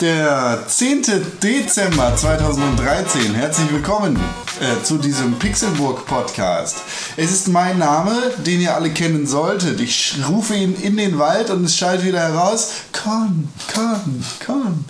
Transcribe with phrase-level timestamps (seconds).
[0.00, 1.02] Der 10.
[1.42, 3.34] Dezember 2013.
[3.34, 4.16] Herzlich willkommen
[4.60, 6.76] äh, zu diesem Pixelburg Podcast.
[7.16, 8.12] Es ist mein Name,
[8.46, 9.80] den ihr alle kennen solltet.
[9.80, 12.70] Ich rufe ihn in den Wald und es schallt wieder heraus.
[12.92, 14.84] Con, Con, Con.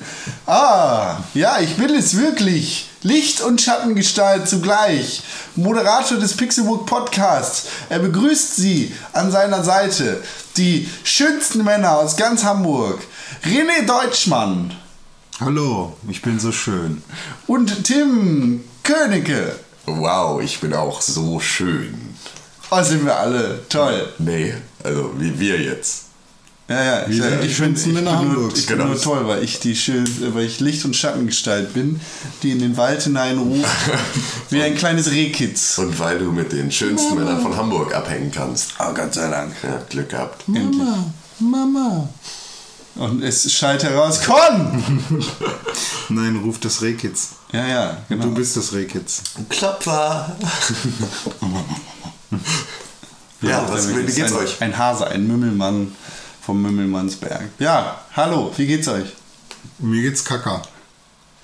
[0.47, 2.91] Ah, ja, ich bin es wirklich.
[3.03, 5.23] Licht- und Schattengestalt zugleich.
[5.57, 7.69] Moderator des Pixelburg Podcasts.
[7.89, 10.23] Er begrüßt Sie an seiner Seite.
[10.59, 13.01] Die schönsten Männer aus ganz Hamburg.
[13.45, 14.75] René Deutschmann
[15.41, 17.03] Hallo, ich bin so schön.
[17.47, 19.55] und Tim Königke.
[19.87, 21.95] Wow, ich bin auch so schön.
[22.71, 24.13] Oh, sind wir alle toll.
[24.19, 26.05] Nee, also wie wir jetzt.
[26.69, 28.61] Ja, ja, ich, Wir sind die schönsten ich, Männer bin nur, Hamburgs.
[28.61, 28.91] ich bin Genau.
[28.91, 31.99] nur toll, weil ich die schön, weil ich Licht- und Schattengestalt bin,
[32.43, 33.65] die in den Wald hineinruft,
[34.51, 35.79] wie ein kleines Rehkitz.
[35.79, 38.75] Und weil du mit den schönsten Männern von Hamburg abhängen kannst.
[38.81, 39.53] Oh, Gott sei Dank.
[39.63, 40.47] Ja, Glück gehabt.
[40.47, 41.07] Mama,
[41.39, 42.09] Mama.
[42.99, 44.83] Und es schallt heraus, Con!
[46.09, 47.37] Nein, ruf das Rehkitz.
[47.53, 48.25] Ja, ja, genau.
[48.25, 49.23] Du bist das Rehkitz.
[49.49, 50.37] Klopfer!
[53.41, 54.61] ja, was, wie geht's ein, euch?
[54.61, 55.95] Ein Hase, ein Mümmelmann
[56.41, 57.51] vom Mümmelmannsberg.
[57.61, 59.13] Ja, hallo, wie geht's euch?
[59.79, 60.63] Mir geht's kacker.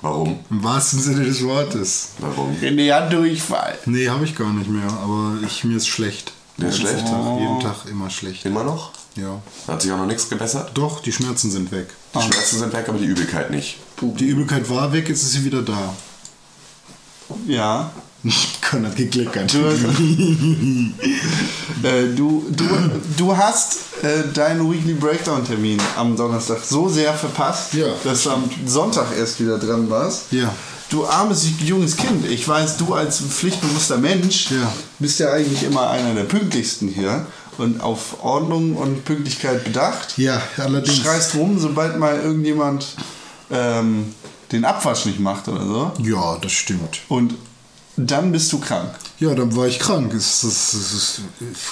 [0.03, 0.41] Warum?
[0.51, 2.09] Im wahrsten Sinne des Wortes.
[2.19, 2.57] Warum?
[2.61, 3.79] René hat Durchfall.
[3.87, 6.33] Nee, habe ich gar nicht mehr, aber ich, mir ist schlecht.
[6.57, 7.07] Dir ist schlecht?
[7.07, 8.45] Tag, jeden Tag immer schlecht.
[8.45, 8.91] Immer noch?
[9.17, 9.41] Ja.
[9.69, 10.73] Hat sich auch noch nichts gebessert?
[10.75, 11.89] Doch, die Schmerzen sind weg.
[12.15, 13.77] Die Schmerzen sind weg, aber die Übelkeit nicht.
[14.01, 15.95] Die Übelkeit war weg, jetzt ist sie wieder da.
[17.47, 17.91] Ja.
[18.71, 19.53] Con hat geklickert.
[19.53, 19.59] Du,
[21.83, 22.65] äh, du, du,
[23.17, 27.87] du hast äh, deinen Weekly Breakdown Termin am Donnerstag so sehr verpasst, Ja.
[28.03, 30.33] dass du am Sonntag erst wieder dran warst.
[30.33, 30.53] Ja.
[30.91, 34.73] Du armes junges Kind, ich weiß, du als pflichtbewusster Mensch Ja.
[34.99, 37.27] bist ja eigentlich immer einer der pünktlichsten hier
[37.59, 40.19] und auf Ordnung und Pünktlichkeit bedacht.
[40.19, 40.99] Ja, allerdings.
[40.99, 42.97] Schreist rum, sobald mal irgendjemand
[43.51, 44.15] ähm,
[44.53, 45.93] den Abwasch nicht macht oder so.
[46.03, 47.01] Ja, das stimmt.
[47.09, 47.35] Und
[47.97, 48.91] dann bist du krank.
[49.21, 50.13] Ja, dann war ich krank.
[50.15, 51.21] Es, es, es ist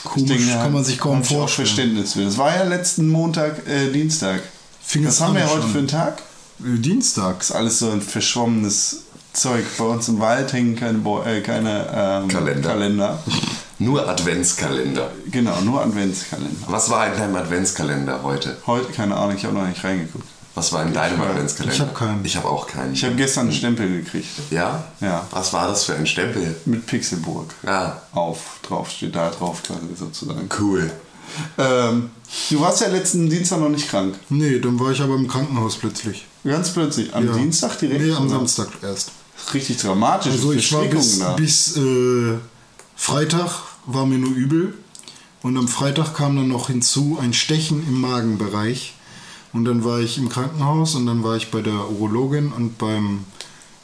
[0.04, 1.66] komisch, denke, kann man sich kaum ich auch vorstellen.
[1.66, 2.24] Verständnis für.
[2.24, 4.42] Das war ja letzten Montag, äh, Dienstag.
[4.80, 5.72] Fing Was haben wir heute schon.
[5.72, 6.22] für einen Tag?
[6.60, 7.48] Äh, Dienstags.
[7.48, 9.64] Das ist alles so ein verschwommenes Zeug.
[9.78, 12.68] Bei uns im Wald hängen keine, Bo äh, keine ähm, Kalender.
[12.68, 13.22] Kalender.
[13.82, 15.10] Nur Adventskalender.
[15.30, 16.66] Genau, nur Adventskalender.
[16.68, 18.56] Was war in deinem Adventskalender heute?
[18.66, 20.24] Heute, keine Ahnung, ich habe noch nicht reingeguckt.
[20.54, 21.74] Was war in deinem Adventskalender?
[21.74, 22.24] ich hab keinen.
[22.24, 22.92] Ich habe auch keinen.
[22.92, 24.28] Ich habe gestern einen Stempel gekriegt.
[24.50, 24.84] ja?
[25.00, 25.26] Ja.
[25.30, 26.54] Was war das für ein Stempel?
[26.66, 27.54] Mit Pixelburg.
[27.66, 30.48] Ah, Auf, drauf, steht da drauf quasi sozusagen.
[30.60, 30.90] cool.
[31.56, 32.10] Ähm,
[32.50, 34.14] du warst ja letzten Dienstag noch nicht krank.
[34.28, 36.26] Nee, dann war ich aber im Krankenhaus plötzlich.
[36.44, 37.14] Ganz plötzlich.
[37.14, 37.32] Am Ja.
[37.32, 38.02] Dienstag direkt?
[38.02, 38.36] Nee, am Oder?
[38.36, 39.10] Samstag erst.
[39.54, 40.32] Richtig dramatisch.
[40.32, 42.34] Also ich war bis, bis äh,
[42.94, 43.50] Freitag
[43.86, 44.74] war mir nur übel
[45.42, 48.94] und am Freitag kam dann noch hinzu ein Stechen im Magenbereich
[49.52, 53.24] und dann war ich im Krankenhaus und dann war ich bei der Urologin und beim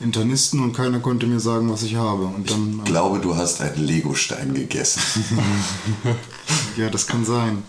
[0.01, 2.25] Internisten und keiner konnte mir sagen, was ich habe.
[2.25, 5.03] Und dann, Ich glaube, du hast einen Legostein gegessen.
[6.77, 7.65] ja, das kann sein.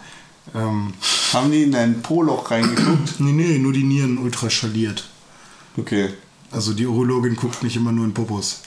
[0.53, 0.93] Ähm,
[1.33, 3.15] Haben die in dein Po-Loch reingeguckt?
[3.19, 5.09] nee, nee, nur die Nieren ultraschalliert.
[5.77, 6.09] Okay.
[6.51, 8.61] Also die Urologin guckt nicht immer nur in Popos.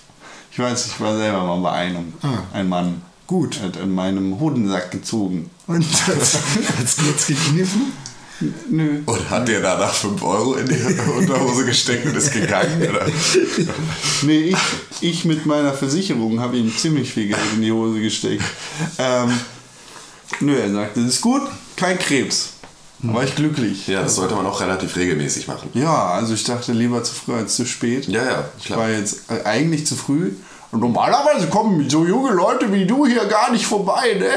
[0.51, 2.13] Ich weiß, ich war selber mal bei einem.
[2.23, 2.39] Ah.
[2.53, 3.03] Ein Mann.
[3.33, 3.63] Gut.
[3.63, 5.49] Hat in meinem Hodensack gezogen.
[5.67, 6.37] Und hat's,
[6.79, 7.91] hat's kurz gekniffen?
[8.69, 9.01] Nö.
[9.07, 10.75] Und hat dir danach 5 Euro in die
[11.17, 12.83] Unterhose gesteckt und ist gegangen?
[12.83, 13.07] Oder?
[14.23, 14.57] Nee, ich,
[15.01, 18.45] ich mit meiner Versicherung habe ihm ziemlich viel Geld in die Hose gesteckt.
[18.99, 19.31] Ähm,
[20.41, 21.41] nö, er sagte, das ist gut,
[21.77, 22.51] kein Krebs.
[22.99, 23.87] Da war ich glücklich.
[23.87, 25.71] Ja, das sollte man auch relativ regelmäßig machen.
[25.73, 28.09] Ja, also ich dachte lieber zu früh als zu spät.
[28.09, 28.81] Ja, ja, Ich klar.
[28.81, 30.33] war jetzt äh, eigentlich zu früh.
[30.73, 34.31] Und normalerweise kommen so junge Leute wie du hier gar nicht vorbei, ne?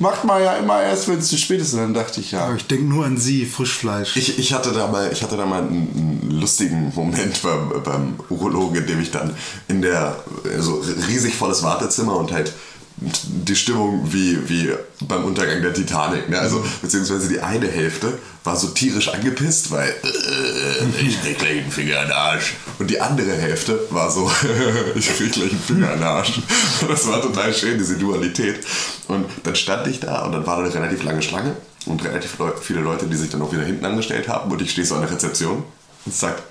[0.00, 1.74] Macht man ja immer erst, wenn es zu spät ist.
[1.74, 4.16] Und dann dachte ich, ja, Aber ich denke nur an sie, Frischfleisch.
[4.16, 8.14] Ich, ich hatte da mal, ich hatte da mal einen, einen lustigen Moment beim, beim
[8.30, 9.34] Urologen, in dem ich dann
[9.66, 10.16] in der
[10.58, 12.52] so riesig volles Wartezimmer und halt
[13.00, 16.28] die Stimmung wie, wie beim Untergang der Titanic.
[16.28, 16.38] Ne?
[16.38, 21.70] Also, beziehungsweise die eine Hälfte war so tierisch angepisst, weil äh, ich krieg gleich einen
[21.70, 22.54] Finger in den Arsch.
[22.78, 24.30] Und die andere Hälfte war so,
[24.96, 26.40] ich krieg gleich einen Finger in den Arsch.
[26.88, 28.64] Das war total schön, diese Dualität.
[29.06, 31.56] Und dann stand ich da und dann war da eine relativ lange Schlange
[31.86, 34.50] und relativ viele Leute, die sich dann auch wieder hinten angestellt haben.
[34.50, 35.62] Und ich stehe so an der Rezeption
[36.04, 36.42] und sag,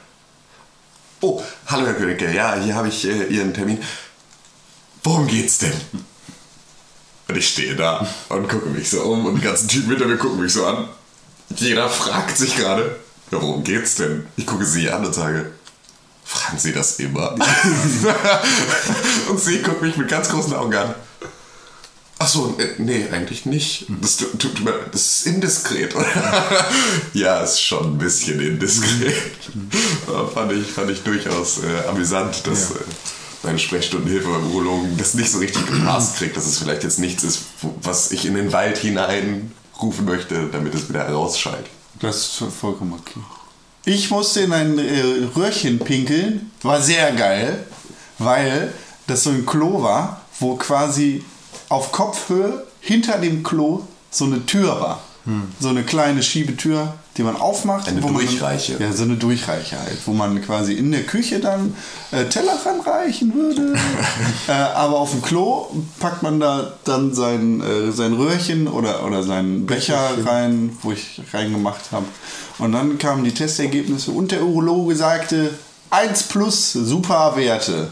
[1.20, 3.80] Oh, hallo Herr Königke, ja, hier habe ich äh, Ihren Termin.
[5.04, 5.74] Worum geht's denn?
[7.28, 10.18] Und ich stehe da und gucke mich so um und die ganzen Typen hinter mir
[10.18, 10.88] gucken mich so an.
[11.56, 12.96] Jeder fragt sich gerade,
[13.32, 14.26] ja, worum geht's denn?
[14.38, 15.52] Ich gucke sie an und sage,
[16.24, 17.36] fragen Sie das immer?
[19.30, 20.96] und sie guckt mich mit ganz großen Augen an.
[22.20, 23.86] Ach so, äh, nee, eigentlich nicht.
[24.02, 26.06] Das, tut, mir, das ist indiskret, oder?
[27.14, 29.14] ja, ist schon ein bisschen indiskret.
[30.08, 32.76] Aber fand, ich, fand ich durchaus äh, amüsant, dass äh,
[33.48, 37.24] meine Sprechstundenhilfe beim Urologen das nicht so richtig gepasst kriegt, dass es vielleicht jetzt nichts
[37.24, 37.42] ist,
[37.82, 39.52] was ich in den Wald hinein
[39.82, 41.66] rufen möchte, damit es wieder herausschallt.
[42.00, 43.20] Das ist vollkommen okay.
[43.86, 45.02] Ich musste in ein äh,
[45.36, 46.52] Röhrchen pinkeln.
[46.62, 47.66] War sehr geil,
[48.20, 48.74] weil
[49.08, 51.24] das so ein Klo war, wo quasi
[51.70, 55.02] auf Kopfhöhe hinter dem Klo so eine Tür war.
[55.60, 57.88] So eine kleine Schiebetür, die man aufmacht.
[57.88, 58.78] Eine wo man- Durchreiche.
[58.80, 61.76] ja, so eine Durchreiche halt, wo man quasi in der Küche dann
[62.12, 63.74] äh, Teller ranreichen würde.
[64.48, 65.68] äh, aber auf dem Klo
[66.00, 71.22] packt man da dann sein, äh, sein Röhrchen oder, oder seinen Becher rein, wo ich
[71.34, 72.06] reingemacht habe.
[72.60, 75.52] Und dann kamen die Testergebnisse und der Urologe sagte
[75.90, 77.92] 1 plus, super Werte.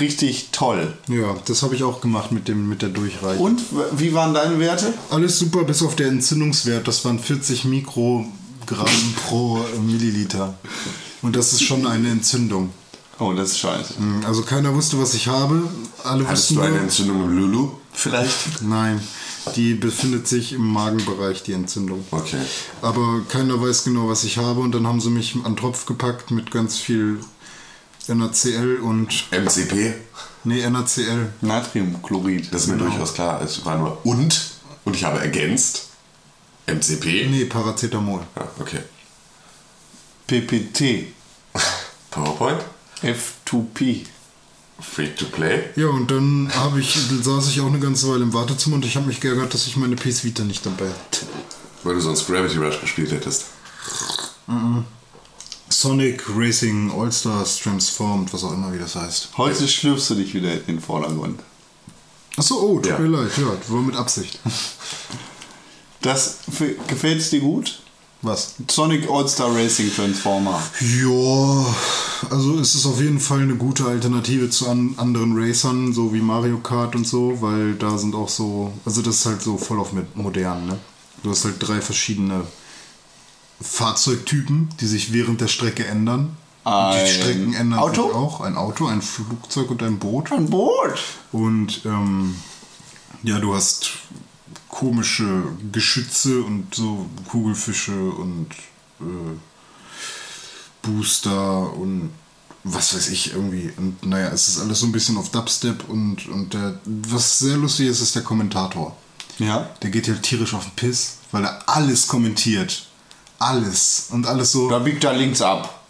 [0.00, 0.92] Richtig toll.
[1.08, 3.40] Ja, das habe ich auch gemacht mit, dem, mit der Durchreiche.
[3.40, 3.62] Und
[3.92, 4.92] wie waren deine Werte?
[5.10, 6.86] Alles super, bis auf der Entzündungswert.
[6.86, 7.64] Das waren 40
[8.66, 10.54] Mikrogramm pro Milliliter.
[11.22, 12.70] Und das ist schon eine Entzündung.
[13.18, 13.94] Oh, das ist scheiße.
[14.26, 15.68] Also keiner wusste, was ich habe.
[16.04, 17.70] Alle Hattest wussten du eine Entzündung im Lulu?
[17.92, 18.62] Vielleicht?
[18.62, 19.00] Nein,
[19.54, 22.04] die befindet sich im Magenbereich, die Entzündung.
[22.10, 22.40] Okay.
[22.82, 24.60] Aber keiner weiß genau, was ich habe.
[24.60, 27.20] Und dann haben sie mich an den Tropf gepackt mit ganz viel
[28.08, 29.08] NaCl und...
[29.30, 29.94] MCP?
[30.44, 31.32] Nee, NaCl.
[31.40, 32.52] Natriumchlorid.
[32.52, 33.40] Das ist mir durchaus klar.
[33.42, 35.86] Es war nur und und ich habe ergänzt
[36.66, 37.28] MCP.
[37.30, 38.20] Nee, Paracetamol.
[38.36, 38.80] Ja, okay.
[40.26, 41.12] PPT.
[42.10, 42.60] PowerPoint?
[43.02, 44.06] F2P.
[44.80, 45.64] Free to play?
[45.76, 48.96] Ja, und dann habe ich, saß ich auch eine ganze Weile im Wartezimmer und ich
[48.96, 51.26] habe mich geärgert, dass ich meine PS Vita nicht dabei hatte.
[51.82, 53.46] Weil du sonst Gravity Rush gespielt hättest.
[55.70, 59.30] Sonic Racing All-Stars Transformed, was auch immer wie das heißt.
[59.38, 61.40] Heute schlürfst du dich wieder in den Vordergrund.
[62.36, 62.98] Achso, oh, tut Ja.
[62.98, 64.38] mir leid, ja, war mit Absicht.
[66.02, 66.38] Das
[66.88, 67.80] gefällt dir gut?
[68.22, 68.54] Was?
[68.70, 70.60] Sonic All-Star Racing Transformer.
[70.80, 71.66] Ja,
[72.30, 76.20] also es ist auf jeden Fall eine gute Alternative zu an anderen Racern, so wie
[76.20, 79.78] Mario Kart und so, weil da sind auch so, also das ist halt so voll
[79.78, 80.78] auf mit modern, ne?
[81.22, 82.44] Du hast halt drei verschiedene
[83.60, 86.36] Fahrzeugtypen, die sich während der Strecke ändern.
[86.64, 88.06] Und Ein die Strecken ändern Auto?
[88.06, 88.40] sich auch.
[88.40, 90.32] Ein Auto, ein Flugzeug und ein Boot.
[90.32, 90.98] Ein Boot.
[91.32, 92.34] Und ähm,
[93.22, 93.90] ja, du hast
[94.76, 95.42] komische
[95.72, 98.48] Geschütze und so Kugelfische und
[99.00, 99.36] äh,
[100.82, 102.10] Booster und
[102.62, 103.72] was weiß ich irgendwie.
[103.78, 107.56] Und naja, es ist alles so ein bisschen auf Dubstep und, und der, was sehr
[107.56, 108.94] lustig ist, ist der Kommentator.
[109.38, 109.70] Ja.
[109.82, 112.86] Der geht ja tierisch auf den Piss, weil er alles kommentiert.
[113.38, 114.08] Alles.
[114.10, 114.68] Und alles so.
[114.68, 115.84] Da biegt er links ab.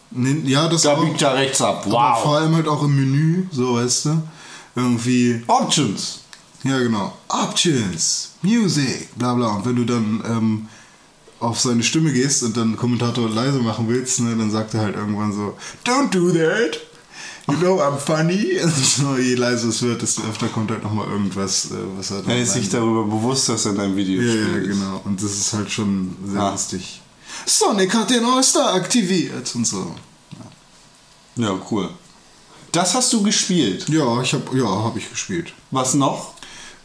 [0.44, 1.04] Ja, das Da auch.
[1.04, 1.84] biegt er rechts ab.
[1.86, 1.90] Aber
[2.22, 2.36] vor Wow.
[2.36, 4.22] allem halt auch im Menü, so weißt du.
[4.76, 5.42] Irgendwie.
[5.48, 6.20] Options.
[6.68, 7.16] Ja, genau.
[7.28, 9.48] Options, Music, bla bla.
[9.56, 10.68] Und wenn du dann ähm,
[11.40, 14.96] auf seine Stimme gehst und dann Kommentator leise machen willst, ne, dann sagt er halt
[14.96, 16.78] irgendwann so, Don't do that.
[17.48, 18.58] You know I'm funny.
[18.62, 22.26] Und so, je leiser es wird, desto öfter kommt halt nochmal irgendwas, äh, was er
[22.26, 25.00] Er ist sich darüber bewusst, dass er in deinem Video Ja, ja, genau.
[25.04, 26.50] Und das ist halt schon sehr Ah.
[26.50, 27.00] lustig.
[27.44, 29.94] Sonic hat den All-Star aktiviert und so.
[31.36, 31.88] Ja, cool.
[32.72, 33.88] Das hast du gespielt.
[33.90, 35.52] Ja, ich hab, ja, habe ich gespielt.
[35.70, 36.34] Was noch?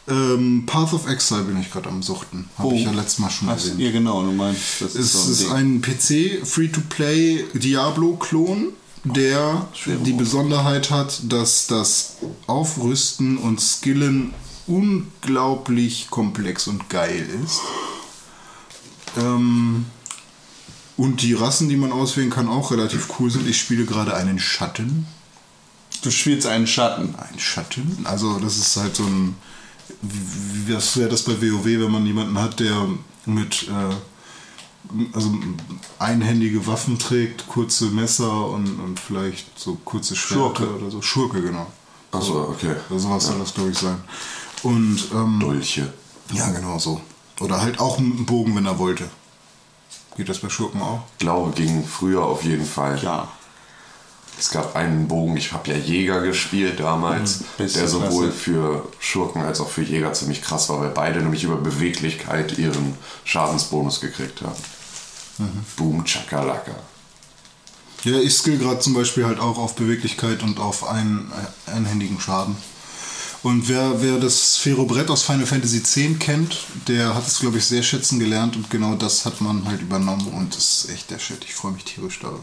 [0.08, 2.48] Ähm, Path of Exile bin ich gerade am Suchten.
[2.58, 2.72] Habe Oh.
[2.74, 3.80] ich ja letztes Mal schon Hast, erwähnt.
[3.80, 5.92] ja, genau, du meinst, das Es ist, ist so ein Ding.
[5.92, 8.72] ein PC Free-to-Play Diablo-Klon,
[9.04, 9.68] der
[10.04, 12.16] die Besonderheit hat, dass das
[12.48, 14.32] Aufrüsten und Skillen
[14.66, 17.60] unglaublich komplex und geil ist.
[19.16, 19.86] Ähm,
[20.96, 23.48] und die Rassen, die man auswählen kann, auch relativ cool sind.
[23.48, 25.06] Ich spiele gerade einen Schatten.
[26.02, 27.14] Du spielst einen Schatten.
[27.16, 27.98] Ein Schatten?
[28.04, 29.36] Also das ist halt so ein...
[30.68, 32.88] Was wäre das bei WoW, wenn man jemanden hat, der
[33.26, 33.68] mit...
[33.68, 33.94] Äh,
[35.12, 35.32] also
[35.98, 40.76] einhändige Waffen trägt, kurze Messer und, und vielleicht so kurze Schwerter Schurke.
[40.76, 41.00] oder so.
[41.00, 41.66] Schurke, genau.
[42.10, 42.74] Achso, okay.
[42.90, 43.96] Oder sowas soll das, glaube ich, sein.
[44.62, 45.92] Und ähm, Dolche.
[46.32, 47.00] ja, genau so.
[47.40, 49.08] Oder halt auch einen Bogen, wenn er wollte.
[50.16, 51.02] Geht das bei Schurken auch?
[51.12, 53.02] Ich glaube, ging früher auf jeden Fall.
[53.02, 53.28] Ja.
[54.42, 58.32] Es gab einen Bogen, ich habe ja Jäger gespielt damals, Mhm, der sowohl Klasse.
[58.32, 62.96] für Schurken als auch für Jäger ziemlich krass war, weil beide nämlich über Beweglichkeit ihren
[63.22, 64.56] Schadensbonus gekriegt haben.
[65.38, 65.64] Mhm.
[65.76, 66.74] Boom Chakalaka.
[68.02, 71.30] Ja, ich skill gerade zum Beispiel halt auch auf Beweglichkeit und auf einen
[71.68, 72.56] äh, einhändigen Schaden.
[73.44, 76.58] Und wer, wer das Sphärobrett aus Final Fantasy X kennt,
[76.88, 80.26] der hat es, glaube ich, sehr schätzen gelernt und genau das hat man halt übernommen
[80.34, 81.44] und das ist echt der Shit.
[81.44, 82.42] Ich freue mich tierisch darüber.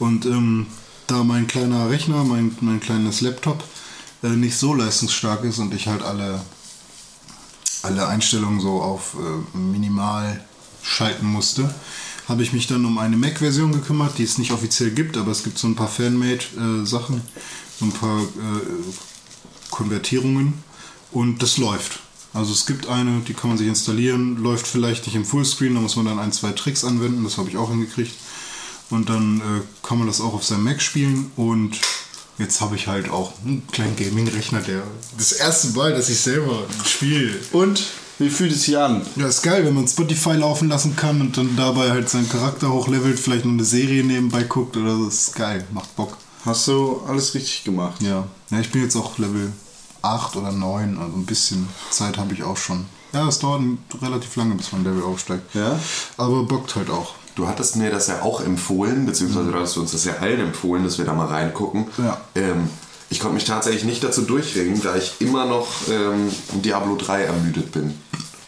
[0.00, 0.66] Und ähm,
[1.06, 3.62] da mein kleiner Rechner, mein, mein kleines Laptop
[4.22, 6.40] äh, nicht so leistungsstark ist und ich halt alle,
[7.82, 10.44] alle Einstellungen so auf äh, minimal
[10.82, 11.72] schalten musste,
[12.28, 15.42] habe ich mich dann um eine Mac-Version gekümmert, die es nicht offiziell gibt, aber es
[15.42, 17.20] gibt so ein paar Fanmade-Sachen,
[17.78, 20.54] so ein paar äh, Konvertierungen
[21.10, 22.00] und das läuft.
[22.34, 25.80] Also es gibt eine, die kann man sich installieren, läuft vielleicht nicht im Fullscreen, da
[25.80, 28.14] muss man dann ein, zwei Tricks anwenden, das habe ich auch hingekriegt.
[28.92, 31.80] Und dann äh, kann man das auch auf seinem Mac spielen und
[32.38, 34.82] jetzt habe ich halt auch einen kleinen Gaming-Rechner, der
[35.16, 37.34] das erste Mal, dass ich selber spiele.
[37.52, 37.84] Und
[38.18, 39.02] wie fühlt es sich an?
[39.16, 42.70] Ja, ist geil, wenn man Spotify laufen lassen kann und dann dabei halt seinen Charakter
[42.70, 45.06] hochlevelt, vielleicht noch eine Serie nebenbei guckt oder so.
[45.06, 46.16] Das ist geil, macht Bock.
[46.44, 48.02] Hast du alles richtig gemacht?
[48.02, 48.28] Ja.
[48.50, 49.52] Ja, ich bin jetzt auch Level
[50.02, 52.84] 8 oder 9, also ein bisschen Zeit habe ich auch schon.
[53.12, 53.62] Ja, es dauert
[54.00, 55.54] relativ lange, bis man Level aufsteigt.
[55.54, 55.78] Ja?
[56.16, 57.14] Aber bockt halt auch.
[57.34, 60.84] Du hattest mir das ja auch empfohlen, beziehungsweise du hast uns das ja allen empfohlen,
[60.84, 61.86] dass wir da mal reingucken.
[61.98, 62.20] Ja.
[62.34, 62.68] Ähm,
[63.08, 66.28] ich konnte mich tatsächlich nicht dazu durchringen, da ich immer noch ähm,
[66.62, 67.94] Diablo 3 ermüdet bin.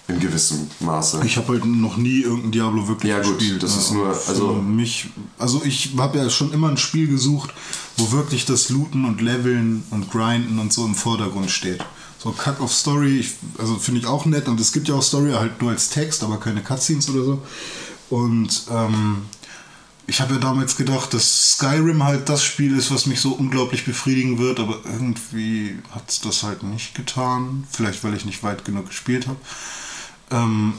[0.06, 1.22] In gewissem Maße.
[1.24, 3.62] Ich habe halt noch nie irgendein Diablo wirklich Ja, gut, gespielt.
[3.62, 5.06] das ist Ja, nur- also- mich,
[5.38, 7.54] also ich habe ja schon immer ein Spiel gesucht,
[7.96, 11.82] wo wirklich das Looten und Leveln und Grinden und so im Vordergrund steht.
[12.22, 15.02] So Cut of Story, ich, also finde ich auch nett und es gibt ja auch
[15.02, 17.42] Story halt nur als Text, aber keine Cutscenes oder so.
[18.14, 19.24] Und ähm,
[20.06, 23.84] ich habe ja damals gedacht, dass Skyrim halt das Spiel ist, was mich so unglaublich
[23.84, 27.66] befriedigen wird, aber irgendwie hat es das halt nicht getan.
[27.68, 29.38] Vielleicht, weil ich nicht weit genug gespielt habe.
[30.30, 30.74] Ähm,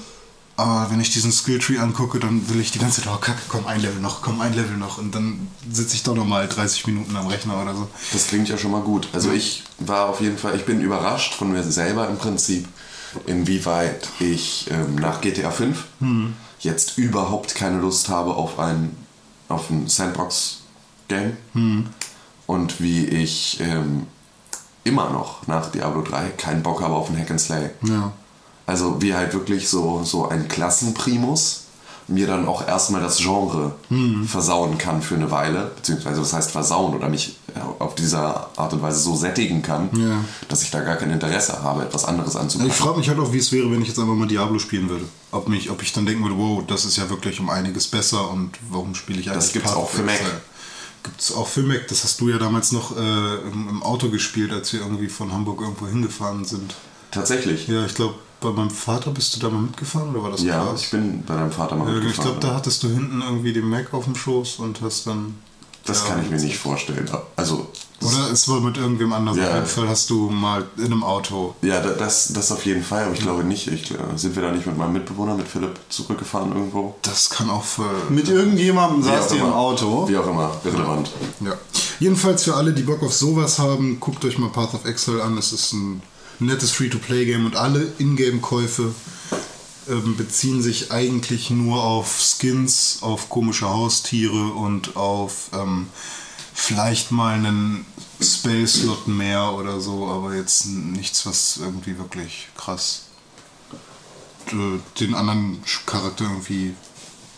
[0.55, 3.67] aber wenn ich diesen Skilltree angucke, dann will ich die ganze Zeit, oh kacke, komm,
[3.67, 4.97] ein Level noch, komm, ein Level noch.
[4.97, 7.89] Und dann sitze ich doch nochmal 30 Minuten am Rechner oder so.
[8.13, 9.09] Das klingt ja schon mal gut.
[9.11, 12.65] Also ich war auf jeden Fall, ich bin überrascht von mir selber im Prinzip,
[13.25, 15.83] inwieweit ich ähm, nach GTA 5
[16.65, 18.95] jetzt überhaupt keine Lust habe auf ein,
[19.48, 21.38] auf ein Sandbox-Game.
[22.48, 24.07] Und wie ich ähm,
[24.84, 27.69] immer noch nach Diablo 3 keinen Bock habe auf ein Hack and Slay.
[27.84, 28.12] Ja.
[28.65, 31.64] Also wie halt wirklich so, so ein Klassenprimus
[32.07, 33.74] mir dann auch erstmal das Genre
[34.27, 37.38] versauen kann für eine Weile, beziehungsweise das heißt versauen oder mich
[37.79, 40.24] auf dieser Art und Weise so sättigen kann, Ja.
[40.50, 42.71] dass ich da gar kein Interesse habe, etwas anderes anzupacken.
[42.71, 44.89] ich frage mich halt auch, wie es wäre, wenn ich jetzt einfach mal Diablo spielen
[44.89, 45.05] würde.
[45.31, 48.29] Ob, mich, ob ich dann denken würde, wow, das ist ja wirklich um einiges besser
[48.29, 50.15] und warum spiele ich eigentlich Das gibt's Path auch für Mac.
[50.15, 50.41] Exile?
[51.03, 51.88] Gibt's auch für Mac.
[51.88, 55.31] Das hast du ja damals noch äh, im, im Auto gespielt, als wir irgendwie von
[55.31, 56.75] Hamburg irgendwo hingefahren sind.
[57.12, 57.67] Tatsächlich.
[57.67, 60.63] Ja, ich glaube, bei meinem Vater bist du da mal mitgefahren oder war das Ja,
[60.63, 60.81] Klaas?
[60.83, 62.31] ich bin bei deinem Vater mal Ja, ich mitgefahren.
[62.39, 65.35] glaube, da hattest du hinten irgendwie den Mac auf dem Schoß und hast dann.
[65.85, 67.07] das Ja, kann ich mir nicht vorstellen.
[67.35, 67.67] Also,
[68.01, 69.37] Oder es war mit irgendwem anders.
[69.37, 69.47] Ja.
[69.49, 71.53] Auf jeden Fall hast du mal in einem Auto.
[71.61, 73.67] ja, da- das, das auf jeden Fall, aber ich glaube nicht.
[73.67, 76.95] Ich, äh, sind wir da nicht mit meinem Mitbewohner, mit Philipp, zurückgefahren irgendwo?
[77.03, 77.89] Das kann auch für.
[78.09, 79.53] Mit irgendjemandem Wie saß auch ihr im.
[79.53, 80.07] Auto.
[80.09, 81.11] Wie auch immer, irrelevant.
[81.41, 81.53] Ja.
[81.99, 85.37] Jedenfalls für alle, die Bock auf sowas haben, guckt euch mal Path of Exile an.
[85.37, 86.01] Es ist ein
[86.39, 88.93] nettes Free-to-Play-Game und alle Ingame-Käufe
[89.87, 95.87] ähm, beziehen sich eigentlich nur auf Skins, auf komische Haustiere und auf ähm,
[96.53, 97.85] vielleicht mal einen
[98.21, 103.01] Spell-Slot mehr oder so, aber jetzt nichts, was irgendwie wirklich krass
[104.99, 106.75] den anderen Charakter irgendwie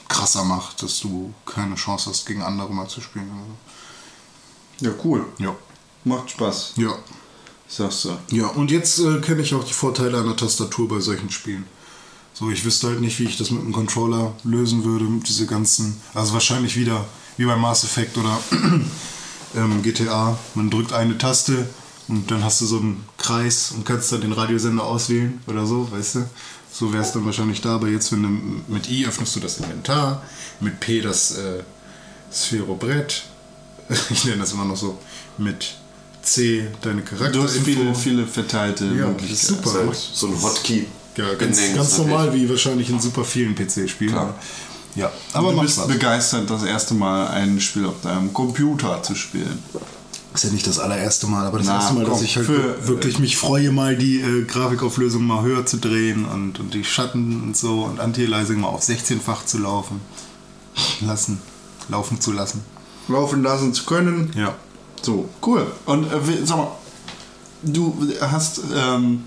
[0.07, 3.29] krasser macht, dass du keine Chance hast, gegen andere mal zu spielen.
[4.79, 5.25] Ja, cool.
[5.37, 5.55] Ja.
[6.03, 6.97] Macht Spaß, Ja.
[7.67, 8.17] Sagst du.
[8.31, 11.65] Ja, und jetzt äh, kenne ich auch die Vorteile einer Tastatur bei solchen Spielen.
[12.33, 15.99] So, ich wüsste halt nicht, wie ich das mit einem Controller lösen würde, diese ganzen,
[16.13, 17.05] also wahrscheinlich wieder
[17.37, 18.39] wie bei Mass Effect oder
[19.55, 20.37] ähm, GTA.
[20.53, 21.67] Man drückt eine Taste
[22.07, 25.91] und dann hast du so einen Kreis und kannst dann den Radiosender auswählen oder so,
[25.91, 26.29] weißt du?
[26.71, 29.57] So wäre es dann wahrscheinlich da, aber jetzt, wenn du mit I öffnest du das
[29.57, 30.23] Inventar,
[30.59, 31.63] mit P das äh,
[32.31, 33.23] Sphärobrett,
[34.11, 34.99] ich nenne das immer noch so,
[35.39, 35.75] mit
[36.27, 37.31] C deine Charakter.
[37.31, 39.29] Du hast viele, viele verteilte Ja, Möglichkeiten.
[39.29, 39.69] das ist super.
[39.69, 40.85] Ist halt so ein Hotkey.
[41.15, 44.15] Ja, ganz, ganz normal, wie wahrscheinlich in super vielen PC-Spielen.
[44.95, 45.87] Ja, Aber du bist Spaß.
[45.87, 49.57] begeistert, das erste Mal ein Spiel auf deinem Computer zu spielen.
[50.33, 52.45] Ist ja nicht das allererste Mal, aber das Na, erste Mal, dass komm, ich halt
[52.45, 56.83] für- wirklich mich freue, mal die äh, Grafikauflösung mal höher zu drehen und, und die
[56.83, 60.01] Schatten und so und Anti-Aliasing mal auf 16-fach zu laufen
[61.01, 61.39] lassen,
[61.89, 62.61] laufen zu lassen.
[63.07, 64.31] Laufen lassen zu können.
[64.35, 64.55] Ja.
[65.01, 65.65] So, cool.
[65.85, 66.71] Und äh, sag mal,
[67.63, 69.23] du hast, ähm,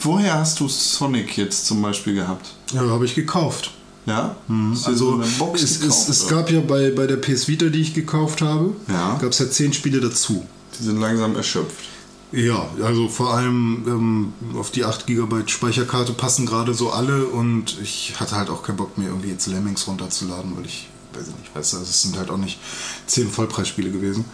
[0.00, 2.50] woher hast du Sonic jetzt zum Beispiel gehabt?
[2.72, 3.72] Ja, habe ich gekauft.
[4.06, 4.36] Ja?
[4.48, 6.36] Du Also so eine Box es, es, gekauft, es oder?
[6.36, 9.18] gab ja bei, bei der PS Vita, die ich gekauft habe, Ja.
[9.20, 10.44] gab es ja zehn Spiele dazu.
[10.78, 11.84] Die sind langsam erschöpft.
[12.32, 17.76] Ja, also vor allem ähm, auf die 8 GB Speicherkarte passen gerade so alle und
[17.82, 21.36] ich hatte halt auch keinen Bock mehr irgendwie jetzt Lemmings runterzuladen, weil ich, weiß ich
[21.36, 22.60] nicht, weiß, es sind halt auch nicht
[23.06, 24.24] 10 Vollpreisspiele gewesen.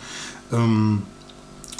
[0.52, 1.02] Ähm,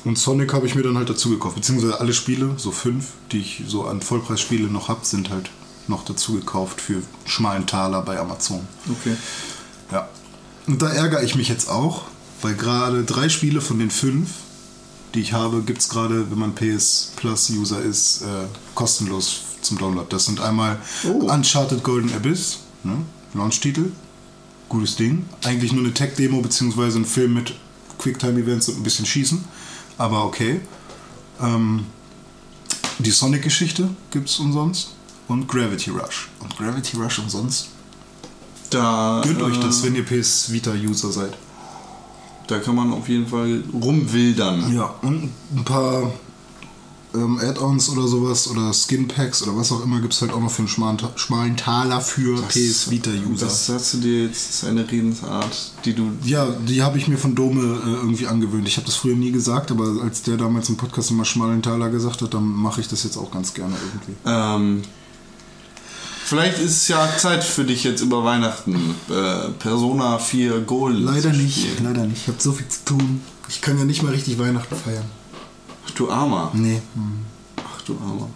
[0.04, 3.38] und Sonic habe ich mir dann halt dazu gekauft, beziehungsweise alle Spiele, so fünf, die
[3.38, 5.50] ich so an Vollpreisspiele noch habe, sind halt
[5.88, 8.66] noch dazu gekauft für schmalen Taler bei Amazon.
[8.88, 9.16] Okay.
[9.90, 10.08] Ja.
[10.66, 12.02] Und da ärgere ich mich jetzt auch,
[12.42, 14.30] weil gerade drei Spiele von den fünf,
[15.14, 19.78] die ich habe, gibt es gerade, wenn man PS Plus User ist, äh, kostenlos zum
[19.78, 20.06] Download.
[20.08, 21.30] Das sind einmal Oh.
[21.32, 22.99] Uncharted Golden Abyss, ne?
[23.35, 23.90] Launch-Titel.
[24.68, 25.26] Gutes Ding.
[25.44, 27.54] Eigentlich nur eine Tech-Demo beziehungsweise ein Film mit
[27.98, 29.44] Quicktime-Events und ein bisschen Schießen.
[29.98, 30.60] Aber okay.
[31.40, 31.86] Ähm,
[32.98, 34.94] die Sonic-Geschichte gibt es umsonst.
[35.28, 36.28] Und Gravity Rush.
[36.40, 37.68] Und Gravity Rush umsonst
[38.70, 41.36] Da, Gönnt euch äh, das, wenn ihr PS Vita-User seid.
[42.46, 44.72] Da kann man auf jeden Fall rumwildern.
[44.74, 46.12] Ja, und ein paar
[47.14, 50.50] ähm, Add-ons oder sowas oder Skin-Packs oder was auch immer gibt es halt auch noch
[50.50, 53.46] für einen schmalen, schmalen Taler für PS Vita-User.
[53.46, 56.10] Das hast du dir jetzt, das ist eine Redensart, die du.
[56.25, 58.68] Ja, die habe ich mir von Dome äh, irgendwie angewöhnt.
[58.68, 61.90] Ich habe das früher nie gesagt, aber als der damals im Podcast immer schmalen Taler
[61.90, 64.12] gesagt hat, dann mache ich das jetzt auch ganz gerne irgendwie.
[64.26, 64.82] Ähm,
[66.25, 70.98] vielleicht ist es ja Zeit für dich jetzt über Weihnachten äh, Persona 4 Gold.
[70.98, 72.22] Leider nicht, leider nicht.
[72.22, 73.20] Ich habe so viel zu tun.
[73.48, 75.04] Ich kann ja nicht mal richtig Weihnachten feiern.
[75.86, 76.50] Ach, du Armer.
[76.54, 76.80] Nee.
[77.58, 78.28] Ach du Armer.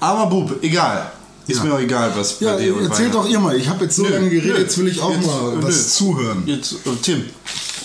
[0.00, 1.10] Armer Bub, egal.
[1.46, 1.64] Ist Ja.
[1.64, 3.56] mir auch egal, was bei Ja, dir und erzähl doch ihr mal.
[3.56, 4.62] Ich habe jetzt so Nö, lange geredet, nö.
[4.62, 5.82] jetzt will ich auch Jetzt, mal äh, was nö.
[5.90, 6.42] zuhören.
[6.46, 7.24] Jetzt, äh, Tim,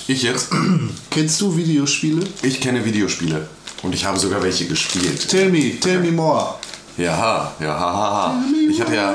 [0.07, 0.49] Ich jetzt?
[1.11, 2.23] kennst du Videospiele?
[2.41, 3.47] Ich kenne Videospiele.
[3.83, 5.27] Und ich habe sogar welche gespielt.
[5.27, 6.55] Tell me, tell me more.
[6.97, 8.43] Ja, ja, ha, ha, ha.
[8.69, 9.13] Ich hatte ja.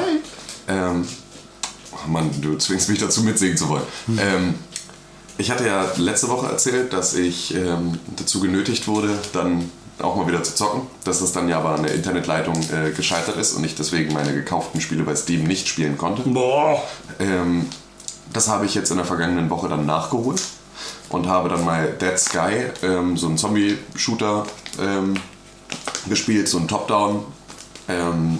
[0.69, 1.05] Ähm,
[1.93, 3.85] oh Mann, du zwingst mich dazu mitsingen zu wollen.
[4.19, 4.55] Ähm,
[5.39, 10.27] ich hatte ja letzte Woche erzählt, dass ich ähm, dazu genötigt wurde, dann auch mal
[10.27, 10.83] wieder zu zocken.
[11.05, 14.33] Dass es dann ja aber an der Internetleitung äh, gescheitert ist und ich deswegen meine
[14.33, 16.23] gekauften Spiele bei Steam nicht spielen konnte.
[16.23, 16.83] Boah.
[17.19, 17.67] Ähm,
[18.33, 20.43] das habe ich jetzt in der vergangenen Woche dann nachgeholt
[21.09, 24.45] und habe dann mal Dead Sky, ähm, so einen Zombie-Shooter,
[24.81, 25.15] ähm,
[26.09, 27.25] gespielt, so einen Top-Down,
[27.89, 28.39] ähm,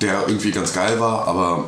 [0.00, 1.64] der irgendwie ganz geil war, aber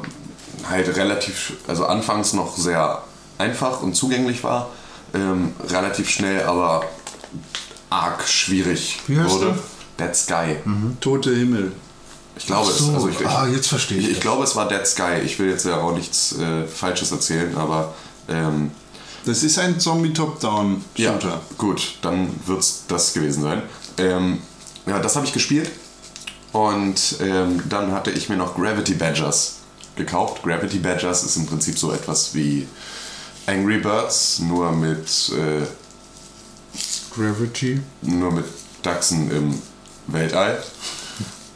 [0.68, 3.02] halt relativ, also anfangs noch sehr
[3.42, 4.70] einfach und zugänglich war,
[5.14, 6.84] ähm, relativ schnell, aber
[7.90, 9.54] arg schwierig Wie heißt wurde.
[9.98, 10.06] der?
[10.06, 10.56] Dead Sky.
[11.00, 11.72] Tote Himmel.
[12.36, 12.78] Ich glaube es.
[12.78, 14.04] So, Also ich, ich, ah, jetzt verstehe ich.
[14.06, 15.20] ich, ich glaube, es war Dead Sky.
[15.24, 17.92] Ich will jetzt ja auch nichts äh, Falsches erzählen, aber
[18.28, 18.70] ähm,
[19.26, 21.28] Das ist ein Zombie-Top-Down-Shooter.
[21.28, 23.62] ja, gut, dann wird es das gewesen sein.
[23.98, 24.38] Ähm,
[24.86, 25.70] ja, das habe ich gespielt
[26.52, 29.56] und ähm, dann hatte ich mir noch Gravity Badgers
[29.96, 30.42] gekauft.
[30.42, 32.66] Gravity Badgers ist im Prinzip so etwas wie
[33.46, 35.66] Angry Birds, nur mit, äh,
[37.14, 37.80] Gravity.
[38.02, 38.44] nur mit
[38.82, 39.62] Dachsen im
[40.06, 40.62] Weltall.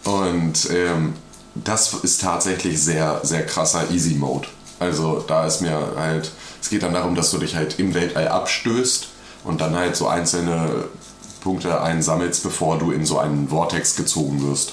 [0.04, 1.14] Und ähm,
[1.54, 4.48] das ist tatsächlich sehr, sehr krasser Easy Mode.
[4.78, 8.28] Also da ist mir halt, es geht dann darum, dass du dich halt im Weltall
[8.28, 9.08] abstößt
[9.44, 10.84] und dann halt so einzelne
[11.40, 14.72] Punkte einsammelst, bevor du in so einen Vortex gezogen wirst.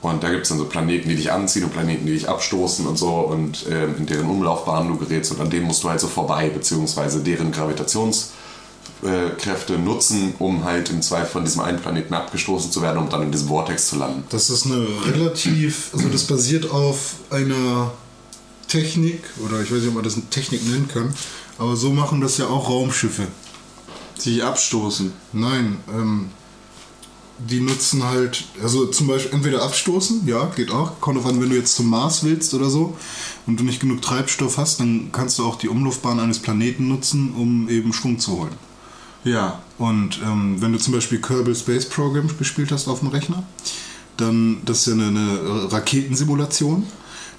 [0.00, 2.86] Und da gibt es dann so Planeten, die dich anziehen und Planeten, die dich abstoßen
[2.86, 5.98] und so und ähm, in deren Umlaufbahn du gerätst und an denen musst du halt
[5.98, 12.70] so vorbei, beziehungsweise deren Gravitationskräfte nutzen, um halt im Zweifel von diesem einen Planeten abgestoßen
[12.70, 14.22] zu werden, um dann in diesem Vortex zu landen.
[14.30, 17.90] Das ist eine relativ, also das basiert auf einer
[18.68, 21.12] Technik, oder ich weiß nicht, ob man das eine Technik nennen kann,
[21.58, 23.26] aber so machen das ja auch Raumschiffe.
[24.16, 25.12] Sich abstoßen.
[25.32, 26.30] Nein, ähm,
[27.38, 31.00] die nutzen halt, also zum Beispiel entweder abstoßen, ja, geht auch.
[31.00, 32.96] Kommt auf an, wenn du jetzt zum Mars willst oder so
[33.46, 37.32] und du nicht genug Treibstoff hast, dann kannst du auch die Umlaufbahn eines Planeten nutzen,
[37.34, 38.54] um eben Schwung zu holen.
[39.24, 39.60] Ja.
[39.78, 43.44] Und ähm, wenn du zum Beispiel Kerbal Space Program gespielt hast auf dem Rechner,
[44.16, 46.84] dann das ist ja eine, eine Raketensimulation.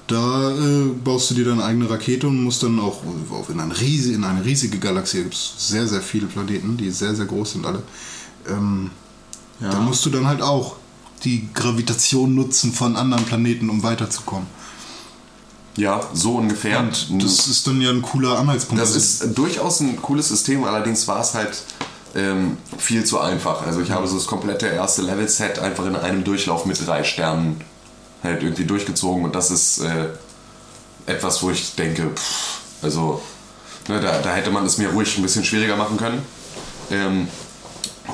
[0.07, 3.79] Da äh, baust du dir deine eigene Rakete und musst dann auch auf in, eine
[3.79, 7.51] riesige, in eine riesige Galaxie, gibt es sehr, sehr viele Planeten, die sehr, sehr groß
[7.53, 7.83] sind alle.
[8.47, 8.89] Ähm,
[9.61, 9.69] Ja.
[9.69, 10.75] Da musst du dann halt auch
[11.23, 14.47] die Gravitation nutzen von anderen Planeten, um weiterzukommen.
[15.75, 16.79] Ja, so ungefähr.
[16.79, 18.81] Und das ist dann ja ein cooler Anhaltspunkt.
[18.81, 21.61] Das Also, ist durchaus ein cooles System, allerdings war es halt
[22.15, 23.65] ähm, viel zu einfach.
[23.65, 27.61] Also ich habe so das komplette erste Level-Set einfach in einem Durchlauf mit drei Sternen
[28.23, 30.07] halt irgendwie durchgezogen und das ist äh,
[31.05, 33.21] etwas, wo ich denke, pff, also
[33.87, 36.21] ne, da, da hätte man es mir ruhig ein bisschen schwieriger machen können.
[36.91, 37.27] Ähm,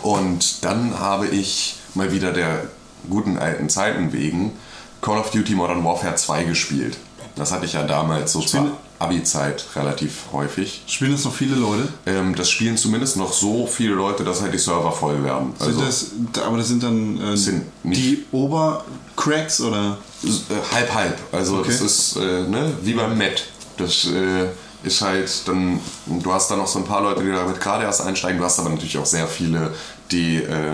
[0.04, 2.64] und dann habe ich mal wieder der
[3.10, 4.54] guten alten Zeiten wegen
[5.02, 6.98] Call of Duty Modern Warfare 2 gespielt.
[7.36, 10.82] Das hatte ich ja damals so Spiel- zur Abi-Zeit relativ häufig.
[10.88, 11.90] Spielen das noch viele Leute?
[12.06, 15.54] Ähm, das spielen zumindest noch so viele Leute, dass halt die Server voll werden.
[15.60, 19.98] Also sind das, aber das sind dann äh, Sind die Obercracks oder?
[20.24, 21.18] äh, halb halb.
[21.32, 21.68] Also Okay.
[21.68, 23.44] das ist äh, ne, wie beim Met.
[23.78, 24.46] Das äh,
[24.86, 28.02] ist halt dann, du hast dann noch so ein paar Leute, die damit gerade erst
[28.02, 28.38] einsteigen.
[28.40, 29.74] Du hast aber natürlich auch sehr viele,
[30.12, 30.74] die äh,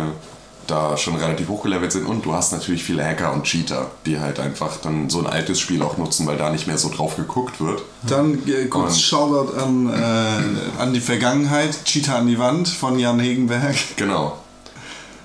[0.67, 4.39] da schon relativ hochgelevelt sind und du hast natürlich viele Hacker und Cheater, die halt
[4.39, 7.59] einfach dann so ein altes Spiel auch nutzen, weil da nicht mehr so drauf geguckt
[7.59, 7.81] wird.
[8.03, 11.83] Dann äh, kurz Und- Shoutout an, äh, an die Vergangenheit.
[11.85, 13.75] Cheater an die Wand von Jan Hegenberg.
[13.97, 14.37] Genau.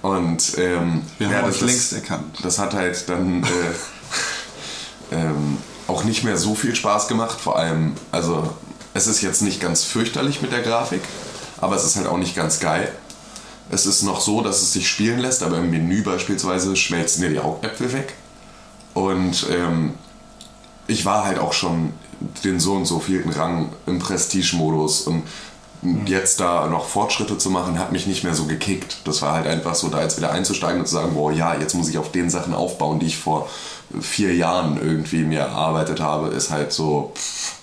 [0.03, 2.39] Und ähm, Wir ja, haben das längst erkannt.
[2.43, 3.47] Das hat halt dann äh,
[5.13, 7.41] ähm, auch nicht mehr so viel Spaß gemacht.
[7.41, 8.49] Vor allem, also
[8.97, 11.03] es ist jetzt nicht ganz fürchterlich mit der Grafik,
[11.61, 12.91] aber es ist halt auch nicht ganz geil.
[13.71, 17.31] Es ist noch so, dass es sich spielen lässt, aber im Menü beispielsweise schmelzen dir
[17.31, 18.15] die Augäpfel weg.
[18.95, 19.95] Und ähm,
[20.87, 21.93] ich war halt auch schon
[22.45, 25.25] den so und so vierten Rang im Prestige-Modus und
[26.07, 28.99] jetzt da noch Fortschritte zu machen, hat mich nicht mehr so gekickt.
[29.05, 31.75] Das war halt einfach so, da jetzt wieder einzusteigen und zu sagen, boah, ja, jetzt
[31.75, 33.49] muss ich auf den Sachen aufbauen, die ich vor
[34.01, 37.56] vier Jahren irgendwie mir erarbeitet habe, ist halt so, pff,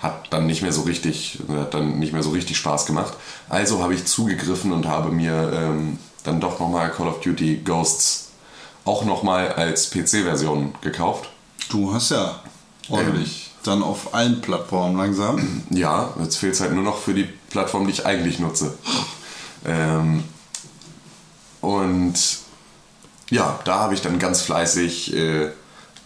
[0.00, 3.12] hat dann nicht mehr so richtig, hat dann nicht mehr so richtig Spaß gemacht.
[3.48, 8.30] Also habe ich zugegriffen und habe mir ähm, dann doch nochmal Call of Duty Ghosts
[8.84, 11.28] auch nochmal als PC-Version gekauft.
[11.68, 12.40] Du hast ja
[12.88, 15.62] ordentlich dann auf allen Plattformen langsam.
[15.70, 18.74] Ja, jetzt fehlt es halt nur noch für die Plattform, die ich eigentlich nutze.
[19.66, 20.24] Ähm,
[21.60, 22.14] und
[23.28, 25.50] ja, da habe ich dann ganz fleißig äh,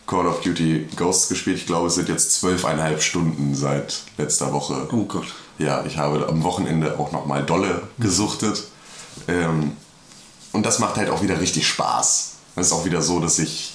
[0.06, 1.58] Call of Duty Ghosts gespielt.
[1.58, 4.88] Ich glaube, es sind jetzt zwölfeinhalb Stunden seit letzter Woche.
[4.92, 5.26] Oh Gott.
[5.58, 8.64] Ja, ich habe am Wochenende auch nochmal dolle gesuchtet.
[9.28, 9.76] Ähm,
[10.52, 12.32] und das macht halt auch wieder richtig Spaß.
[12.56, 13.74] Es ist auch wieder so, dass ich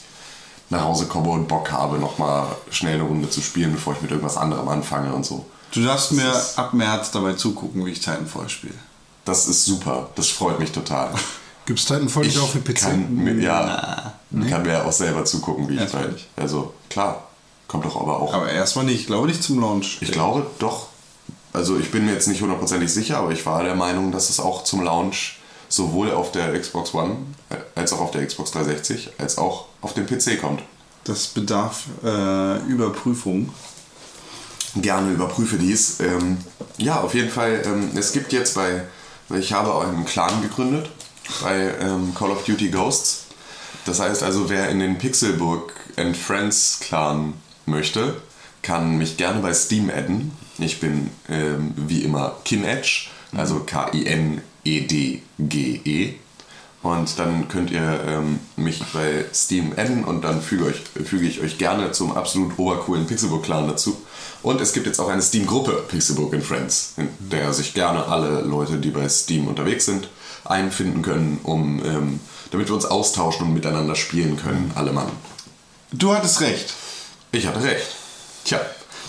[0.69, 4.11] nach Hause komme und Bock habe, nochmal schnell eine Runde zu spielen, bevor ich mit
[4.11, 5.45] irgendwas anderem anfange und so.
[5.71, 8.75] Du darfst mir ab März dabei zugucken, wie ich Titanfall spiele.
[9.25, 10.09] Das ist super.
[10.15, 11.11] Das freut mich total.
[11.69, 12.79] Gibt es Titanfall nicht Ich auch für PC?
[12.79, 14.13] kann mir, ja,
[14.49, 16.03] kann mir auch selber zugucken, wie ich bei.
[16.35, 17.27] Also klar,
[17.67, 18.33] kommt doch aber auch.
[18.33, 19.99] Aber erstmal nicht, ich glaube nicht zum Launch.
[20.01, 20.87] Ich glaube doch.
[21.53, 24.39] Also ich bin mir jetzt nicht hundertprozentig sicher, aber ich war der Meinung, dass es
[24.39, 27.17] auch zum Launch sowohl auf der Xbox One
[27.75, 30.63] als auch auf der Xbox 360 als auch auf den PC kommt.
[31.03, 33.53] Das bedarf äh, Überprüfung.
[34.75, 35.99] Gerne überprüfe dies.
[35.99, 36.39] Ähm,
[36.79, 37.61] ja, auf jeden Fall.
[37.63, 38.85] Ähm, es gibt jetzt bei,
[39.37, 40.89] ich habe auch einen Clan gegründet
[41.41, 43.25] bei ähm, Call of Duty Ghosts.
[43.85, 47.33] Das heißt also, wer in den Pixelburg and Friends Clan
[47.65, 48.21] möchte,
[48.61, 50.31] kann mich gerne bei Steam adden.
[50.57, 54.43] Ich bin ähm, wie immer Kinedge, also K-I-N-E-D-G-E.
[56.81, 61.41] Und dann könnt ihr ähm, mich bei Steam adden und dann füge, euch, füge ich
[61.41, 63.97] euch gerne zum absolut obercoolen Pixelbook-Clan dazu.
[64.43, 68.41] Und es gibt jetzt auch eine Steam-Gruppe Pixelbook and Friends, in der sich gerne alle
[68.41, 70.07] Leute, die bei Steam unterwegs sind,
[70.45, 72.19] einfinden können, um, ähm,
[72.51, 75.09] damit wir uns austauschen und miteinander spielen können, alle Mann.
[75.91, 76.73] Du hattest recht.
[77.31, 77.87] Ich hatte recht.
[78.45, 78.59] Tja,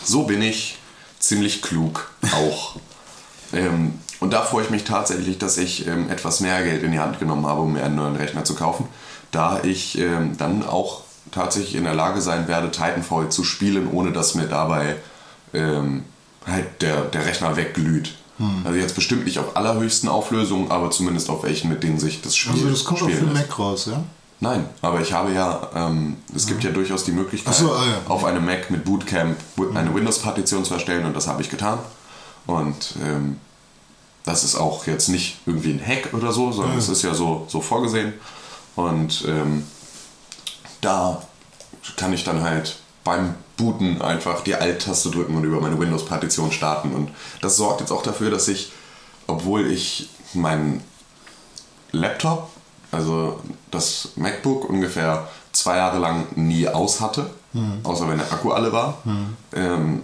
[0.04, 0.78] so bin ich
[1.18, 2.76] ziemlich klug auch.
[3.52, 6.98] ähm, und da freue ich mich tatsächlich, dass ich ähm, etwas mehr Geld in die
[6.98, 8.86] Hand genommen habe, um mir einen neuen Rechner zu kaufen,
[9.30, 14.12] da ich ähm, dann auch tatsächlich in der Lage sein werde, Titanfall zu spielen, ohne
[14.12, 14.96] dass mir dabei
[15.54, 16.04] ähm,
[16.46, 18.14] halt der, der Rechner wegglüht.
[18.64, 22.37] Also jetzt bestimmt nicht auf allerhöchsten Auflösungen, aber zumindest auf welchen, mit denen sich das
[22.37, 23.33] Spiel Also das kommt für lässt.
[23.33, 24.03] Mac raus, ja?
[24.42, 28.11] Nein, aber ich habe ja, ähm, es gibt ja durchaus die Möglichkeit, so, ah, ja.
[28.11, 29.37] auf einem Mac mit Bootcamp
[29.74, 31.79] eine Windows-Partition zu erstellen und das habe ich getan.
[32.46, 33.37] Und ähm,
[34.24, 37.44] das ist auch jetzt nicht irgendwie ein Hack oder so, sondern es ist ja so,
[37.48, 38.14] so vorgesehen.
[38.76, 39.64] Und ähm,
[40.81, 41.22] da
[41.96, 46.92] kann ich dann halt beim Booten einfach die Alt-Taste drücken und über meine Windows-Partition starten.
[46.92, 47.11] Und
[47.42, 48.73] das sorgt jetzt auch dafür, dass ich,
[49.27, 50.83] obwohl ich meinen
[51.92, 52.51] Laptop,
[52.90, 57.31] also das MacBook, ungefähr zwei Jahre lang nie aus hatte,
[57.85, 58.99] außer wenn der Akku alle war.
[59.55, 60.03] Ähm,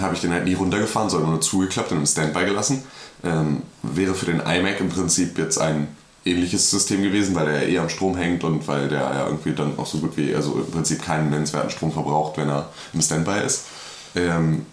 [0.00, 2.84] habe ich den halt nie runtergefahren, sondern nur zugeklappt und im Standby gelassen.
[3.24, 5.88] Ähm, wäre für den iMac im Prinzip jetzt ein
[6.26, 9.52] ähnliches System gewesen, weil der ja eh am Strom hängt und weil der ja irgendwie
[9.52, 13.00] dann auch so gut wie, also im Prinzip keinen nennenswerten Strom verbraucht, wenn er im
[13.00, 13.62] Standby ist.
[14.14, 14.66] Ähm,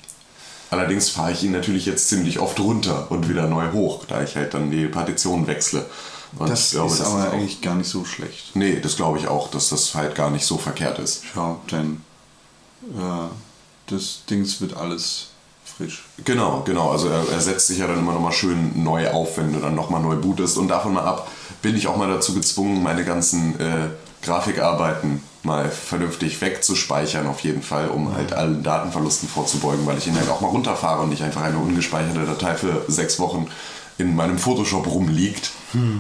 [0.70, 4.36] allerdings fahre ich ihn natürlich jetzt ziemlich oft runter und wieder neu hoch, da ich
[4.36, 5.86] halt dann die Partition wechsle.
[6.40, 8.56] Und Das glaube, ist das aber auch- eigentlich gar nicht so schlecht.
[8.56, 11.24] Nee, das glaube ich auch, dass das halt gar nicht so verkehrt ist.
[11.36, 12.02] Ja, denn
[12.98, 13.28] äh,
[13.88, 15.28] das Dings wird alles
[15.64, 16.04] frisch.
[16.26, 16.90] Genau, genau.
[16.92, 19.76] Also er, er setzt sich ja dann immer nochmal schön neu auf, wenn du dann
[19.76, 20.58] nochmal neu bootest.
[20.58, 21.30] Und davon mal ab
[21.64, 23.90] bin ich auch mal dazu gezwungen, meine ganzen äh,
[24.22, 30.16] Grafikarbeiten mal vernünftig wegzuspeichern auf jeden Fall, um halt allen Datenverlusten vorzubeugen, weil ich ihn
[30.16, 33.48] halt auch mal runterfahre und nicht einfach eine ungespeicherte Datei für sechs Wochen
[33.98, 35.52] in meinem Photoshop rumliegt,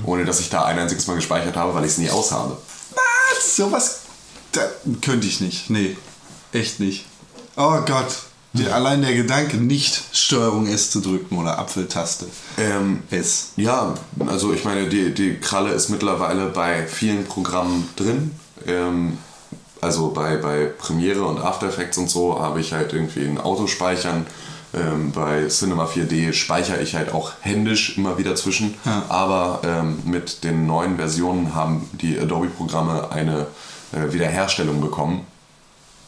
[0.06, 2.58] ohne dass ich da ein einziges Mal gespeichert habe, weil ich es nie aushabe.
[2.96, 3.56] Was?
[3.56, 4.02] Sowas
[4.52, 4.62] da,
[5.02, 5.70] könnte ich nicht.
[5.70, 5.98] Nee,
[6.52, 7.06] echt nicht.
[7.56, 8.16] Oh Gott.
[8.54, 12.28] Die, allein der Gedanke, nicht Steuerung S zu drücken oder Apfeltaste.
[12.60, 13.54] Ähm, S.
[13.56, 13.96] Ja,
[14.28, 18.32] also ich meine, die, die Kralle ist mittlerweile bei vielen Programmen drin.
[18.68, 19.18] Ähm,
[19.82, 24.26] also bei, bei Premiere und After Effects und so habe ich halt irgendwie ein Autospeichern.
[24.74, 28.76] Ähm, bei Cinema 4D speichere ich halt auch händisch immer wieder zwischen.
[28.86, 29.04] Ja.
[29.10, 33.48] Aber ähm, mit den neuen Versionen haben die Adobe-Programme eine
[33.92, 35.26] äh, Wiederherstellung bekommen,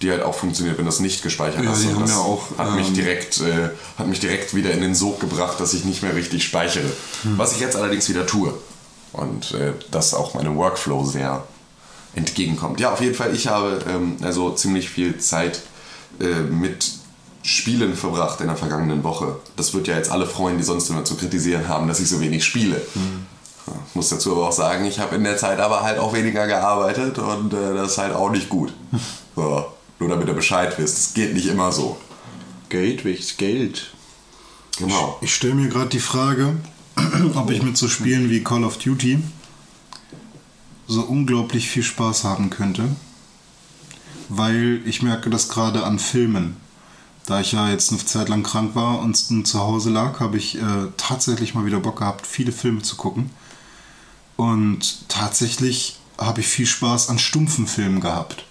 [0.02, 1.86] die halt auch funktioniert, wenn das nicht gespeichert Ja, hast.
[1.86, 4.94] Und das ja auch, hat, mich ähm, direkt, äh, hat mich direkt wieder in den
[4.96, 6.92] Sog gebracht, dass ich nicht mehr richtig speichere.
[7.38, 8.54] Was ich jetzt allerdings wieder tue.
[9.14, 11.44] Und äh, das auch meinem Workflow sehr
[12.16, 12.80] entgegenkommt.
[12.80, 15.62] Ja, auf jeden Fall, ich habe ähm, also ziemlich viel Zeit
[16.20, 16.92] äh, mit
[17.44, 19.38] Spielen verbracht in der vergangenen Woche.
[19.56, 22.20] Das wird ja jetzt alle freuen, die sonst immer zu kritisieren haben, dass ich so
[22.20, 22.82] wenig spiele.
[23.68, 26.14] Ja, Ich muss dazu aber auch sagen, ich habe in der Zeit aber halt auch
[26.14, 28.74] weniger gearbeitet und äh, das ist halt auch nicht gut.
[29.38, 29.66] So,
[30.00, 31.98] nur damit ihr Bescheid wisst, es geht nicht immer so.
[32.70, 33.94] Geld, welches Geld?
[34.78, 35.18] Genau.
[35.22, 36.58] Ich stelle mir gerade die Frage,
[37.36, 39.20] ob ich mit so Spielen wie Call of Duty
[40.88, 42.84] so unglaublich viel Spaß haben könnte.
[44.30, 46.58] Weil ich merke das gerade an Filmen.
[47.26, 50.58] Da ich ja jetzt eine Zeit lang krank war und zu Hause lag, habe ich
[50.58, 53.32] äh, tatsächlich mal wieder Bock gehabt, viele Filme zu gucken.
[54.36, 58.46] Und tatsächlich habe ich viel Spaß an stumpfen Filmen gehabt.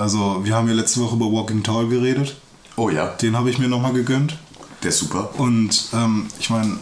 [0.00, 2.36] Also, wir haben ja letzte Woche über Walking Tall geredet.
[2.76, 4.38] Oh ja, Den habe ich mir nochmal gegönnt.
[4.82, 5.38] der ist super.
[5.38, 6.78] Und ähm, ich meine,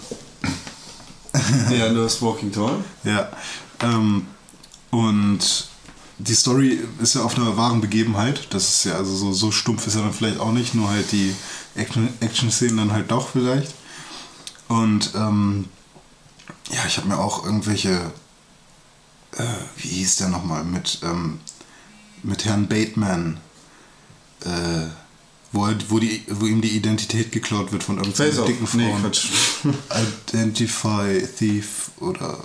[1.76, 2.76] Ja, du hast Walking Tall.
[3.04, 3.28] ja.
[3.80, 4.26] Ähm,
[4.90, 5.68] und
[6.18, 8.46] die Story ist ja auf einer wahren Begebenheit.
[8.50, 11.10] Das ist ja, also so, so stumpf ist er dann vielleicht auch nicht, nur halt
[11.12, 11.34] die
[11.76, 13.74] Action- Action-Szenen dann halt doch vielleicht.
[14.68, 15.66] Und ähm,
[16.70, 18.10] ja, ich habe mir auch irgendwelche,
[19.36, 19.44] äh,
[19.76, 21.40] wie hieß der nochmal, mit, ähm,
[22.22, 23.38] mit Herrn Bateman,
[24.44, 24.86] äh,
[25.52, 28.78] wo, er, wo, die, wo ihm die Identität geklaut wird von irgendeiner dicken Frau.
[28.78, 29.28] Nee, Quatsch.
[30.26, 32.38] Identify Thief oder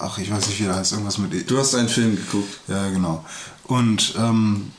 [0.00, 1.42] ach, ich weiß nicht, wie der heißt, irgendwas mit E.
[1.42, 2.60] Du hast einen Film geguckt.
[2.68, 3.24] Ja, genau.
[3.64, 4.72] Und ähm,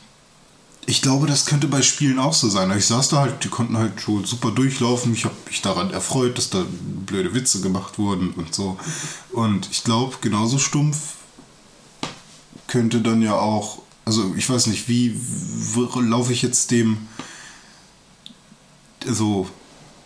[0.86, 2.75] ich glaube, das könnte bei Spielen auch so sein.
[2.75, 5.13] Ich saß da halt, die konnten halt so super durchlaufen.
[5.13, 6.65] Ich habe mich daran erfreut, dass da
[7.05, 8.77] blöde Witze gemacht wurden und so.
[9.31, 11.15] Und ich glaube, genauso stumpf
[12.67, 15.15] könnte dann ja auch, also ich weiß nicht, wie
[16.01, 16.97] laufe ich jetzt dem,
[19.07, 19.47] also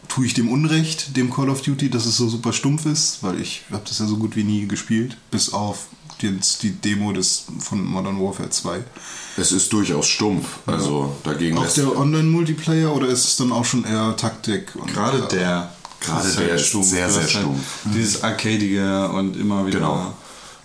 [0.08, 3.40] tue ich dem Unrecht, dem Call of Duty, dass es so super stumpf ist, weil
[3.40, 5.88] ich habe das ja so gut wie nie gespielt, bis auf
[6.22, 8.84] die, die Demo des, von Modern Warfare 2.
[9.38, 13.84] Es ist durchaus stumpf, also dagegen Auch der Online-Multiplayer oder ist es dann auch schon
[13.84, 14.76] eher Taktik?
[14.76, 15.26] Und Gerade ja.
[15.26, 15.76] der.
[16.00, 16.88] Gerade ist der halt ist stumpf.
[16.88, 17.64] sehr, sehr halt stumpf.
[17.86, 19.80] Dieses Arcadige und immer wieder.
[19.80, 20.14] Genau.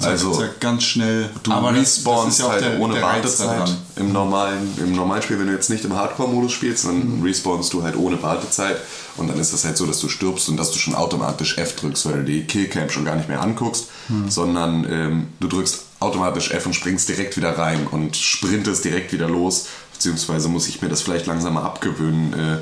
[0.01, 1.29] Zack, Also, zack, ganz schnell.
[1.43, 3.71] Du Aber respawnst ja auch halt der- ohne der Wartezeit.
[3.97, 7.23] Im normalen, Im normalen Spiel, wenn du jetzt nicht im Hardcore-Modus spielst, dann Mhm.
[7.23, 8.77] respawnst du halt ohne Wartezeit.
[9.19, 11.77] Und dann ist das halt so, dass du stirbst und dass du schon automatisch F
[11.77, 14.31] drückst, weil du die Killcam schon gar nicht mehr anguckst, Mhm.
[14.31, 19.29] sondern ähm, du drückst automatisch F und springst direkt wieder rein und sprintest direkt wieder
[19.29, 19.67] los.
[19.93, 22.59] Beziehungsweise muss ich mir das vielleicht langsam mal abgewöhnen, äh,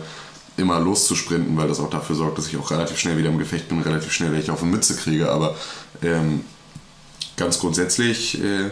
[0.61, 3.69] immer loszusprinten, weil das auch dafür sorgt, dass ich auch relativ schnell wieder im Gefecht
[3.69, 5.31] bin, relativ schnell welche auf die Mütze kriege.
[5.31, 5.55] Aber
[6.03, 6.41] ähm,
[7.39, 8.71] ganz grundsätzlich äh,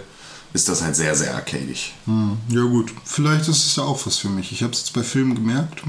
[0.53, 1.95] ist das halt sehr, sehr arcadig.
[2.05, 4.53] Hm, Ja gut, vielleicht ist es ja auch was für mich.
[4.53, 5.83] Ich habe es jetzt bei Filmen gemerkt.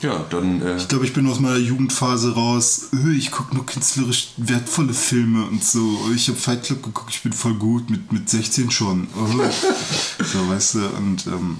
[0.00, 2.88] Ja, dann äh, Ich glaube, ich bin aus meiner Jugendphase raus.
[3.16, 5.80] Ich gucke nur künstlerisch wertvolle Filme und so.
[6.14, 9.04] Ich habe Fight Club geguckt, ich bin voll gut, mit, mit 16 schon.
[9.04, 10.24] Äh.
[10.24, 11.58] so, weißt du, und ähm,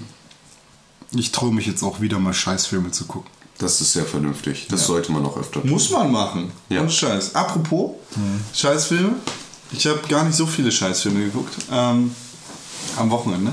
[1.13, 3.31] ich traue mich jetzt auch wieder mal Scheißfilme zu gucken.
[3.59, 4.67] das ist sehr vernünftig.
[4.71, 5.71] Das sollte man auch öfter tun.
[5.71, 6.51] Muss man machen.
[6.69, 6.81] Ja.
[6.81, 7.35] Und Scheiß.
[7.37, 7.93] Apropos
[8.55, 9.13] Scheißfilme.
[9.73, 11.55] Ich habe gar nicht so viele Scheißfilme geguckt.
[11.71, 12.15] Ähm,
[12.97, 13.53] am Wochenende.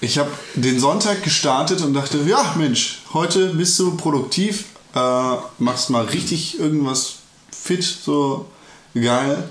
[0.00, 5.90] Ich habe den Sonntag gestartet und dachte, ja Mensch, heute bist du produktiv, äh, machst
[5.90, 7.14] mal richtig irgendwas
[7.50, 8.46] fit, so
[8.94, 9.48] geil.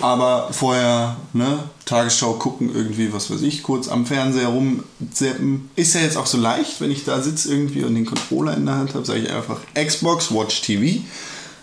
[0.00, 5.70] Aber vorher, ne, Tagesschau gucken, irgendwie, was weiß ich, kurz am Fernseher rumzappen.
[5.74, 8.66] Ist ja jetzt auch so leicht, wenn ich da sitze irgendwie und den Controller in
[8.66, 11.02] der Hand habe, sage ich einfach Xbox, Watch TV.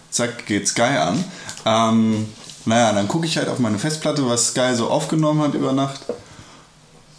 [0.09, 1.23] Zack, geht Sky an.
[1.65, 2.25] Ähm,
[2.65, 6.01] naja, dann gucke ich halt auf meine Festplatte, was Sky so aufgenommen hat über Nacht.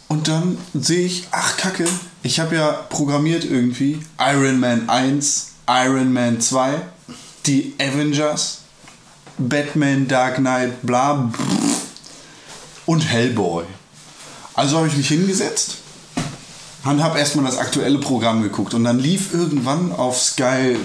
[0.07, 1.85] Und dann sehe ich, ach Kacke,
[2.23, 6.81] ich habe ja programmiert irgendwie Iron Man 1, Iron Man 2,
[7.45, 8.59] die Avengers,
[9.37, 11.31] Batman, Dark Knight, bla,
[12.85, 13.65] und Hellboy.
[14.53, 15.77] Also habe ich mich hingesetzt
[16.83, 20.77] und habe erstmal das aktuelle Programm geguckt und dann lief irgendwann auf Sky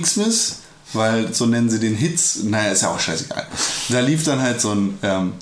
[0.00, 0.60] Xmas,
[0.96, 3.46] weil so nennen sie den Hits, naja, ist ja auch scheißegal.
[3.88, 5.32] Da lief dann halt so ein ähm,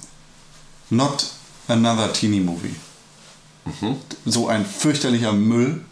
[0.91, 1.27] Not
[1.69, 2.75] Another Teeny Movie.
[4.27, 5.83] So ein fürchterlicher Müll,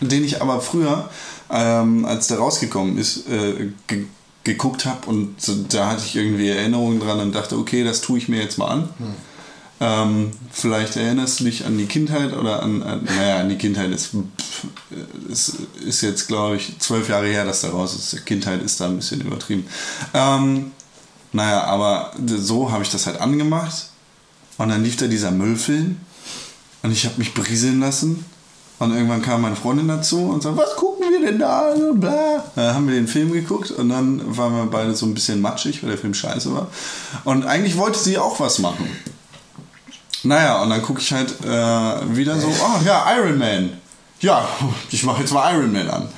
[0.00, 1.08] den ich aber früher,
[1.50, 4.06] ähm, als der rausgekommen ist, äh, ge
[4.44, 5.36] geguckt habe und
[5.72, 8.66] da hatte ich irgendwie Erinnerungen dran und dachte, okay, das tue ich mir jetzt mal
[8.66, 8.88] an.
[9.84, 13.90] Ähm, vielleicht erinnerst du dich an die Kindheit oder an, an naja, an die Kindheit
[13.90, 14.66] ist, pff,
[15.28, 18.24] ist, ist jetzt, glaube ich, zwölf Jahre her, dass der raus ist.
[18.24, 19.66] Kindheit ist da ein bisschen übertrieben.
[20.14, 20.70] Ähm,
[21.32, 23.88] naja, aber so habe ich das halt angemacht
[24.56, 25.96] und dann lief da dieser Müllfilm
[26.84, 28.24] und ich habe mich berieseln lassen.
[28.78, 31.72] Und irgendwann kam meine Freundin dazu und sagte, was gucken wir denn da?
[31.72, 32.44] Und bla.
[32.54, 35.82] Dann haben wir den Film geguckt und dann waren wir beide so ein bisschen matschig,
[35.82, 36.68] weil der Film scheiße war.
[37.24, 38.88] Und eigentlich wollte sie auch was machen.
[40.24, 43.76] Naja, und dann gucke ich halt äh, wieder so, oh ja, Iron Man.
[44.20, 44.48] Ja,
[44.90, 46.08] ich mache jetzt mal Iron Man an.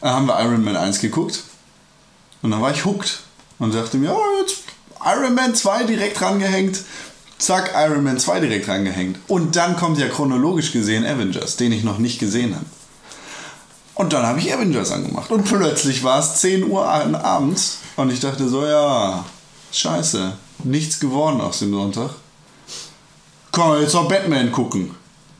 [0.00, 1.44] Dann haben wir Iron Man 1 geguckt
[2.42, 3.20] und dann war ich hooked
[3.58, 4.58] und dachte mir, oh, jetzt
[5.04, 6.80] Iron Man 2 direkt rangehängt.
[7.38, 9.18] Zack, Iron Man 2 direkt rangehängt.
[9.28, 12.66] Und dann kommt ja chronologisch gesehen Avengers, den ich noch nicht gesehen habe.
[13.94, 15.30] Und dann habe ich Avengers angemacht.
[15.30, 17.78] Und plötzlich war es 10 Uhr abends.
[17.96, 19.24] Und ich dachte so, ja,
[19.72, 20.32] scheiße,
[20.64, 22.10] nichts geworden aus dem Sonntag.
[23.56, 24.94] Komm, jetzt noch Batman gucken.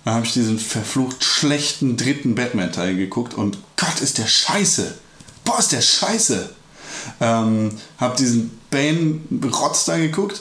[0.07, 4.95] Dann habe ich diesen verflucht schlechten dritten Batman-Teil geguckt und Gott, ist der scheiße.
[5.45, 6.49] Boah, ist der scheiße.
[7.21, 10.41] Ähm, hab diesen Bane-Rotz da geguckt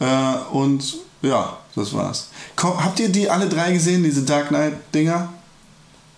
[0.00, 2.28] äh, und ja, das war's.
[2.56, 5.30] Komm, habt ihr die alle drei gesehen, diese Dark Knight-Dinger?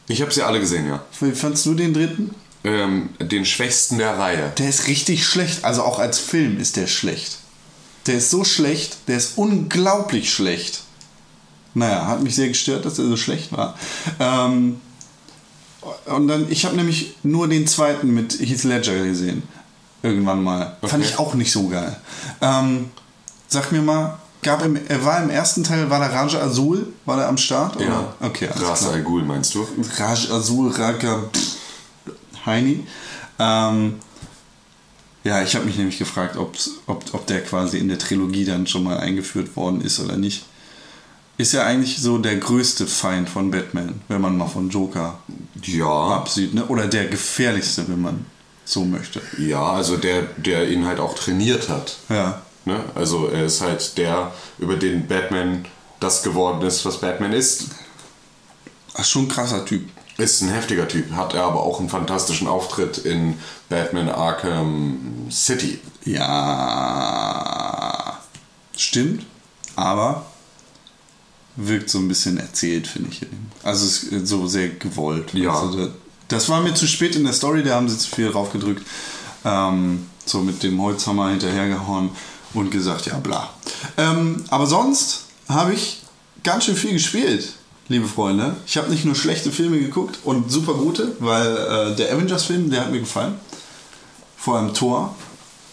[0.07, 1.03] Ich habe sie alle gesehen, ja.
[1.19, 2.33] Wie fandst du den dritten?
[2.62, 4.53] Ähm, den schwächsten der Reihe.
[4.59, 5.64] Der ist richtig schlecht.
[5.64, 7.38] Also auch als Film ist der schlecht.
[8.07, 10.83] Der ist so schlecht, der ist unglaublich schlecht.
[11.75, 13.75] Naja, hat mich sehr gestört, dass er so schlecht war.
[14.21, 14.81] Ähm,
[16.07, 19.43] und dann, ich habe nämlich nur den zweiten mit Heath Ledger gesehen.
[20.03, 20.77] Irgendwann mal.
[20.83, 21.03] Fand Okay.
[21.05, 21.97] ich auch nicht so geil.
[22.40, 22.90] Ähm,
[23.49, 27.17] sag mir mal, gab im, er war im ersten Teil, war der Raja Azul, war
[27.17, 27.77] der am Start?
[27.77, 27.87] Oder?
[27.87, 28.14] Ja.
[28.21, 28.49] Okay.
[28.49, 29.67] Al Ghul meinst du?
[29.99, 31.25] Raj Azul, Raka,
[32.47, 32.87] Heini.
[33.38, 33.95] Ähm,
[35.24, 36.54] ja, ich habe mich nämlich gefragt, ob,
[36.87, 40.44] ob der quasi in der Trilogie dann schon mal eingeführt worden ist oder nicht.
[41.37, 45.18] Ist ja eigentlich so der größte Feind von Batman, wenn man mal von Joker
[45.62, 46.08] Ja.
[46.10, 46.54] absieht.
[46.54, 46.64] Ne?
[46.66, 48.26] Oder der gefährlichste, wenn man
[48.64, 49.20] so möchte.
[49.38, 51.96] Ja, also der, der ihn halt auch trainiert hat.
[52.08, 52.42] Ja.
[52.66, 52.84] Ne?
[52.94, 55.64] Also er ist halt der, über den Batman
[56.00, 57.66] das geworden ist, was Batman ist.
[58.94, 59.88] Ach, schon ein krasser Typ.
[60.16, 63.37] Ist ein heftiger Typ, hat er aber auch einen fantastischen Auftritt in
[63.68, 65.81] Batman Arkham City.
[66.05, 66.20] Ja,
[68.77, 69.27] stimmt,
[69.74, 70.24] aber
[71.57, 73.27] wirkt so ein bisschen erzählt, finde ich.
[73.64, 73.87] Also
[74.24, 75.35] so sehr gewollt.
[75.35, 75.59] Ja.
[75.59, 75.92] Also da-
[76.29, 78.87] das war mir zu spät in der Story, da haben sie zu viel draufgedrückt.
[79.44, 82.11] Ähm, so mit dem Holzhammer hinterhergehauen
[82.55, 83.50] und gesagt, ja bla.
[83.96, 86.03] Ähm, aber sonst habe ich
[86.42, 87.53] ganz schön viel gespielt,
[87.88, 88.57] liebe Freunde.
[88.66, 92.83] Ich habe nicht nur schlechte Filme geguckt und super gute, weil äh, der Avengers-Film, der
[92.83, 93.35] hat mir gefallen.
[94.37, 95.14] Vor allem Thor.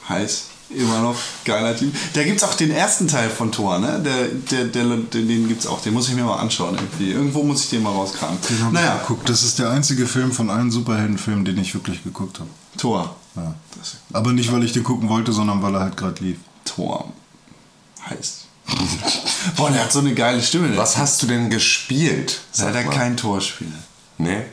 [0.07, 0.45] Heiß.
[0.69, 1.93] Immer noch geiler Typ.
[2.13, 4.01] Da gibt es auch den ersten Teil von Thor, ne?
[4.03, 5.81] Der, der, der, den, gibt es auch.
[5.81, 7.11] Den muss ich mir mal anschauen irgendwie.
[7.11, 8.37] Irgendwo muss ich den mal rauskramen.
[8.49, 9.27] Den hab ich Naja, geguckt.
[9.27, 12.49] Das ist der einzige Film von allen Superheldenfilmen, den ich wirklich geguckt habe.
[12.77, 13.15] Thor.
[13.35, 13.53] Ja.
[14.13, 16.37] Aber nicht, weil ich den gucken wollte, sondern weil er halt gerade lief.
[16.63, 17.11] Thor.
[18.09, 18.40] Heiß.
[19.55, 20.75] Boah, der hat so eine geile Stimme.
[20.77, 22.41] Was hast du denn gespielt?
[22.57, 22.95] Leider mal.
[22.95, 23.71] kein Torspieler.
[24.17, 24.43] Nee?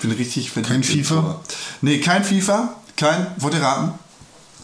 [0.00, 0.84] Ich bin richtig verdient.
[0.84, 1.14] Kein in FIFA?
[1.16, 1.44] Tor.
[1.80, 2.76] Nee, kein FIFA.
[2.96, 3.26] Kein.
[3.38, 3.98] Wollt ihr raten?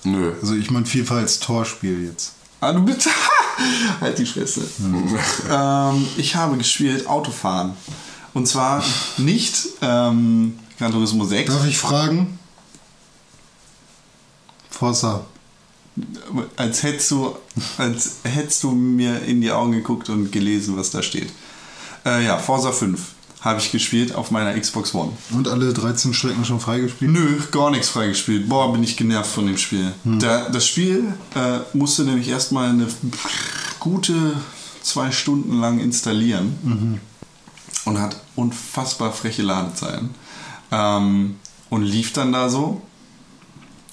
[0.05, 0.33] Nö.
[0.41, 2.35] Also ich meine FIFA als Torspiel jetzt.
[2.61, 3.11] Ah, du bitte.
[4.01, 4.63] halt die Fresse.
[5.51, 7.75] ähm, ich habe gespielt Autofahren.
[8.33, 8.85] Und zwar
[9.17, 11.53] nicht ähm, Gran Turismo 6.
[11.53, 12.39] Darf ich fragen?
[14.71, 15.25] Forza.
[16.57, 17.37] Als hättest du,
[17.79, 21.33] als hättest du mir in die Augen geguckt und gelesen, was da steht.
[22.05, 23.01] Äh, ja, Forza 5
[23.41, 25.13] habe ich gespielt auf meiner Xbox One.
[25.31, 27.11] Und alle 13 Strecken schon freigespielt?
[27.11, 28.49] Nö, gar nichts freigespielt.
[28.49, 29.93] Boah, bin ich genervt von dem Spiel.
[30.05, 32.87] Da, das Spiel äh, musste nämlich erstmal eine
[33.81, 34.15] gute
[34.83, 37.01] zwei Stunden lang installieren
[37.85, 40.11] und hat unfassbar freche Ladezeiten.
[40.71, 41.37] Ähm,
[41.71, 42.81] und lief dann da so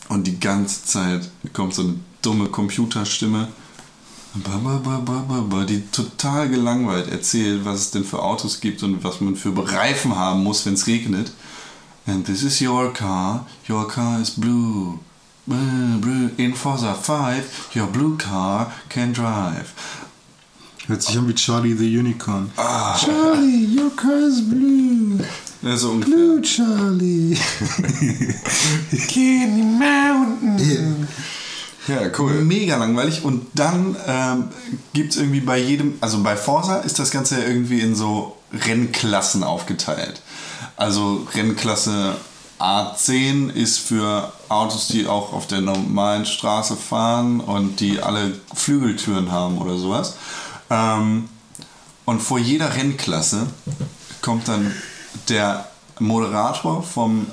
[0.08, 3.48] und die ganze Zeit kommt so eine dumme Computerstimme,
[5.68, 10.16] die total gelangweilt erzählt, was es denn für Autos gibt und was man für Reifen
[10.16, 11.32] haben muss, wenn es regnet.
[12.08, 15.00] And this is your car, your car is blue.
[16.38, 19.74] In Forza 5, your blue car can drive.
[20.88, 22.52] Hört sich an wie Charlie the Unicorn.
[22.56, 25.20] Charlie, your car is blue.
[25.62, 26.16] Ja, so ungefähr.
[26.16, 27.38] Blue Charlie.
[29.08, 31.08] Candy Mountain.
[31.88, 32.42] Ja, cool.
[32.42, 33.24] Mega langweilig.
[33.24, 34.50] Und dann ähm,
[34.94, 39.44] gibt es irgendwie bei jedem, also bei Forza ist das Ganze irgendwie in so Rennklassen
[39.44, 40.22] aufgeteilt.
[40.76, 42.16] Also Rennklasse
[42.60, 49.32] A10 ist für Autos, die auch auf der normalen Straße fahren und die alle Flügeltüren
[49.32, 50.16] haben oder sowas.
[50.70, 51.28] Ähm,
[52.06, 53.48] und vor jeder Rennklasse
[54.22, 54.74] kommt dann
[55.30, 55.68] der
[56.00, 57.28] Moderator vom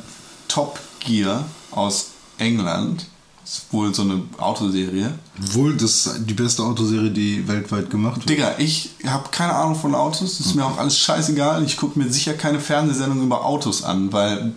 [0.46, 3.06] Top Gear aus England.
[3.48, 5.10] Das ist wohl so eine Autoserie.
[5.52, 8.28] Wohl, das ist die beste Autoserie, die weltweit gemacht wird.
[8.28, 10.36] Digga, ich habe keine Ahnung von Autos.
[10.36, 11.64] Das ist mir auch alles scheißegal.
[11.64, 14.52] Ich gucke mir sicher keine Fernsehsendung über Autos an, weil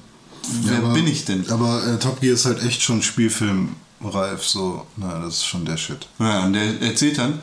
[0.64, 1.50] wer aber, bin ich denn?
[1.50, 4.86] Aber äh, Top Gear ist halt echt schon Spielfilmreif, so.
[4.98, 6.10] Na, das ist schon der Shit.
[6.20, 7.38] Ja, und der erzählt dann, "Oh,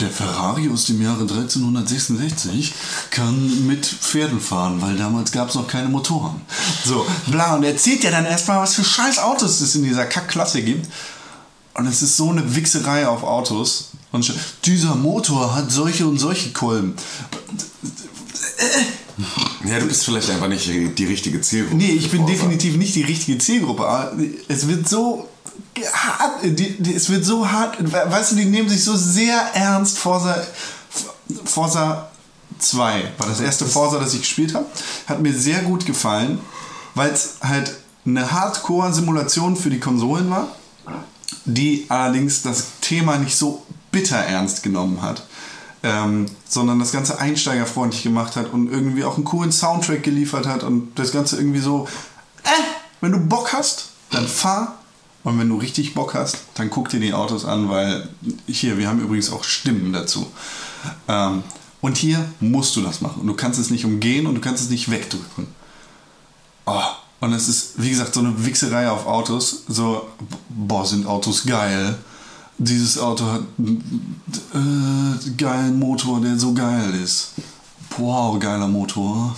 [0.00, 2.72] der Ferrari aus dem Jahre 1366
[3.10, 6.40] kann mit Pferden fahren, weil damals gab es noch keine Motoren.
[6.84, 7.56] So, bla.
[7.56, 10.88] Und er erzählt ja dann erstmal, was für scheiß Autos es in dieser Kackklasse gibt.
[11.74, 13.90] Und es ist so eine Wichserei auf Autos.
[14.12, 14.32] Und
[14.64, 16.94] dieser Motor hat solche und solche Kolben.
[19.64, 21.76] Ja, du bist vielleicht einfach nicht die richtige Zielgruppe.
[21.76, 23.84] Nee, ich bin definitiv nicht die richtige Zielgruppe.
[23.84, 24.12] Aber
[24.46, 25.28] es wird so
[25.92, 29.98] hart, die, die, es wird so hart, weißt du, die nehmen sich so sehr ernst.
[29.98, 30.36] Forza,
[31.44, 32.10] Forza
[32.58, 34.66] 2 war das erste Forza, das ich gespielt habe.
[35.06, 36.40] Hat mir sehr gut gefallen,
[36.94, 37.76] weil es halt
[38.06, 40.48] eine Hardcore-Simulation für die Konsolen war,
[41.44, 45.26] die allerdings das Thema nicht so bitter ernst genommen hat.
[45.82, 50.62] Ähm, sondern das Ganze einsteigerfreundlich gemacht hat und irgendwie auch einen coolen Soundtrack geliefert hat
[50.62, 51.86] und das Ganze irgendwie so,
[52.42, 52.48] äh,
[53.02, 54.78] wenn du Bock hast, dann fahr
[55.24, 58.08] und wenn du richtig Bock hast, dann guck dir die Autos an, weil
[58.46, 60.26] hier, wir haben übrigens auch Stimmen dazu.
[61.08, 61.42] Ähm,
[61.80, 64.62] und hier musst du das machen und du kannst es nicht umgehen und du kannst
[64.62, 65.48] es nicht wegdrücken.
[66.66, 66.80] Oh,
[67.20, 69.64] und es ist, wie gesagt, so eine Wichserei auf Autos.
[69.68, 70.06] So,
[70.50, 71.96] boah, sind Autos geil.
[72.58, 74.22] Dieses Auto hat einen
[74.54, 77.32] äh, geilen Motor, der so geil ist.
[77.96, 79.34] Wow, geiler Motor.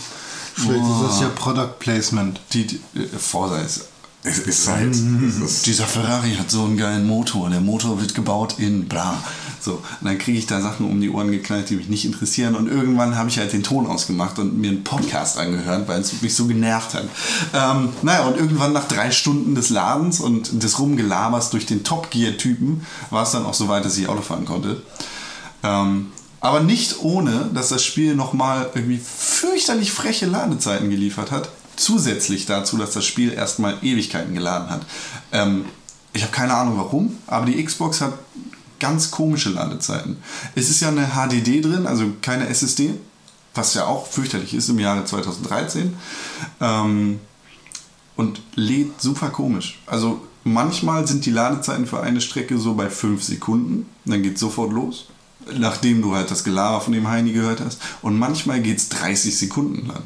[0.54, 2.40] Vielleicht ist das ja Product Placement.
[2.52, 3.86] Die, die äh, Forza ist.
[4.26, 4.92] Es ist halt.
[4.92, 7.48] Es ist, Dieser Ferrari hat so einen geilen Motor.
[7.48, 9.22] Der Motor wird gebaut in bla.
[9.60, 12.56] So, und dann kriege ich da Sachen um die Ohren geknallt, die mich nicht interessieren.
[12.56, 16.22] Und irgendwann habe ich halt den Ton ausgemacht und mir einen Podcast angehört, weil es
[16.22, 17.04] mich so genervt hat.
[17.54, 22.10] Ähm, naja, und irgendwann nach drei Stunden des Ladens und des Rumgelabers durch den Top
[22.10, 24.82] Gear-Typen war es dann auch so weit, dass ich Auto fahren konnte.
[25.62, 26.08] Ähm,
[26.40, 31.48] aber nicht ohne, dass das Spiel nochmal irgendwie fürchterlich freche Ladezeiten geliefert hat.
[31.76, 34.82] Zusätzlich dazu, dass das Spiel erstmal Ewigkeiten geladen hat.
[35.32, 35.66] Ähm,
[36.12, 38.14] ich habe keine Ahnung warum, aber die Xbox hat
[38.80, 40.16] ganz komische Ladezeiten.
[40.54, 42.94] Es ist ja eine HDD drin, also keine SSD,
[43.54, 45.96] was ja auch fürchterlich ist im Jahre 2013.
[46.60, 47.20] Ähm,
[48.16, 49.82] und lädt super komisch.
[49.86, 54.72] Also manchmal sind die Ladezeiten für eine Strecke so bei 5 Sekunden, dann geht sofort
[54.72, 55.08] los,
[55.58, 57.78] nachdem du halt das Gelaber von dem Heini gehört hast.
[58.02, 60.02] Und manchmal geht es 30 Sekunden lang.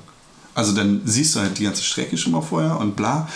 [0.61, 3.27] Also dann siehst du halt die ganze Strecke schon mal vorher und bla.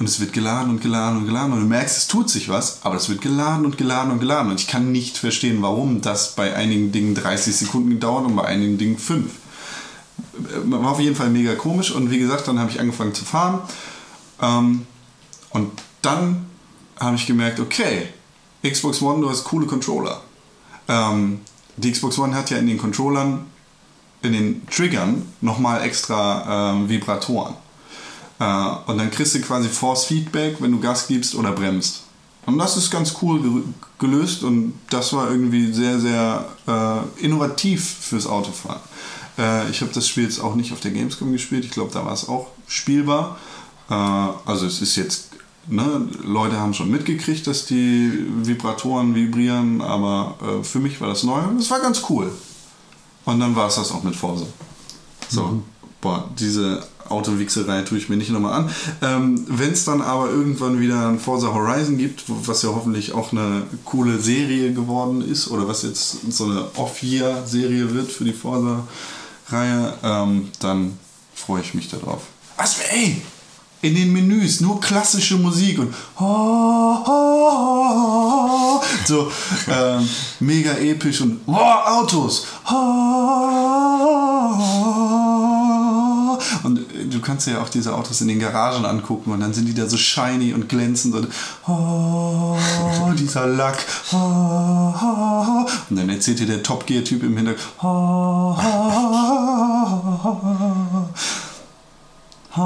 [0.00, 2.80] Und es wird geladen und geladen und geladen und du merkst, es tut sich was,
[2.82, 4.50] aber es wird geladen und geladen und geladen.
[4.50, 8.44] Und ich kann nicht verstehen, warum das bei einigen Dingen 30 Sekunden dauert und bei
[8.44, 9.30] einigen Dingen 5
[10.64, 13.60] war auf jeden Fall mega komisch und wie gesagt, dann habe ich angefangen zu fahren
[14.42, 14.84] ähm,
[15.50, 15.70] und
[16.02, 16.46] dann
[16.98, 18.08] habe ich gemerkt, okay,
[18.68, 20.22] Xbox One, du hast coole Controller.
[20.88, 21.40] Ähm,
[21.76, 23.46] die Xbox One hat ja in den Controllern,
[24.24, 27.54] in den Triggern nochmal extra ähm, Vibratoren.
[28.40, 28.44] Äh,
[28.86, 32.02] und dann kriegst du quasi Force Feedback, wenn du Gas gibst oder bremst.
[32.46, 33.62] Und das ist ganz cool ge-
[33.98, 38.80] gelöst und das war irgendwie sehr, sehr äh, innovativ fürs Autofahren.
[39.38, 41.64] Äh, ich habe das Spiel jetzt auch nicht auf der Gamescom gespielt.
[41.64, 43.38] Ich glaube, da war es auch spielbar.
[43.88, 45.30] Äh, also es ist jetzt,
[45.68, 51.22] ne, Leute haben schon mitgekriegt, dass die Vibratoren vibrieren, aber äh, für mich war das
[51.22, 52.30] neu es war ganz cool.
[53.24, 54.46] Und dann war es das auch mit Forza.
[55.28, 55.62] So,
[56.00, 58.70] boah, diese Autowichserei tue ich mir nicht nochmal an.
[59.02, 63.32] Ähm, Wenn es dann aber irgendwann wieder ein Forza Horizon gibt, was ja hoffentlich auch
[63.32, 69.94] eine coole Serie geworden ist, oder was jetzt so eine Off-Year-Serie wird für die Forza-Reihe,
[70.02, 70.98] ähm, dann
[71.34, 72.22] freue ich mich darauf.
[72.56, 73.20] Was, ey,
[73.84, 75.94] in den Menüs nur klassische Musik und
[79.06, 79.30] so
[79.68, 80.08] ähm,
[80.40, 82.46] mega episch und wow, Autos
[86.62, 86.80] und
[87.10, 89.86] du kannst ja auch diese Autos in den Garagen angucken und dann sind die da
[89.86, 91.28] so shiny und glänzend und
[91.68, 92.56] oh,
[93.18, 93.84] dieser Lack.
[94.12, 98.58] Oh, oh, und dann erzählt dir der Top Gear Typ im Hintergrund.
[102.56, 102.60] Oh,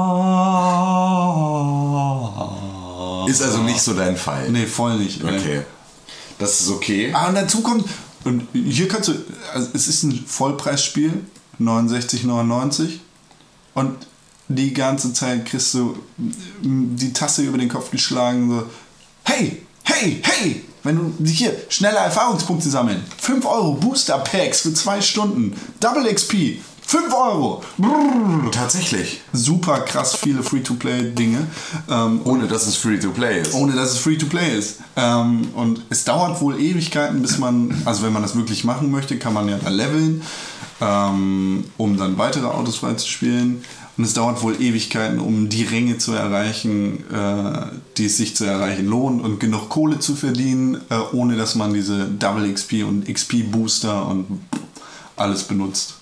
[3.27, 4.49] Ist also nicht so dein Fall.
[4.49, 5.23] Nee, voll nicht.
[5.23, 5.63] Okay.
[6.37, 7.11] Das ist okay.
[7.13, 7.85] Ah, und dazu kommt,
[8.23, 9.13] und hier kannst du,
[9.53, 11.25] also es ist ein Vollpreisspiel,
[11.59, 12.99] 69,99
[13.73, 14.07] und
[14.47, 15.97] die ganze Zeit kriegst du
[16.61, 18.63] die Tasse über den Kopf geschlagen, so,
[19.23, 25.01] hey, hey, hey, wenn du hier schnelle Erfahrungspunkte sammeln, 5 Euro Booster Packs für 2
[25.01, 26.59] Stunden, Double XP,
[26.89, 27.63] 5 Euro.
[27.77, 28.49] Brrr.
[28.51, 29.21] Tatsächlich.
[29.31, 31.45] Super krass viele Free-to-Play-Dinge.
[31.87, 33.53] Ähm, Ohne dass es Free-to-Play ist.
[33.53, 34.79] ohne dass es free to play ist.
[34.95, 39.19] Ähm, und es dauert wohl Ewigkeiten, bis man, also wenn man das wirklich machen möchte,
[39.19, 40.23] kann man ja da leveln,
[40.81, 43.61] ähm, um dann weitere Autos freizuspielen.
[43.95, 47.67] Und es dauert wohl Ewigkeiten, um die Ränge zu erreichen, äh,
[47.97, 51.71] die es sich zu erreichen lohnt und genug Kohle zu verdienen, äh, ohne dass man
[51.71, 54.39] diese Double XP und XP Booster und
[55.15, 55.98] alles benutzt.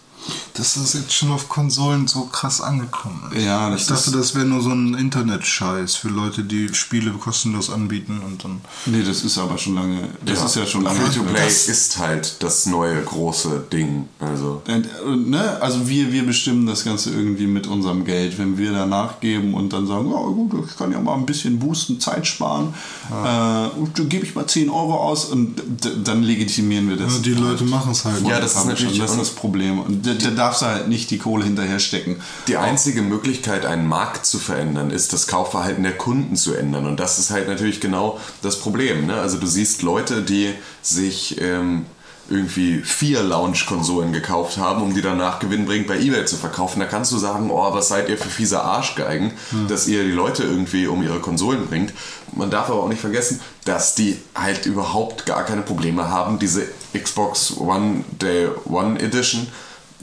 [0.55, 3.43] Dass das jetzt schon auf Konsolen so krass angekommen ist.
[3.45, 7.11] Ja, das ich dachte, ist- das wäre nur so ein Internet-Scheiß für Leute, die Spiele
[7.11, 8.61] kostenlos anbieten und dann.
[8.87, 10.99] Nee, das ist aber schon lange, das ist ja schon lange.
[10.99, 14.07] Free-to-Play ist halt das neue große Ding.
[14.19, 14.61] Also.
[14.67, 15.57] Und, und, ne?
[15.61, 18.37] Also wir, wir bestimmen das Ganze irgendwie mit unserem Geld.
[18.39, 21.59] Wenn wir da nachgeben und dann sagen, ja gut, ich kann ja mal ein bisschen
[21.59, 22.73] boosten, Zeit sparen,
[23.11, 25.61] äh, und dann gebe ich mal 10 Euro aus und
[26.03, 27.15] dann legitimieren wir das.
[27.17, 28.21] Ja, die Leute machen es halt.
[28.27, 28.85] Ja, das ist Haben wir schon.
[28.87, 29.79] natürlich- das ist das Problem.
[29.79, 32.21] Und da, da darfst du halt nicht die Kohle hinterher stecken.
[32.47, 36.85] Die einzige Möglichkeit, einen Markt zu verändern, ist das Kaufverhalten der Kunden zu ändern.
[36.85, 39.07] Und das ist halt natürlich genau das Problem.
[39.07, 39.15] Ne?
[39.15, 41.85] Also du siehst Leute, die sich ähm,
[42.29, 46.79] irgendwie vier Launch-Konsolen gekauft haben, um die danach gewinnbringend bei Ebay zu verkaufen.
[46.79, 49.31] Da kannst du sagen, oh, was seid ihr für fiese Arschgeigen,
[49.67, 51.93] dass ihr die Leute irgendwie um ihre Konsolen bringt.
[52.35, 56.67] Man darf aber auch nicht vergessen, dass die halt überhaupt gar keine Probleme haben, diese
[56.93, 59.47] Xbox One Day One Edition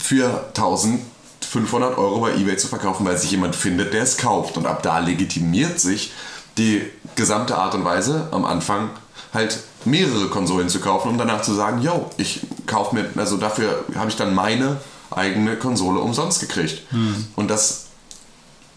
[0.04, 4.58] für 1500 Euro bei eBay zu verkaufen, weil sich jemand findet, der es kauft.
[4.58, 6.12] Und ab da legitimiert sich
[6.58, 6.82] die
[7.14, 8.90] gesamte Art und Weise am Anfang
[9.32, 13.82] halt mehrere Konsolen zu kaufen, um danach zu sagen, yo, ich kaufe mir, also dafür
[13.94, 14.76] habe ich dann meine
[15.10, 16.82] eigene Konsole umsonst gekriegt.
[17.34, 17.86] Und das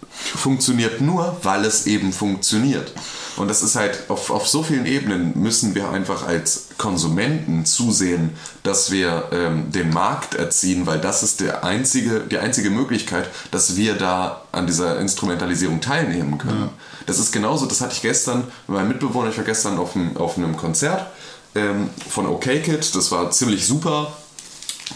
[0.09, 2.93] funktioniert nur, weil es eben funktioniert.
[3.37, 8.31] Und das ist halt, auf, auf so vielen Ebenen müssen wir einfach als Konsumenten zusehen,
[8.63, 13.75] dass wir ähm, den Markt erziehen, weil das ist der einzige, die einzige Möglichkeit, dass
[13.75, 16.69] wir da an dieser Instrumentalisierung teilnehmen können.
[17.05, 20.17] Das ist genauso, das hatte ich gestern mit meinem Mitbewohner, ich war gestern auf einem,
[20.17, 21.07] auf einem Konzert
[21.55, 24.13] ähm, von OK Kid, das war ziemlich super.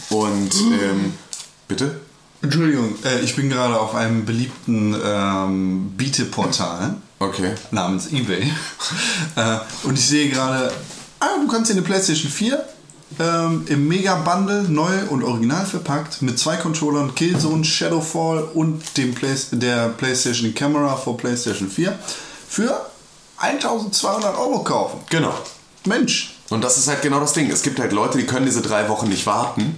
[0.10, 1.14] Und ähm,
[1.68, 2.02] bitte?
[2.42, 7.54] Entschuldigung, äh, ich bin gerade auf einem beliebten ähm, Bieteportal Okay.
[7.70, 8.42] namens eBay
[9.36, 10.72] äh, und ich sehe gerade,
[11.20, 12.66] ah, du kannst dir eine PlayStation 4
[13.20, 19.36] ähm, im Mega-Bundle neu und original verpackt mit zwei Controllern, Killzone, Shadowfall und dem Play
[19.52, 21.98] der PlayStation Camera für PlayStation 4
[22.50, 22.86] für
[23.38, 25.02] 1200 Euro kaufen.
[25.10, 25.34] Genau.
[25.86, 27.50] Mensch, Und das ist halt genau das Ding.
[27.50, 29.78] Es gibt halt Leute, die können diese drei Wochen nicht warten.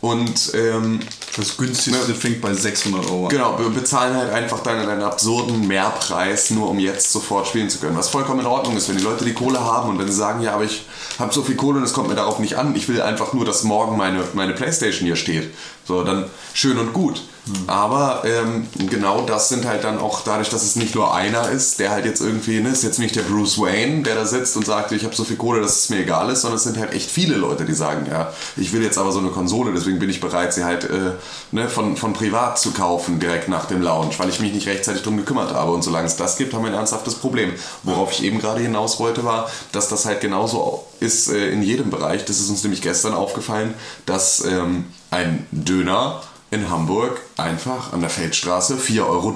[0.00, 1.00] Und ähm,
[1.36, 3.28] das günstigste fängt bei 600 Euro an.
[3.30, 7.78] genau, wir bezahlen halt einfach dann einen absurden Mehrpreis, nur um jetzt sofort spielen zu
[7.78, 7.96] können.
[7.96, 10.42] Was vollkommen in Ordnung ist, wenn die Leute die Kohle haben und wenn sie sagen,
[10.42, 10.84] ja, aber ich
[11.18, 12.76] habe so viel Kohle und es kommt mir darauf nicht an.
[12.76, 15.52] Ich will einfach nur, dass morgen meine, meine Playstation hier steht.
[15.86, 17.22] So, dann schön und gut.
[17.68, 21.78] Aber ähm, genau das sind halt dann auch dadurch, dass es nicht nur einer ist,
[21.78, 24.66] der halt jetzt irgendwie, ne, ist jetzt nicht der Bruce Wayne, der da sitzt und
[24.66, 26.92] sagt, ich habe so viel Kohle, dass es mir egal ist, sondern es sind halt
[26.92, 30.10] echt viele Leute, die sagen, ja, ich will jetzt aber so eine Konsole, deswegen bin
[30.10, 31.12] ich bereit, sie halt äh,
[31.52, 35.02] ne, von, von privat zu kaufen, direkt nach dem Launch, weil ich mich nicht rechtzeitig
[35.02, 35.70] drum gekümmert habe.
[35.70, 37.52] Und solange es das gibt, haben wir ein ernsthaftes Problem.
[37.84, 41.90] Worauf ich eben gerade hinaus wollte, war, dass das halt genauso ist äh, in jedem
[41.90, 42.24] Bereich.
[42.24, 43.74] Das ist uns nämlich gestern aufgefallen,
[44.04, 49.32] dass ähm, ein Döner in Hamburg einfach an der Feldstraße 4,30 Euro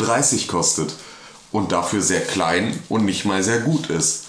[0.47, 0.95] kostet
[1.53, 4.27] und dafür sehr klein und nicht mal sehr gut ist.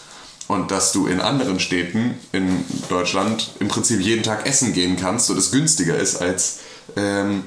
[0.48, 5.30] Und dass du in anderen Städten in Deutschland im Prinzip jeden Tag essen gehen kannst
[5.30, 6.60] und es günstiger ist, als,
[6.98, 7.44] ähm,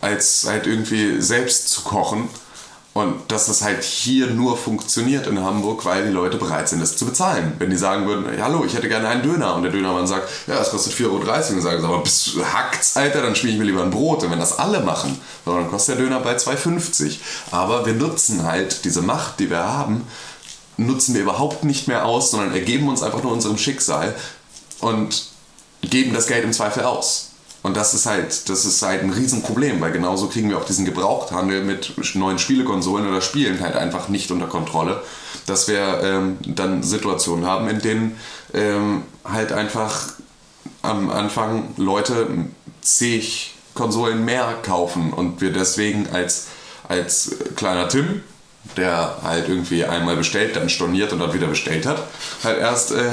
[0.00, 2.28] als halt irgendwie selbst zu kochen.
[2.98, 6.96] Und dass das halt hier nur funktioniert in Hamburg, weil die Leute bereit sind, es
[6.96, 7.52] zu bezahlen.
[7.60, 10.56] Wenn die sagen würden, hallo, ich hätte gerne einen Döner und der Dönermann sagt, ja,
[10.56, 13.58] das kostet 4,30 Euro, dann sagen sie, aber bist du hackt's, Alter, dann spiele ich
[13.60, 14.24] mir lieber ein Brot.
[14.24, 17.18] Und wenn das alle machen, dann kostet der Döner bei 2,50.
[17.52, 20.04] Aber wir nutzen halt diese Macht, die wir haben,
[20.76, 24.12] nutzen wir überhaupt nicht mehr aus, sondern ergeben uns einfach nur unserem Schicksal
[24.80, 25.28] und
[25.82, 27.27] geben das Geld im Zweifel aus.
[27.62, 30.84] Und das ist halt, das ist halt ein Riesenproblem, weil genauso kriegen wir auch diesen
[30.84, 35.02] Gebrauchthandel mit neuen Spielekonsolen oder Spielen halt einfach nicht unter Kontrolle.
[35.46, 38.20] Dass wir ähm, dann Situationen haben, in denen
[38.54, 40.12] ähm, halt einfach
[40.82, 42.28] am Anfang Leute
[42.80, 46.48] zig Konsolen mehr kaufen und wir deswegen als,
[46.88, 48.22] als kleiner Tim,
[48.76, 52.02] der halt irgendwie einmal bestellt, dann storniert und dann wieder bestellt hat,
[52.42, 53.10] halt erst äh,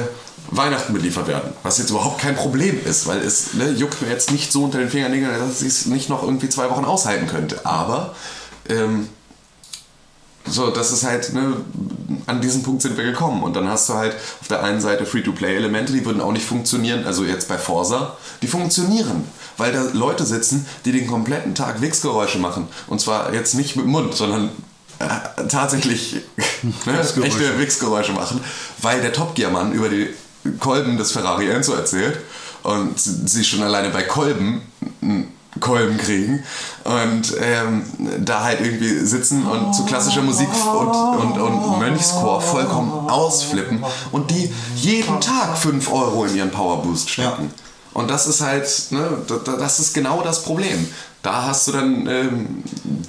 [0.50, 1.52] Weihnachten beliefert werden.
[1.62, 4.78] Was jetzt überhaupt kein Problem ist, weil es ne, juckt mir jetzt nicht so unter
[4.78, 7.64] den Fingernägeln, dass ich es nicht noch irgendwie zwei Wochen aushalten könnte.
[7.64, 8.14] Aber
[8.68, 9.08] ähm,
[10.48, 11.56] so, das ist halt, ne,
[12.26, 13.42] an diesen Punkt sind wir gekommen.
[13.42, 17.04] Und dann hast du halt auf der einen Seite Free-to-Play-Elemente, die würden auch nicht funktionieren,
[17.04, 19.24] also jetzt bei Forsa, die funktionieren.
[19.56, 22.68] Weil da Leute sitzen, die den kompletten Tag Wichsgeräusche machen.
[22.86, 24.50] Und zwar jetzt nicht mit dem Mund, sondern
[24.98, 26.16] äh, tatsächlich
[26.84, 28.40] ne, echte Wichsgeräusche machen,
[28.82, 30.08] weil der Top Gear-Mann über die
[30.58, 32.18] Kolben des Ferrari Enzo erzählt
[32.62, 34.62] und sie schon alleine bei Kolben
[35.02, 36.42] einen Kolben kriegen
[36.84, 37.84] und ähm,
[38.20, 43.82] da halt irgendwie sitzen und zu klassischer Musik und, und, und Mönchschor vollkommen ausflippen
[44.12, 47.50] und die jeden Tag 5 Euro in ihren Powerboost stecken.
[47.94, 49.08] Und das ist halt, ne,
[49.58, 50.86] das ist genau das Problem.
[51.26, 52.62] Da hast du dann ähm,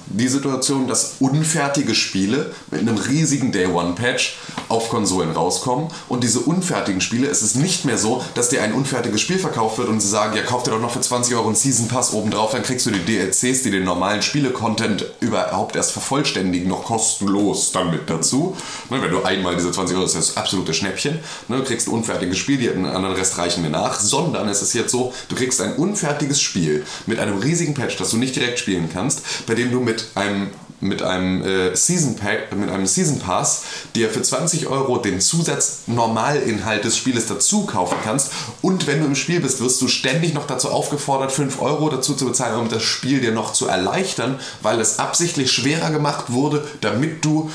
[0.08, 4.36] die Situation, dass unfertige Spiele mit einem riesigen Day One Patch
[4.68, 5.88] auf Konsolen rauskommen.
[6.08, 9.78] Und diese unfertigen Spiele, es ist nicht mehr so, dass dir ein unfertiges Spiel verkauft
[9.78, 12.12] wird und sie sagen, ja, kauf dir doch noch für 20 Euro einen Season Pass
[12.12, 17.72] obendrauf, dann kriegst du die DLCs, die den normalen Spiele-Content überhaupt erst vervollständigen, noch kostenlos
[17.72, 18.56] dann mit dazu.
[18.90, 21.86] Ne, wenn du einmal diese 20 Euro, das ist das absolute Schnäppchen, ne, du kriegst
[21.86, 25.36] ein unfertiges Spiel, die anderen Rest reichen mir nach, sondern es ist jetzt so, du
[25.36, 29.54] kriegst ein unfertiges Spiel mit einem riesigen Patch, das du nicht direkt spielen kannst, bei
[29.54, 30.50] dem du mit einem
[30.80, 33.62] mit einem äh, Season Pack, mit einem Season Pass,
[33.94, 38.30] dir für 20 Euro den Zusatz Normalinhalt des Spieles dazu kaufen kannst.
[38.62, 42.14] Und wenn du im Spiel bist, wirst du ständig noch dazu aufgefordert, 5 Euro dazu
[42.14, 46.66] zu bezahlen, um das Spiel dir noch zu erleichtern, weil es absichtlich schwerer gemacht wurde,
[46.80, 47.50] damit du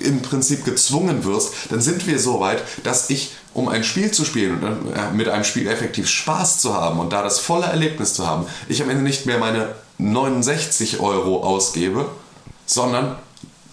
[0.00, 4.24] im Prinzip gezwungen wirst, dann sind wir so weit, dass ich, um ein Spiel zu
[4.24, 8.14] spielen und äh, mit einem Spiel effektiv Spaß zu haben und da das volle Erlebnis
[8.14, 12.06] zu haben, ich am Ende nicht mehr meine 69 Euro ausgebe,
[12.66, 13.16] sondern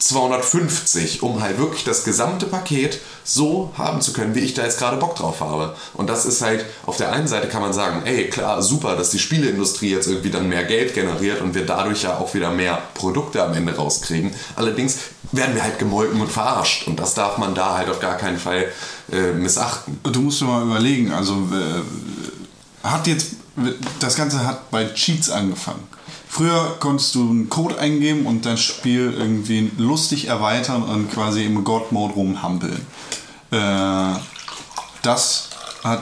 [0.02, 4.80] 250, um halt wirklich das gesamte Paket so haben zu können, wie ich da jetzt
[4.80, 5.76] gerade Bock drauf habe.
[5.94, 9.12] Und das ist halt, auf der einen Seite kann man sagen, ey, klar, super, dass
[9.12, 12.82] die Spieleindustrie jetzt irgendwie dann mehr Geld generiert und wir dadurch ja auch wieder mehr
[12.96, 14.34] Produkte am Ende rauskriegen.
[14.56, 14.98] Allerdings
[15.32, 18.40] werden wir halt gemolken und verarscht und das darf man da halt auf gar keinen
[18.40, 18.66] Fall
[19.12, 20.00] äh, missachten.
[20.04, 23.34] Du musst dir mal überlegen, also äh, hat jetzt,
[24.00, 25.91] das Ganze hat bei Cheats angefangen.
[26.34, 31.66] Früher konntest du einen Code eingeben und das Spiel irgendwie lustig erweitern und quasi im
[31.66, 32.80] God-Mode rumhampeln.
[33.52, 34.14] Äh,
[35.02, 35.50] das
[35.84, 36.02] hat.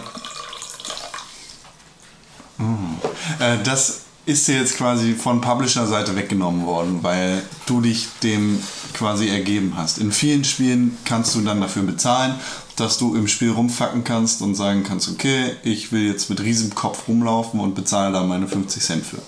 [2.59, 2.93] Mm,
[3.39, 8.61] äh, das ist dir jetzt quasi von Publisher-Seite weggenommen worden, weil du dich dem
[8.93, 9.97] quasi ergeben hast.
[9.97, 12.35] In vielen Spielen kannst du dann dafür bezahlen,
[12.75, 16.75] dass du im Spiel rumfacken kannst und sagen kannst, okay, ich will jetzt mit riesigem
[16.75, 19.23] Kopf rumlaufen und bezahle da meine 50 Cent für.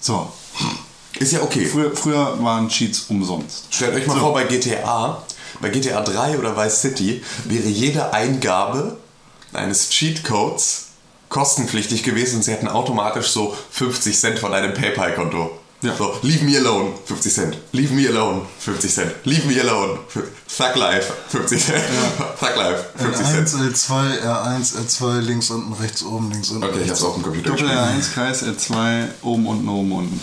[0.00, 0.32] So.
[1.18, 1.66] Ist ja okay.
[1.66, 3.66] Früher, früher waren Cheats umsonst.
[3.70, 4.20] Stellt euch mal So.
[4.20, 5.22] vor, bei GTA,
[5.60, 8.96] bei GTA 3 oder Vice City wäre jede Eingabe
[9.52, 10.86] eines Cheatcodes
[11.28, 15.59] kostenpflichtig gewesen und sie hätten automatisch so 50 Cent von einem PayPal-Konto.
[15.82, 15.96] Ja.
[15.96, 17.56] So, leave me alone, 50 Cent.
[17.72, 19.12] Leave me alone, 50 Cent.
[19.24, 21.82] Leave me alone, Thug Life, 50 Cent.
[22.38, 23.74] Thug Life, 50 L1, Cent.
[23.74, 26.64] L2, R1, L2, links unten, rechts oben, links unten.
[26.64, 27.82] Okay, ich hab's auf dem Computer Doppel gespielt.
[27.82, 30.20] R1, Kreis, R2, oben, unten, oben, unten.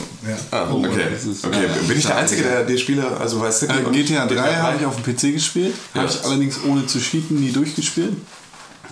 [0.51, 0.89] Ah, Oh, okay.
[0.89, 1.03] okay.
[1.51, 2.17] ja, Bin ich der.
[2.17, 5.33] Einzige, der die Spiele, also Vice City Äh, GTA 3 habe ich auf dem PC
[5.33, 6.01] gespielt, Ja.
[6.03, 8.13] habe ich allerdings ohne zu cheaten nie durchgespielt.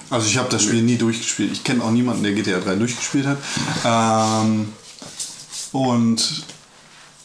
[0.09, 1.51] Also ich habe das Spiel nie durchgespielt.
[1.51, 3.37] Ich kenne auch niemanden, der GTA 3 durchgespielt hat.
[3.85, 4.69] Ähm,
[5.71, 6.43] und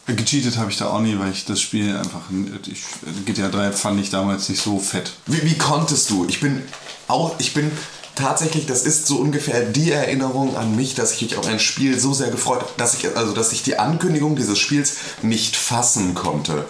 [0.07, 2.21] gecheatet habe ich da auch nie, weil ich das Spiel einfach...
[2.67, 2.83] Ich,
[3.25, 5.13] GTA 3 fand ich damals nicht so fett.
[5.27, 6.25] Wie, wie konntest du?
[6.27, 6.63] Ich bin
[7.07, 7.71] auch, ich bin
[8.15, 11.99] tatsächlich, das ist so ungefähr die Erinnerung an mich, dass ich mich auf ein Spiel
[11.99, 16.13] so sehr gefreut habe, dass ich, also dass ich die Ankündigung dieses Spiels nicht fassen
[16.13, 16.65] konnte.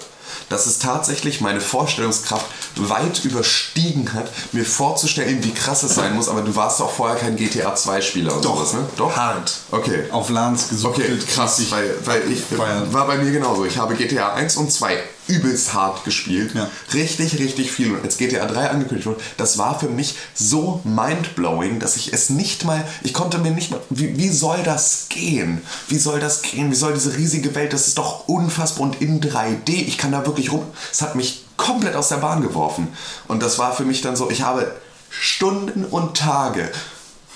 [0.52, 2.45] Dass es tatsächlich meine Vorstellungskraft
[2.76, 7.18] weit überstiegen hat, mir vorzustellen, wie krass es sein muss, aber du warst auch vorher
[7.18, 8.58] kein GTA 2-Spieler oder Doch.
[8.58, 8.86] sowas, ne?
[8.97, 9.16] Doch?
[9.16, 9.54] Hart.
[9.72, 10.04] Okay.
[10.12, 10.95] Auf LANs gesucht.
[10.95, 12.43] Okay, krass, weil, weil ich
[12.91, 13.66] war bei mir genauso.
[13.66, 15.02] Ich habe GTA 1 und 2
[15.32, 16.54] übelst hart gespielt.
[16.54, 16.70] Ja.
[16.94, 17.92] Richtig, richtig viel.
[17.92, 22.30] Und als GTA 3 angekündigt wurde, das war für mich so mindblowing, dass ich es
[22.30, 25.62] nicht mal, ich konnte mir nicht mal, wie, wie soll das gehen?
[25.88, 26.72] Wie soll das gehen?
[26.72, 30.26] Wie soll diese riesige Welt, das ist doch unfassbar und in 3D, ich kann da
[30.26, 30.66] wirklich rum.
[30.92, 32.90] Es hat mich komplett aus der Bahn geworfen.
[33.28, 34.76] Und das war für mich dann so, ich habe
[35.10, 36.70] Stunden und Tage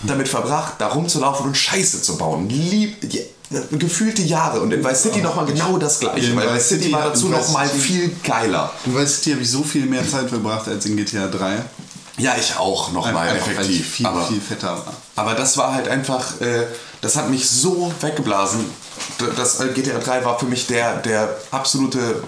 [0.03, 2.49] damit verbracht, da rumzulaufen und Scheiße zu bauen.
[2.49, 2.97] Lieb,
[3.71, 4.59] gefühlte Jahre.
[4.61, 6.27] Und in Vice City nochmal genau das gleiche.
[6.27, 8.71] In Weil Vice Vice City City war dazu in Vice nochmal City- viel geiler.
[8.85, 11.57] Du weißt, hier habe ich so viel mehr Zeit verbracht als in GTA 3.
[12.17, 13.89] Ja, ich auch nochmal effektiv.
[13.89, 14.93] viel, aber, viel fetter war.
[15.17, 16.63] aber das war halt einfach, äh,
[17.01, 18.61] das hat mich so weggeblasen.
[19.35, 22.23] Das äh, GTA 3 war für mich der, der absolute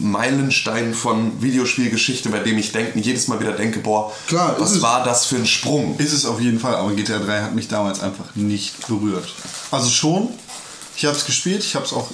[0.00, 5.04] Meilenstein von Videospielgeschichte, bei dem ich denke, jedes Mal wieder denke, boah, Klar, was war
[5.04, 5.96] das für ein Sprung?
[5.98, 9.28] Ist es auf jeden Fall, aber GTA 3 hat mich damals einfach nicht berührt.
[9.70, 10.28] Also schon,
[10.96, 12.08] ich habe es gespielt, ich habe es auch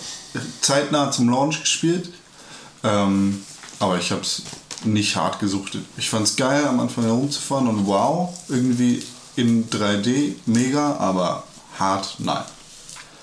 [0.60, 2.12] zeitnah zum Launch gespielt,
[2.84, 3.44] ähm,
[3.78, 4.42] aber ich habe es
[4.84, 5.84] nicht hart gesuchtet.
[5.96, 9.02] Ich fand es geil, am Anfang herumzufahren und wow, irgendwie
[9.36, 11.44] in 3D, mega, aber
[11.78, 12.44] hart, nein.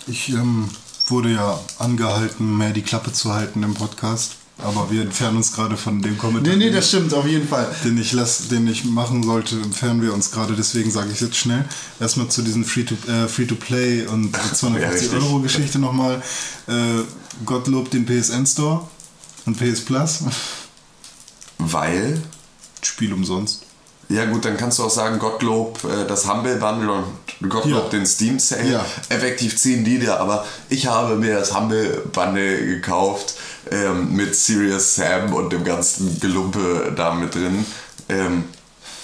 [0.08, 0.70] Ich ähm,
[1.08, 4.36] wurde ja angehalten, mehr die Klappe zu halten im Podcast.
[4.58, 6.56] Aber wir entfernen uns gerade von dem Kommentar.
[6.56, 7.68] Nee, nee, das stimmt, auf jeden Fall.
[7.84, 11.36] den ich, lass, den ich machen sollte, entfernen wir uns gerade, deswegen sage ich jetzt
[11.36, 11.66] schnell.
[12.00, 15.22] Erstmal zu diesen Free-to- äh, Free-to-Play und 250 richtig.
[15.22, 16.22] Euro Geschichte nochmal.
[16.68, 17.02] Äh,
[17.46, 18.88] Gottlob den PSN Store
[19.46, 20.20] und PS Plus.
[21.58, 22.22] Weil,
[22.82, 23.64] Spiel umsonst.
[24.10, 27.90] ja gut, dann kannst du auch sagen, Gottlob äh, das Humble Bundle und Gottlob Ja.
[27.90, 28.72] den Steam Sale.
[28.72, 28.86] Ja.
[29.10, 33.36] Effektiv ziehen die dir, aber ich habe mir das Humble Bundle gekauft
[33.72, 37.66] ähm, mit Serious Sam und dem ganzen Gelumpe da mit drin.
[38.10, 38.46] Ähm,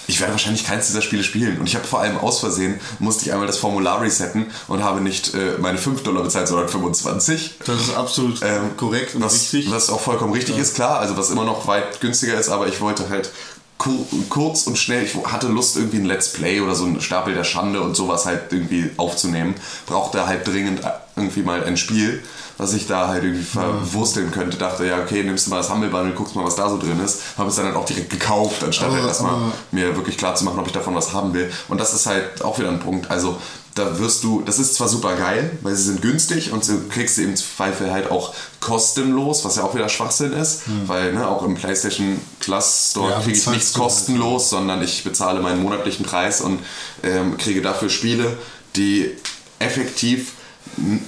[0.06, 1.58] ich werde wahrscheinlich keins dieser Spiele spielen.
[1.58, 5.00] Und ich habe vor allem aus Versehen, musste ich einmal das Formular resetten und habe
[5.00, 7.58] nicht äh, meine 5 Dollar bezahlt, sondern 25.
[7.64, 9.70] Das ist absolut Ähm, korrekt und was, richtig.
[9.70, 10.98] Was auch vollkommen richtig ist, klar.
[10.98, 13.30] Also was immer noch weit günstiger ist, aber ich wollte halt
[13.78, 17.34] kur kurz und schnell, ich hatte Lust irgendwie ein Let's Play oder so ein Stapel
[17.34, 19.54] der Schande und sowas halt irgendwie aufzunehmen.
[19.86, 20.80] Brauchte halt dringend
[21.16, 22.22] irgendwie mal ein Spiel,
[22.58, 24.56] was ich da halt irgendwie verwursteln könnte.
[24.56, 27.00] Dachte, ja okay, nimmst du mal das Humble Bundle, guckst mal, was da so drin
[27.04, 27.20] ist.
[27.38, 30.44] Habe es dann halt auch direkt gekauft, anstatt Aber- halt erstmal mir wirklich klar zu
[30.44, 31.50] machen, ob ich davon was haben will.
[31.68, 33.10] Und das ist halt auch wieder ein Punkt.
[33.10, 33.36] Also
[33.74, 37.14] da wirst du, das ist zwar super geil, weil sie sind günstig und du kriegst
[37.16, 41.42] sie im Zweifel halt auch kostenlos, was ja auch wieder Schwachsinn ist, weil ne, auch
[41.42, 43.82] im PlayStation Plus Store Ja, kriege ich nichts halt.
[43.82, 46.58] kostenlos, sondern ich bezahle meinen monatlichen Preis und
[47.02, 48.36] ähm, kriege dafür Spiele,
[48.76, 49.10] die
[49.58, 50.32] effektiv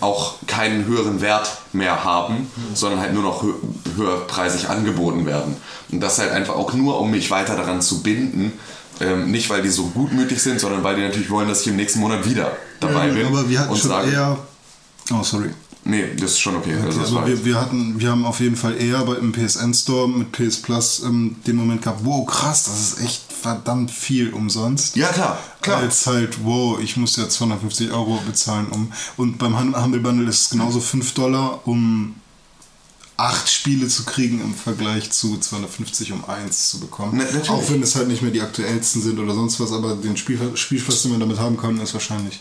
[0.00, 3.54] auch keinen höheren Wert mehr haben, sondern halt nur noch hö
[3.96, 5.56] höherpreisig angeboten werden.
[5.90, 8.52] Und das halt einfach auch nur, um mich weiter daran zu binden.
[9.00, 11.76] Ähm, nicht, weil die so gutmütig sind, sondern weil die natürlich wollen, dass ich im
[11.76, 13.26] nächsten Monat wieder dabei bin.
[13.26, 14.38] aber wir hatten und schon sage, eher.
[15.12, 15.50] Oh, sorry.
[15.84, 16.74] Nee, das ist schon okay.
[16.82, 19.32] also das aber war wir, wir hatten, wir haben auf jeden Fall eher bei, im
[19.32, 23.90] PSN Store mit PS Plus ähm, den Moment gehabt, wow, krass, das ist echt verdammt
[23.90, 24.97] viel umsonst.
[24.97, 25.80] ja, klar, klar.
[25.80, 28.90] Als halt, wow, ich muss jetzt 250 Euro bezahlen, um.
[29.18, 32.14] Und beim Hum- Humble Bundle ist es genauso 5 Dollar, um
[33.16, 37.22] acht Spiele zu kriegen im Vergleich zu 250, um eins zu bekommen.
[37.22, 37.53] Na-.
[37.53, 40.38] Auch wenn es halt nicht mehr die aktuellsten sind oder sonst was, aber den Spiel,
[40.57, 42.40] Spielspaß, den man damit haben kann, ist wahrscheinlich.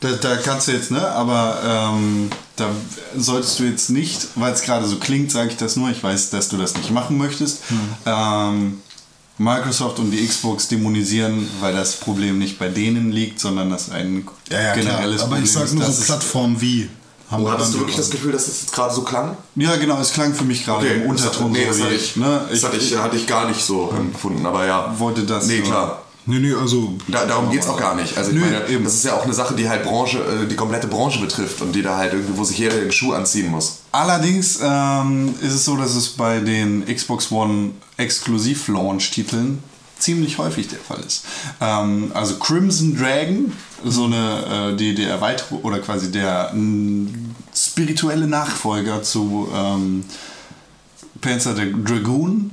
[0.00, 1.06] Da, da kannst du jetzt, ne?
[1.08, 1.60] Aber
[1.96, 2.70] ähm, da
[3.16, 6.30] solltest du jetzt nicht, weil es gerade so klingt, sage ich das nur, ich weiß,
[6.30, 7.78] dass du das nicht machen möchtest, Hm.
[8.06, 8.78] ähm,
[9.38, 14.26] Microsoft und die Xbox dämonisieren, weil das Problem nicht bei denen liegt, sondern das ein
[14.48, 15.74] generelles aber Problem ich sag ist.
[15.74, 16.88] nur dass so es- Plattformen wie.
[17.30, 19.36] Oh, Humble hattest du wirklich das Gefühl, dass das jetzt gerade so klang?
[19.56, 21.94] Ja, genau, es klang für mich gerade im das Unterton hatte, nee, so das hatte
[21.94, 22.40] ich, ich, ne?
[22.50, 24.94] das hatte ich, hatte ich gar nicht so empfunden, aber ja.
[24.98, 26.02] wollte das Nee, nur- klar.
[26.26, 26.94] Nee, nee, also.
[27.08, 28.16] Da, darum geht es auch gar nicht.
[28.16, 28.84] Also Nö, meine, eben.
[28.84, 31.72] das ist ja auch eine Sache, die halt Branche, äh, die komplette Branche betrifft und
[31.72, 33.80] die da halt irgendwie, wo sich jeder den Schuh anziehen muss.
[33.92, 39.62] Allerdings ähm, ist es so, dass es bei den Xbox One Exklusiv-Launch-Titeln
[39.98, 41.24] ziemlich häufig der Fall ist.
[41.60, 43.52] Ähm, also Crimson Dragon,
[43.84, 50.04] so eine, äh, die, die Erweiterung oder quasi der m, spirituelle Nachfolger zu ähm,
[51.20, 52.50] Panzer the Dragoon,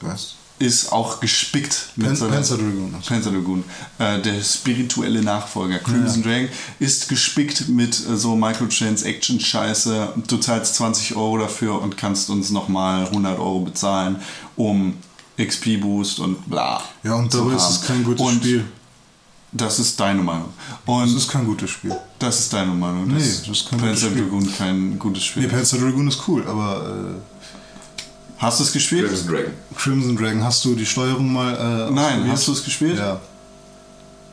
[0.00, 0.34] Was?
[0.58, 2.94] Ist auch gespickt mit Pan so einer- Panzer Dragoon.
[3.06, 3.64] Panzer Dragoon.
[3.98, 5.78] Äh, der spirituelle Nachfolger.
[5.80, 6.48] Crimson Dragon
[6.78, 10.08] ist gespickt mit äh, so Microtransaction-Scheiße.
[10.26, 14.16] Du zahlst 20 Euro dafür und kannst uns nochmal 100 Euro bezahlen,
[14.56, 14.94] um
[15.38, 16.82] XP-Boost und bla.
[17.02, 18.64] Ja, und dabei ist es kein gutes und Spiel.
[19.52, 20.48] Das ist deine Meinung.
[20.86, 21.94] Das Und ist kein gutes Spiel.
[22.18, 23.06] das ist deine Meinung.
[23.06, 24.22] Nee, dass das ist kein Panzer gutes Spiel.
[24.22, 25.42] Dragoon kein gutes Spiel.
[25.44, 27.14] Nee, Panzer Dragoon ist cool, aber
[28.38, 29.06] Hast du es gespielt?
[29.08, 29.52] Crimson Dragon.
[29.76, 31.54] Crimson Dragon, hast du die Steuerung mal.
[31.54, 31.58] Äh,
[31.90, 32.32] Nein, ausprobiert?
[32.32, 32.98] hast du es gespielt?
[32.98, 33.20] Ja.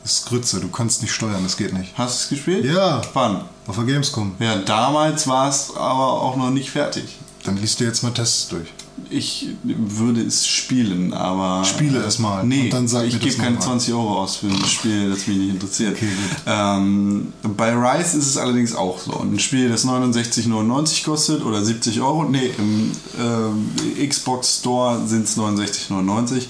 [0.02, 1.96] Das ist Grütze, du kannst nicht steuern, das geht nicht.
[1.96, 2.64] Hast du es gespielt?
[2.66, 3.00] Ja.
[3.14, 3.40] Wann?
[3.66, 4.34] Auf der Gamescom.
[4.38, 7.04] Ja, damals war es aber auch noch nicht fertig.
[7.44, 8.68] Dann liest du jetzt mal Tests durch.
[9.10, 11.64] Ich würde es spielen, aber.
[11.64, 13.66] Spiele es mal Nee, dann sag ich gebe keine noch mal.
[13.66, 15.96] 20 Euro aus für ein Spiel, das mich nicht interessiert.
[15.96, 16.08] Okay.
[16.46, 19.18] Ähm, bei Rise ist es allerdings auch so.
[19.20, 22.24] Ein Spiel, das 69,99 kostet oder 70 Euro.
[22.24, 26.44] Nee, im ähm, Xbox Store sind es 69,99.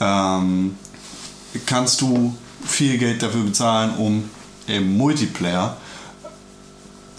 [0.00, 0.76] Ähm,
[1.66, 2.34] kannst du
[2.64, 4.24] viel Geld dafür bezahlen, um
[4.66, 5.76] im Multiplayer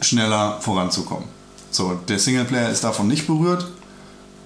[0.02, 1.28] schneller voranzukommen.
[1.72, 3.68] So, der Singleplayer ist davon nicht berührt,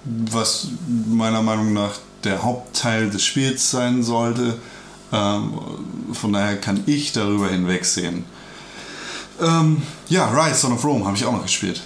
[0.04, 0.68] was
[1.06, 1.92] meiner Meinung nach
[2.24, 4.56] der Hauptteil des Spiels sein sollte.
[5.12, 5.58] Ähm,
[6.12, 8.24] von daher kann ich darüber hinwegsehen.
[9.40, 11.82] Ähm, ja, Rise, Son of Rome habe ich auch noch gespielt.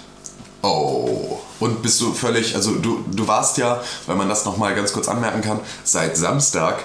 [0.61, 1.39] Oh.
[1.59, 5.07] Und bist du völlig, also du, du warst ja, wenn man das nochmal ganz kurz
[5.07, 6.83] anmerken kann, seit Samstag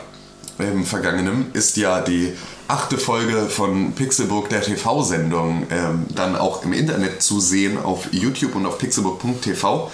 [0.58, 2.34] im vergangenen ist ja die
[2.68, 8.54] achte Folge von Pixelbook der TV-Sendung ähm, dann auch im Internet zu sehen auf YouTube
[8.54, 9.90] und auf pixelbook.tv.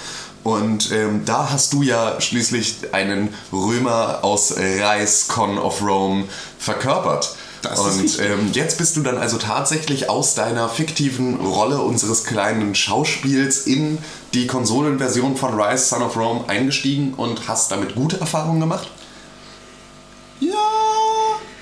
[0.47, 6.27] Und ähm, da hast du ja schließlich einen Römer aus Reis Con of Rome
[6.61, 7.35] verkörpert.
[7.63, 12.23] Das ist und ähm, jetzt bist du dann also tatsächlich aus deiner fiktiven Rolle unseres
[12.23, 13.99] kleinen Schauspiels in
[14.35, 18.89] die Konsolenversion von Rise Son of Rome eingestiegen und hast damit gute Erfahrungen gemacht?
[20.39, 20.53] Ja,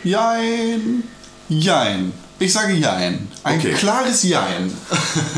[0.03, 1.05] jein,
[1.49, 2.13] jein.
[2.39, 3.29] Ich sage jein.
[3.45, 3.73] Ein Okay.
[3.73, 4.71] klares Jein.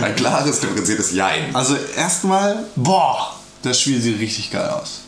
[0.03, 1.55] Ein klares, differenziertes Jein.
[1.55, 3.36] Also erstmal, boah,
[3.67, 5.01] das Spiel sieht richtig geil aus.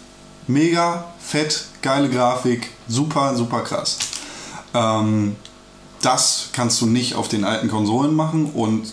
[0.46, 3.98] Mega, fett, geile Grafik, super, super krass.
[4.74, 5.36] Ähm,
[6.02, 8.92] das kannst du nicht auf den alten Konsolen machen und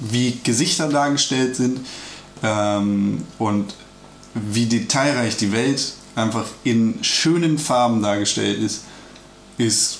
[0.00, 1.80] wie Gesichter dargestellt sind
[2.42, 3.74] ähm, und
[4.34, 8.82] wie detailreich die Welt einfach in schönen Farben dargestellt ist,
[9.58, 9.98] ist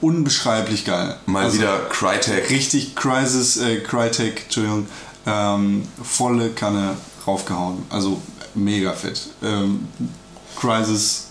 [0.00, 1.16] unbeschreiblich geil.
[1.26, 2.50] Mal Also- wieder Crytek.
[2.50, 4.86] richtig Crisis, äh, Crytek, Entschuldigung,
[5.26, 6.96] ähm, volle Kanne
[7.26, 7.78] raufgehauen.
[7.90, 8.20] Also
[8.54, 9.28] mega fett.
[9.42, 9.88] Ähm,
[10.58, 11.26] Crisis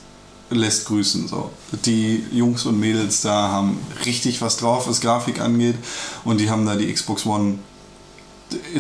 [0.50, 1.28] lässt grüßen.
[1.28, 1.52] So.
[1.86, 5.76] Die Jungs und Mädels da haben richtig was drauf, was Grafik angeht.
[6.24, 7.60] Und die haben da die Xbox One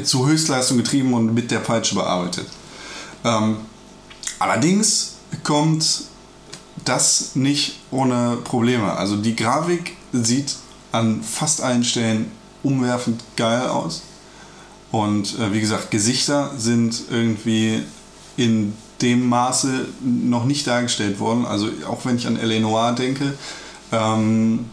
[0.03, 2.47] zu Höchstleistung getrieben und mit der Peitsche bearbeitet.
[3.23, 3.57] Ähm,
[4.39, 6.03] allerdings kommt
[6.83, 8.93] das nicht ohne Probleme.
[8.93, 10.55] Also die Grafik sieht
[10.91, 12.31] an fast allen Stellen
[12.63, 14.03] umwerfend geil aus.
[14.95, 17.83] Und äh, wie gesagt, Gesichter sind irgendwie
[18.37, 21.45] in dem Maße noch nicht dargestellt worden.
[21.45, 22.59] Also auch wenn ich an L.A.
[22.61, 23.33] Noir denke,
[23.91, 24.65] ähm,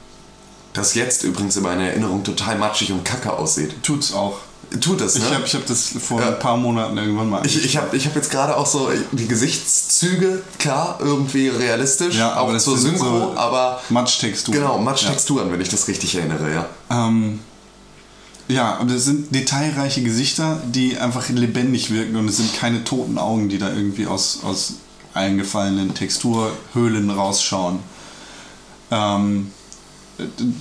[0.75, 3.75] Das jetzt übrigens in meiner Erinnerung total matschig und kacke aussieht.
[3.83, 4.39] tut's auch.
[4.81, 5.25] Tut das, ne?
[5.29, 6.29] Ich habe ich hab das vor Ja.
[6.29, 7.45] ein paar Monaten irgendwann mal.
[7.45, 12.33] Ich, ich habe ich hab jetzt gerade auch so die Gesichtszüge, klar, irgendwie realistisch, Ja,
[12.33, 14.59] aber auch das zur Synchro, so aber Matchtexturen.
[14.61, 16.67] genau, Matschtexturen, wenn ich das richtig erinnere, ja.
[16.91, 17.41] Ähm,
[18.49, 23.19] ja, aber das sind detailreiche Gesichter, die einfach lebendig wirken und es sind keine toten
[23.19, 24.75] Augen, die da irgendwie aus, aus
[25.15, 27.79] eingefallenen Texturhöhlen rausschauen.
[28.91, 29.51] Ähm,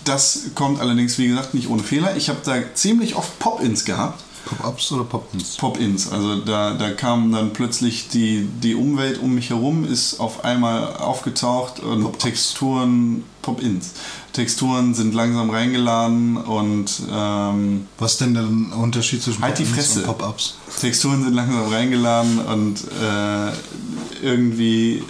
[0.06, 2.16] das kommt allerdings, wie gesagt, nicht ohne Fehler.
[2.16, 4.24] Ich habe da ziemlich oft Pop-Ins gehabt.
[4.46, 5.58] Pop-ups oder Pop-ins?
[5.58, 6.12] Pop-ins.
[6.12, 10.96] Also da, da kam dann plötzlich die, die Umwelt um mich herum, ist auf einmal
[10.98, 13.92] aufgetaucht und Texturen, Pop-ins.
[14.34, 18.44] Texturen sind langsam reingeladen und ähm, Was denn der
[18.78, 20.56] Unterschied zwischen Halt Pop-ins und Pop-ups?
[20.80, 25.04] Texturen sind langsam reingeladen und äh, irgendwie.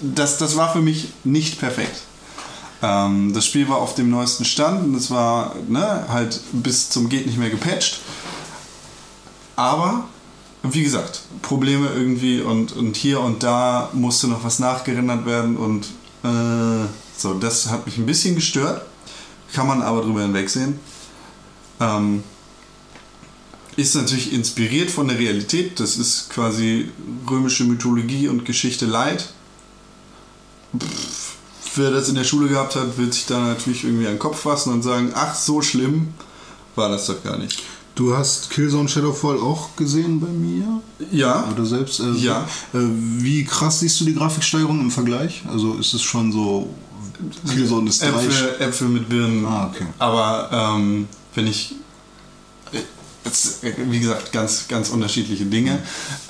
[0.00, 2.02] Das, das war für mich nicht perfekt.
[2.82, 7.08] Ähm, das Spiel war auf dem neuesten Stand und es war ne, halt bis zum
[7.08, 8.00] Geht nicht mehr gepatcht.
[9.56, 10.04] Aber,
[10.62, 15.86] wie gesagt, Probleme irgendwie und, und hier und da musste noch was nachgerendert werden und
[16.22, 18.84] äh, so, das hat mich ein bisschen gestört.
[19.52, 20.78] Kann man aber drüber hinwegsehen.
[21.80, 22.22] Ähm,
[23.76, 25.80] ist natürlich inspiriert von der Realität.
[25.80, 26.90] Das ist quasi
[27.30, 29.28] römische Mythologie und Geschichte light.
[30.76, 31.35] Pff,
[31.78, 34.40] wer das in der Schule gehabt hat, wird sich da natürlich irgendwie an den Kopf
[34.40, 36.08] fassen und sagen, ach, so schlimm
[36.74, 37.62] war das doch gar nicht.
[37.94, 40.82] Du hast Killzone Shadowfall auch gesehen bei mir?
[41.10, 42.00] Ja, Oder selbst?
[42.00, 42.42] Äh, Ja.
[42.74, 45.42] Äh, wie krass siehst du die Grafiksteigerung im Vergleich?
[45.50, 46.68] Also ist es schon so.
[47.50, 48.02] Killzone ist.
[48.02, 49.46] Äpfel, Äpfel mit Birnen.
[49.46, 49.86] Ah, okay.
[49.98, 51.74] Aber ähm, wenn ich.
[52.72, 52.80] äh,
[53.24, 55.78] Jetzt, äh, wie gesagt, ganz, ganz unterschiedliche Dinge.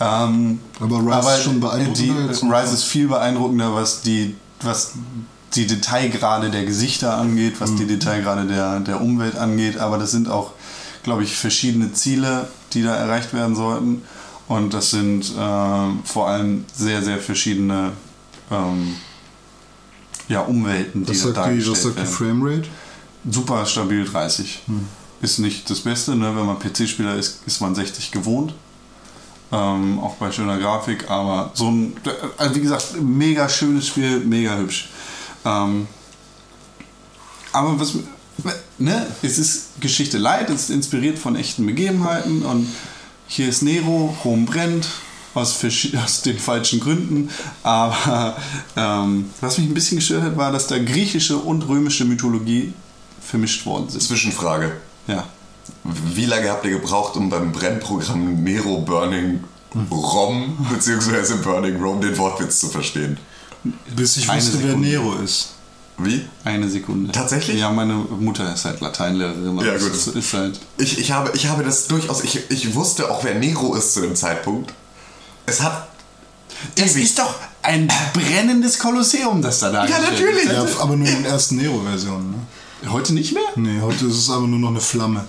[0.00, 2.46] Ähm, Aber Rise ist schon beeindruckender Die.
[2.46, 4.92] Rise ist viel beeindruckender, was die, was
[5.56, 7.76] die Detailgrade der Gesichter angeht, was Mhm.
[7.78, 9.78] die Detailgrade der, der Umwelt angeht.
[9.78, 10.52] Aber das sind auch,
[11.02, 14.02] glaube ich, verschiedene Ziele, die da erreicht werden sollten.
[14.48, 17.92] Und das sind ähm, vor allem sehr, sehr verschiedene
[18.50, 18.94] ähm,
[20.28, 22.68] ja, Umwelten, die Was da sagt, die, dargestellt was sagt die Framerate?
[23.28, 24.62] super stabil 30.
[25.22, 26.36] Ist nicht das Beste, ne?
[26.36, 28.54] wenn man PC-Spieler ist, ist man 60 gewohnt.
[29.50, 31.96] Ähm, auch bei schöner Grafik, aber so ein,
[32.36, 34.90] also wie gesagt, mega schönes Spiel, mega hübsch.
[35.46, 35.86] Ähm,
[37.52, 37.94] aber was,
[38.78, 42.68] ne, es ist Geschichte light, es ist inspiriert von echten Begebenheiten und
[43.28, 44.86] hier ist Nero, Rom brennt,
[45.34, 45.64] aus,
[46.04, 47.30] aus den falschen Gründen.
[47.62, 48.36] Aber
[48.76, 52.74] ähm, was mich ein bisschen gestört hat, war, dass da griechische und römische Mythologie
[53.20, 54.02] vermischt worden sind.
[54.02, 54.72] Zwischenfrage.
[55.06, 55.26] Ja.
[55.84, 59.44] Wie lange habt ihr gebraucht, um beim Brennprogramm Nero Burning
[59.90, 61.42] Rom bzw.
[61.42, 63.18] Burning Rome den Wortwitz zu verstehen?
[63.94, 64.76] Bis ich Eine wusste, wer.
[64.76, 65.50] Nero ist.
[65.98, 66.26] Wie?
[66.44, 67.10] Eine Sekunde.
[67.10, 67.58] Tatsächlich?
[67.58, 69.58] Ja, meine Mutter ist halt Lateinlehrerin.
[69.60, 69.92] Ja, gut.
[69.94, 70.60] Es ist halt.
[70.76, 72.22] Ich, ich, habe, ich habe das durchaus.
[72.22, 74.74] Ich, ich wusste auch, wer Nero ist zu dem Zeitpunkt.
[75.46, 75.88] Es hat.
[76.74, 80.44] Das ewig- ist doch ein brennendes Kolosseum, das da Ja, dargestellt natürlich.
[80.44, 80.52] ist.
[80.52, 82.30] Ja, aber nur in der ersten Nero-Version.
[82.30, 82.90] Ne?
[82.90, 83.42] Heute nicht mehr?
[83.56, 85.24] Nee, heute ist es aber nur noch eine Flamme.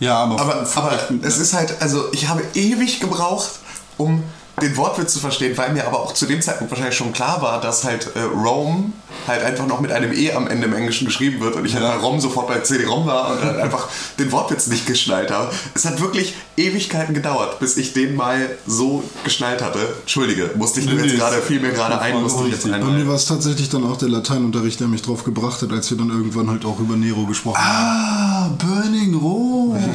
[0.00, 3.50] Ja, aber, Aber, aber es ist halt, also ich habe ewig gebraucht,
[3.96, 4.22] um
[4.60, 7.60] den Wortwitz zu verstehen, weil mir aber auch zu dem Zeitpunkt wahrscheinlich schon klar war,
[7.60, 8.92] dass halt äh, Rome
[9.26, 11.84] halt einfach noch mit einem E am Ende im Englischen geschrieben wird und ich halt
[11.84, 13.88] bei Rom sofort bei CD-ROM war und dann einfach
[14.18, 15.52] den Wortwitz nicht geschnallt habe.
[15.74, 19.80] Es hat wirklich Ewigkeiten gedauert, bis ich den mal so geschnallt hatte.
[20.00, 22.70] Entschuldige, musste ich nur Nee, jetzt nee, gerade, fiel mir gerade ein, musste ich jetzt.
[22.70, 25.90] Bei mir war es tatsächlich dann auch der Lateinunterricht, der mich drauf gebracht hat, als
[25.90, 27.66] wir dann irgendwann halt auch über Nero gesprochen haben.
[27.66, 29.78] Ah, Burning Rome.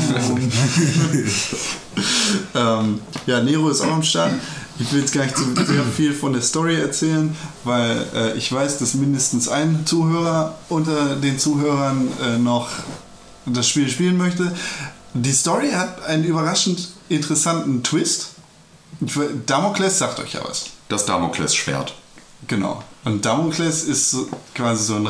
[2.55, 4.31] ähm, ja, Nero ist auch am Start.
[4.81, 8.51] Ich will jetzt gar nicht so sehr viel von der Story erzählen, weil äh, ich
[8.51, 12.67] weiß, dass mindestens ein Zuhörer unter den Zuhörern äh, noch
[13.45, 14.51] das Spiel spielen möchte.
[15.13, 18.29] Die Story hat einen überraschend interessanten Twist.
[19.45, 20.71] Damokles sagt euch ja was.
[20.89, 21.93] Das Damoklesschwert.
[22.47, 22.83] Genau.
[23.03, 24.15] Und Damokles ist
[24.55, 25.05] quasi so ein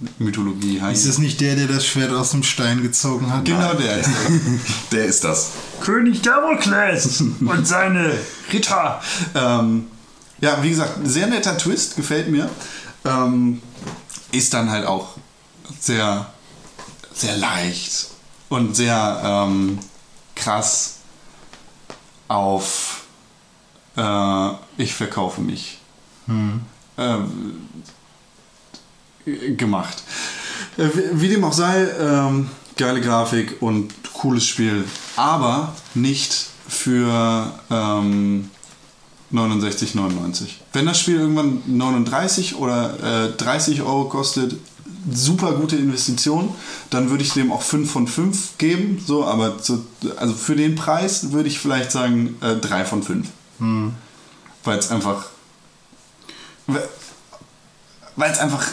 [0.00, 0.80] Rache-Mythologie.
[0.92, 3.44] Ist das nicht der, der das Schwert aus dem Stein gezogen hat?
[3.44, 4.10] Genau der ist
[4.92, 5.52] Der ist das.
[5.80, 8.12] König Damokles und seine
[8.52, 9.00] Ritter.
[9.34, 9.86] ähm,
[10.40, 12.50] ja, wie gesagt, sehr netter Twist, gefällt mir.
[13.04, 13.62] Ähm,
[14.32, 15.16] ist dann halt auch
[15.80, 16.30] sehr,
[17.14, 18.08] sehr leicht
[18.48, 19.78] und sehr ähm,
[20.34, 20.96] krass
[22.28, 23.04] auf
[23.96, 25.78] äh, ich verkaufe mich
[26.28, 26.60] ähm,
[29.56, 30.02] gemacht.
[30.78, 34.84] Äh, wie, dem auch sei, ähm, geile Grafik und cooles Spiel,
[35.16, 38.50] aber nicht für ähm,
[39.32, 40.48] 69,99.
[40.72, 44.56] Wenn das Spiel irgendwann 39 oder äh, 30 Euro kostet,
[45.12, 46.52] super gute Investition,
[46.90, 49.02] dann würde ich dem auch 5 von 5 geben.
[49.04, 53.28] So, aber zu, also für den Preis würde ich vielleicht sagen äh, 3 von 5.
[54.64, 55.26] Weil es einfach
[58.16, 58.66] weil es einfach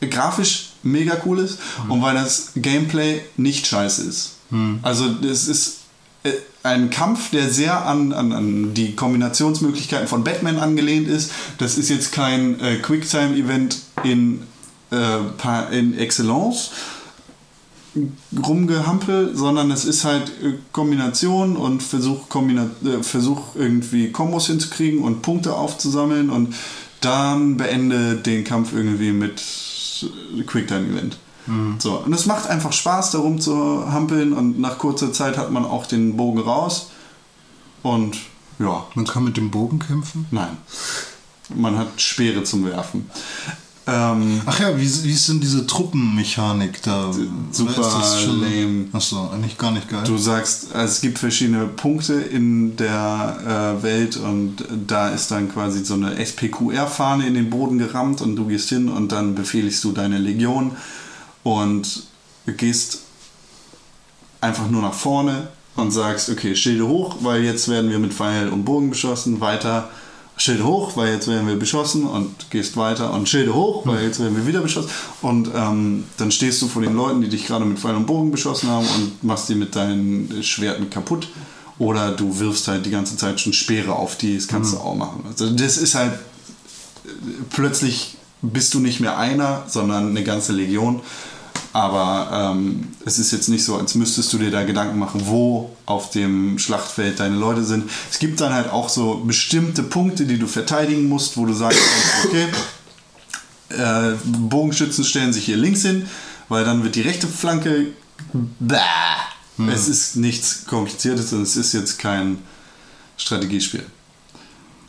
[0.00, 4.36] grafisch mega cool ist und weil das Gameplay nicht scheiße ist.
[4.82, 5.76] Also es ist
[6.22, 6.32] äh,
[6.62, 11.32] ein Kampf, der sehr an, an, an die Kombinationsmöglichkeiten von Batman angelehnt ist.
[11.58, 14.42] Das ist jetzt kein äh, Quicktime-Event in,
[14.90, 16.70] äh, in Excellence
[18.46, 25.00] rumgehampel, sondern es ist halt äh, Kombination und Versuch, Kombina äh, Versuch irgendwie Kombos hinzukriegen
[25.00, 26.54] und Punkte aufzusammeln und
[27.00, 29.42] dann beende den Kampf irgendwie mit
[30.02, 31.18] äh, Quicktime-Event.
[31.78, 35.64] So, und es macht einfach Spaß, darum zu hampeln und nach kurzer Zeit hat man
[35.64, 36.90] auch den Bogen raus
[37.82, 38.16] und
[38.60, 40.26] ja, Man kann mit dem Bogen kämpfen?
[40.30, 40.56] nein.
[41.52, 43.10] Man hat Speere zum Werfen.
[43.90, 47.12] Ähm, Ach ja, wie, wie ist denn diese Truppenmechanik da?
[47.50, 48.86] super lame.
[48.92, 50.04] Achso, eigentlich gar nicht geil.
[50.04, 55.52] Du sagst, also es gibt verschiedene Punkte in der äh, Welt und da ist dann
[55.52, 59.82] quasi so eine SPQR-Fahne in den Boden gerammt und du gehst hin und dann befehligst
[59.82, 60.72] du deine Legion
[61.42, 62.04] und
[62.46, 63.00] gehst
[64.40, 68.48] einfach nur nach vorne und sagst, okay, Schilde hoch, weil jetzt werden wir mit Pfeil
[68.50, 69.90] und Bogen beschossen, weiter.
[70.40, 73.12] Schilde hoch, weil jetzt werden wir beschossen und gehst weiter.
[73.12, 74.90] Und Schilde hoch, weil jetzt werden wir wieder beschossen.
[75.20, 78.30] Und ähm, dann stehst du vor den Leuten, die dich gerade mit Pfeil und Bogen
[78.30, 81.28] beschossen haben und machst die mit deinen Schwerten kaputt.
[81.78, 84.94] Oder du wirfst halt die ganze Zeit schon Speere auf die, das kannst du auch
[84.94, 85.24] machen.
[85.28, 86.12] Also das ist halt
[87.50, 91.00] plötzlich bist du nicht mehr einer, sondern eine ganze Legion.
[91.72, 95.70] Aber ähm, es ist jetzt nicht so, als müsstest du dir da Gedanken machen, wo
[95.86, 97.88] auf dem Schlachtfeld deine Leute sind.
[98.10, 101.78] Es gibt dann halt auch so bestimmte Punkte, die du verteidigen musst, wo du sagst,
[102.24, 102.48] okay,
[103.68, 106.08] äh, Bogenschützen stellen sich hier links hin,
[106.48, 107.88] weil dann wird die rechte Flanke.
[108.58, 108.76] Bäh.
[109.68, 112.38] Es ist nichts Kompliziertes und es ist jetzt kein
[113.16, 113.84] Strategiespiel.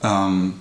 [0.02, 0.56] Ähm,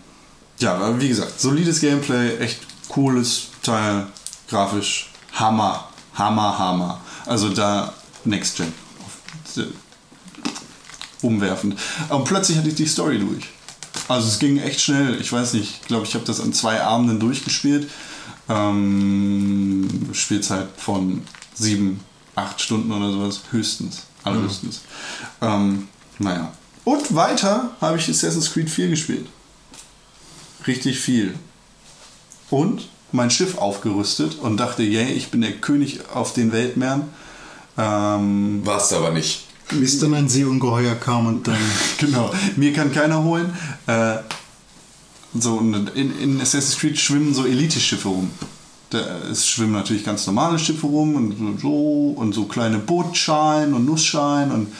[0.59, 4.07] ja, aber wie gesagt, solides Gameplay, echt cooles Teil,
[4.49, 5.89] grafisch Hammer,
[6.21, 7.01] Hammer, Hammer.
[7.27, 7.93] Also da
[8.25, 8.73] Next Gen.
[11.23, 11.77] Umwerfend.
[12.09, 13.49] Und plötzlich hatte ich die Story durch.
[14.07, 15.21] Also es ging echt schnell.
[15.21, 17.91] Ich weiß nicht, ich glaube, ich habe das an zwei Abenden durchgespielt.
[18.49, 21.23] Ähm, Spielzeit von
[21.55, 22.01] sieben,
[22.35, 24.03] acht Stunden oder sowas, höchstens.
[24.25, 24.83] Allerhöchstens.
[25.41, 26.53] Ähm, naja,
[26.85, 29.27] Und weiter habe ich Assassin's Creed 4 gespielt.
[30.66, 31.35] Richtig viel.
[32.51, 37.03] Und mein Schiff aufgerüstet und dachte, yay, ich bin der König auf den Weltmeeren.
[37.79, 39.47] Ähm, Warst du aber nicht.
[39.71, 41.57] Bis dann ein Seeungeheuer kam und dann.
[41.99, 43.53] genau, mir kann keiner holen.
[43.87, 44.17] Äh,
[45.35, 48.31] so, und in, in Assassin's Creed schwimmen so Elite-Schiffe rum.
[48.91, 48.99] Da,
[49.31, 54.51] es schwimmen natürlich ganz normale Schiffe rum und so und so kleine Bootschalen und Nussschalen
[54.51, 54.73] und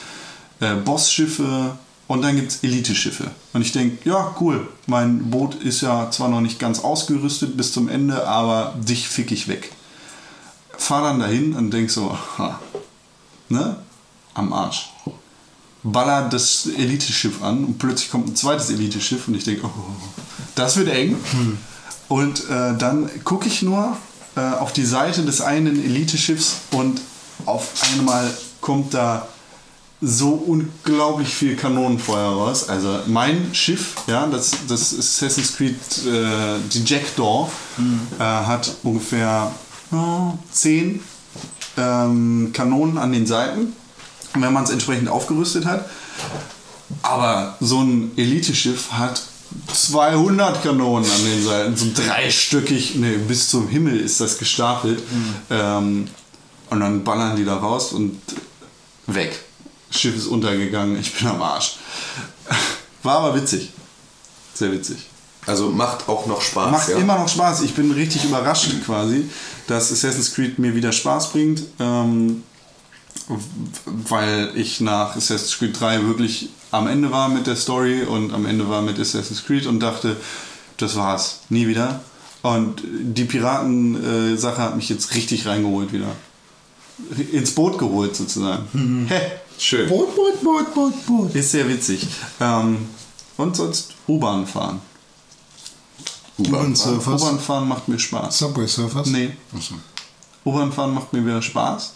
[0.59, 1.77] äh, Bossschiffe
[2.11, 3.31] und dann gibt es Elite-Schiffe.
[3.53, 7.71] Und ich denke, ja, cool, mein Boot ist ja zwar noch nicht ganz ausgerüstet bis
[7.71, 9.71] zum Ende, aber dich fick ich weg.
[10.77, 12.59] Fahr dann dahin und denk so, ha,
[13.47, 13.77] ne?
[14.33, 14.89] Am Arsch
[15.83, 19.69] baller das Elite-Schiff an und plötzlich kommt ein zweites Elite-Schiff und ich denke, oh,
[20.55, 21.15] das wird eng.
[22.07, 23.97] Und äh, dann gucke ich nur
[24.35, 26.99] äh, auf die Seite des einen Elite-Schiffs und
[27.45, 29.27] auf einmal kommt da
[30.01, 32.69] so unglaublich viel Kanonenfeuer raus.
[32.69, 35.75] Also mein Schiff, ja, das, das Assassin's Creed,
[36.07, 37.49] äh, die Jackdaw,
[38.19, 39.51] äh, hat ungefähr
[39.91, 41.01] ja, zehn
[41.77, 43.73] ähm, Kanonen an den Seiten
[44.33, 45.89] wenn man es entsprechend aufgerüstet hat.
[47.01, 49.21] Aber so ein Elite-Schiff hat
[49.73, 55.01] 200 Kanonen an den Seiten, so dreistöckig, nee, bis zum Himmel ist das gestapelt.
[55.49, 56.07] Ähm,
[56.69, 58.19] und dann ballern die da raus und
[59.07, 59.43] weg.
[59.91, 61.75] Schiff ist untergegangen, ich bin am Arsch.
[63.03, 63.71] War aber witzig.
[64.53, 64.97] Sehr witzig.
[65.45, 66.71] Also macht auch noch Spaß.
[66.71, 66.97] Macht ja?
[66.97, 67.61] immer noch Spaß.
[67.61, 69.25] Ich bin richtig überrascht quasi,
[69.67, 71.63] dass Assassin's Creed mir wieder Spaß bringt.
[71.79, 72.43] Ähm,
[73.85, 78.45] weil ich nach Assassin's Creed 3 wirklich am Ende war mit der Story und am
[78.45, 80.17] Ende war mit Assassin's Creed und dachte,
[80.77, 82.01] das war's, nie wieder.
[82.41, 86.15] Und die Piraten-Sache hat mich jetzt richtig reingeholt wieder.
[87.31, 89.05] Ins Boot geholt sozusagen.
[89.09, 89.19] Hä,
[89.57, 89.89] Schön.
[89.89, 91.35] Boot, Boot, Boot, Boot, Boot.
[91.35, 92.07] ist sehr witzig.
[92.39, 92.87] Ähm,
[93.37, 94.81] und sonst U-Bahn fahren.
[96.37, 97.21] U-Bahn Surfers.
[97.21, 98.37] U-Bahn fahren macht mir Spaß.
[98.37, 99.07] Subway Surfers?
[99.07, 99.31] Nee.
[99.55, 99.75] Achso.
[100.45, 101.93] U-Bahn fahren macht mir wieder Spaß,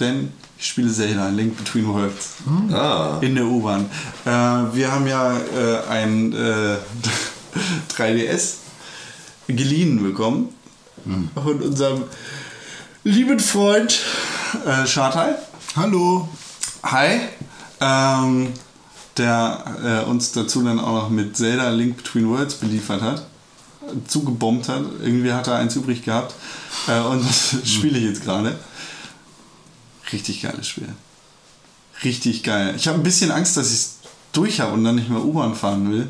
[0.00, 2.36] denn ich spiele Zelda, Link Between Worlds.
[2.72, 3.18] Ah.
[3.20, 3.90] In der U-Bahn.
[4.24, 6.76] Äh, wir haben ja äh, ein äh,
[7.94, 8.54] 3DS
[9.48, 10.48] geliehen bekommen
[11.34, 12.04] von unserem
[13.06, 14.00] lieben Freund
[14.66, 15.36] äh, Schartai.
[15.76, 16.28] Hallo.
[16.82, 17.20] Hi.
[17.80, 18.52] Ähm,
[19.16, 23.26] der äh, uns dazu dann auch noch mit Zelda Link Between Worlds beliefert hat.
[24.08, 24.82] Zugebombt hat.
[25.02, 26.34] Irgendwie hat er eins übrig gehabt.
[26.88, 28.58] Äh, und das spiele ich jetzt gerade.
[30.12, 30.88] Richtig geiles Spiel.
[32.02, 32.74] Richtig geil.
[32.76, 33.94] Ich habe ein bisschen Angst, dass ich es
[34.32, 36.08] durch habe und dann nicht mehr U-Bahn fahren will.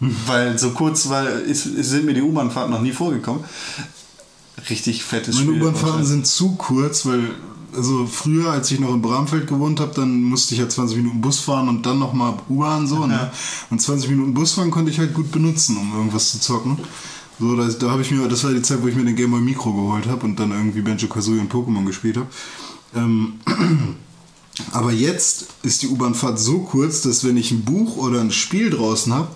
[0.00, 3.44] Weil so kurz weil ist, sind mir die U-Bahn-Fahrten noch nie vorgekommen.
[4.70, 5.62] Richtig fettes Meine Spiel.
[5.62, 7.30] U-Bahn-Fahrten sind zu kurz, weil
[7.76, 11.20] also früher, als ich noch in Bramfeld gewohnt habe, dann musste ich ja 20 Minuten
[11.20, 13.06] Bus fahren und dann nochmal U-Bahn so.
[13.06, 13.30] Ne?
[13.70, 16.78] Und 20 Minuten Bus fahren konnte ich halt gut benutzen, um irgendwas zu zocken.
[17.38, 19.30] So, da, da habe ich mir, das war die Zeit, wo ich mir den Game
[19.30, 22.26] Boy Micro geholt habe und dann irgendwie Banjo Kazooie und Pokémon gespielt habe.
[22.96, 23.34] Ähm,
[24.72, 28.70] aber jetzt ist die U-Bahn-Fahrt so kurz, dass wenn ich ein Buch oder ein Spiel
[28.70, 29.28] draußen habe,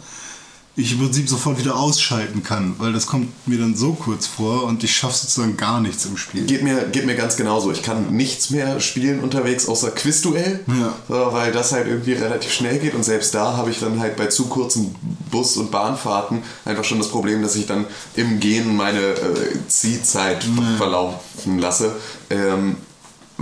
[0.74, 4.64] ich im Prinzip sofort wieder ausschalten kann, weil das kommt mir dann so kurz vor
[4.64, 6.44] und ich schaffe sozusagen gar nichts im Spiel.
[6.46, 7.70] Geht mir, geht mir ganz genauso.
[7.72, 10.94] Ich kann nichts mehr spielen unterwegs außer Quizduell, Ja.
[11.08, 14.16] so, weil das halt irgendwie relativ schnell geht und selbst da habe ich dann halt
[14.16, 14.94] bei zu kurzen
[15.30, 17.84] Bus- und Bahnfahrten einfach schon das Problem, dass ich dann
[18.16, 21.94] im Gehen meine äh, Ziehzeit ver- verlaufen lasse.
[22.30, 22.76] Ähm,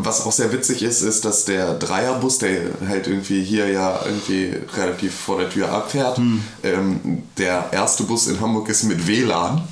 [0.04, 4.54] was auch sehr witzig ist, ist, dass der Dreierbus, der halt irgendwie hier ja irgendwie
[4.76, 6.18] relativ vor der Tür abfährt,
[6.62, 9.62] ähm, der erste Bus in Hamburg ist mit WLAN.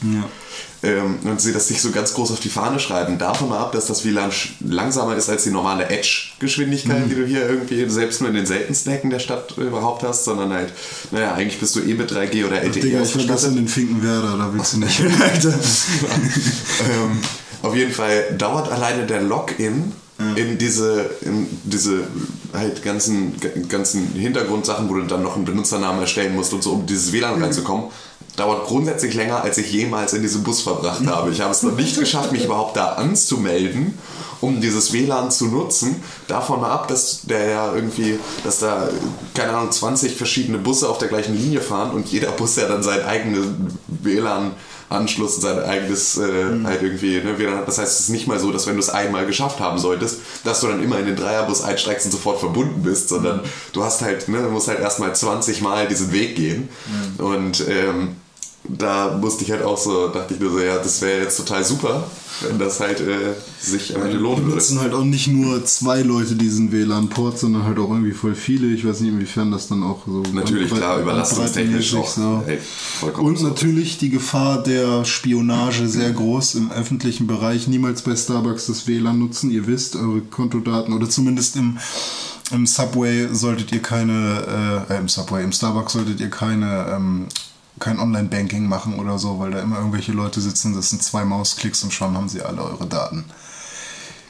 [0.81, 3.19] Ähm, und sie das nicht so ganz groß auf die Fahne schreiben.
[3.19, 4.31] Davon mal ab, dass das WLAN
[4.61, 8.93] langsamer ist als die normale Edge-Geschwindigkeit, die du hier irgendwie selbst nur in den seltensten
[8.93, 10.73] Ecken der Stadt überhaupt hast, sondern halt,
[11.11, 13.59] naja, eigentlich bist du eh mit 3G oder LTE Digga, ich gestern ausgestattet.
[13.59, 15.49] in Finkenwerder, da willst du nicht hin, Alter.
[15.53, 17.19] ähm,
[17.63, 19.93] auf jeden Fall dauert alleine der Login
[20.35, 22.09] in diese, in diese
[22.53, 23.35] halt ganzen,
[23.69, 27.41] ganzen Hintergrundsachen, wo du dann noch einen Benutzernamen erstellen musst und so, um dieses WLAN
[27.41, 27.87] reinzukommen,
[28.35, 31.31] dauert grundsätzlich länger, als ich jemals in diesem Bus verbracht habe.
[31.31, 33.97] Ich habe es noch nicht geschafft, mich überhaupt da anzumelden,
[34.41, 36.03] um dieses WLAN zu nutzen.
[36.27, 38.89] Davon mal ab, dass der ja irgendwie, dass da,
[39.35, 42.83] keine Ahnung, 20 verschiedene Busse auf der gleichen Linie fahren und jeder Bus ja dann
[42.83, 43.47] sein eigenes
[43.87, 44.53] WLAN
[44.89, 47.35] Anschluss und sein eigenes äh, halt irgendwie, ne.
[47.67, 50.21] Das heißt, es ist nicht mal so, dass wenn du es einmal geschafft haben solltest,
[50.45, 53.41] dass du dann immer in den Dreierbus einsteigst und sofort verbunden bist, sondern
[53.73, 56.69] du hast halt, ne, du musst halt erstmal 20 Mal diesen Weg gehen.
[57.19, 58.17] Und ähm,
[58.69, 61.65] da musste ich halt auch so, dachte ich mir so, ja, das wäre jetzt total
[61.65, 62.05] super,
[62.43, 64.57] wenn das halt äh, sich am Ende lohnen würde.
[64.57, 68.67] nutzen halt auch nicht nur zwei Leute diesen WLAN-Port, sondern halt auch irgendwie voll viele.
[68.69, 70.23] Ich weiß nicht, inwiefern das dann auch so.
[70.33, 72.09] Natürlich, klar, überlastungstechnisch auch.
[72.09, 72.45] so.
[72.47, 72.59] Ey,
[73.19, 73.49] Und so.
[73.49, 77.69] natürlich die Gefahr der Spionage sehr groß im öffentlichen Bereich.
[77.69, 79.51] Niemals bei Starbucks das WLAN nutzen.
[79.51, 81.79] Ihr wisst, eure Kontodaten oder zumindest im,
[82.53, 87.27] im Subway solltet ihr keine, äh, äh, im Subway, im Starbucks solltet ihr keine, ähm,
[87.79, 90.75] kein Online-Banking machen oder so, weil da immer irgendwelche Leute sitzen.
[90.75, 93.25] Das sind zwei Mausklicks und schon haben sie alle eure Daten.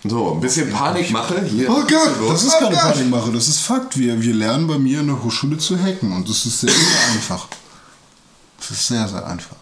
[0.04, 1.68] So, ein bisschen Panikmache hier.
[1.68, 2.92] Oh Gott, das ist Oh keine Gott.
[2.94, 3.98] Panikmache, das ist Fakt.
[3.98, 7.12] Wir, wir lernen bei mir in der Hochschule zu hacken und das ist sehr, sehr
[7.14, 7.48] einfach.
[8.58, 9.56] Das ist sehr, sehr einfach.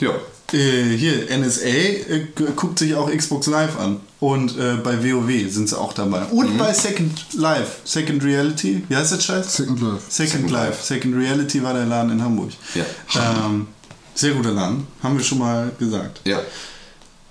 [0.00, 0.10] Ja.
[0.52, 4.00] Äh, hier, NSA äh, gu- guckt sich auch Xbox Live an.
[4.20, 6.24] Und äh, bei WoW sind sie auch dabei.
[6.24, 8.82] Und bei Second Life, Second Reality.
[8.88, 9.56] Wie heißt das Scheiß?
[9.56, 10.02] Second Life.
[10.08, 10.66] Second, Second Life.
[10.70, 10.82] Life.
[10.84, 12.50] Second Reality war der Laden in Hamburg.
[12.74, 12.84] Ja.
[13.46, 13.66] Ähm,
[14.14, 16.20] sehr guter Laden, haben wir schon mal gesagt.
[16.24, 16.40] Ja.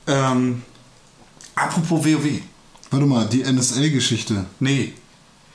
[0.05, 0.61] Ähm,
[1.55, 2.39] apropos WoW.
[2.91, 4.93] Warte mal, die NSA-Geschichte Nee,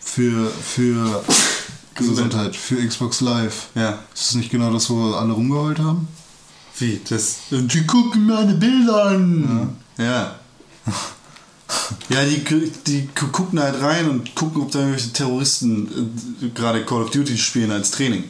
[0.00, 1.24] für, für
[1.94, 3.68] Gesundheit, für Xbox Live.
[3.74, 4.00] ja.
[4.14, 6.08] Ist das nicht genau das, wo alle rumgeheult haben?
[6.82, 7.00] Wie?
[7.08, 9.76] Das, die gucken meine Bilder an.
[9.98, 10.34] Ja.
[12.08, 12.42] Ja, die,
[12.86, 17.10] die gu- gucken halt rein und gucken, ob da irgendwelche Terroristen äh, gerade Call of
[17.10, 18.24] Duty spielen als Training.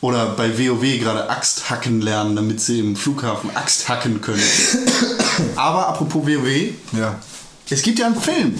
[0.00, 4.42] Oder bei WoW gerade Axt hacken lernen, damit sie im Flughafen Axt hacken können.
[5.56, 7.18] Aber apropos WoW, Ja.
[7.68, 8.54] es gibt ja einen Film.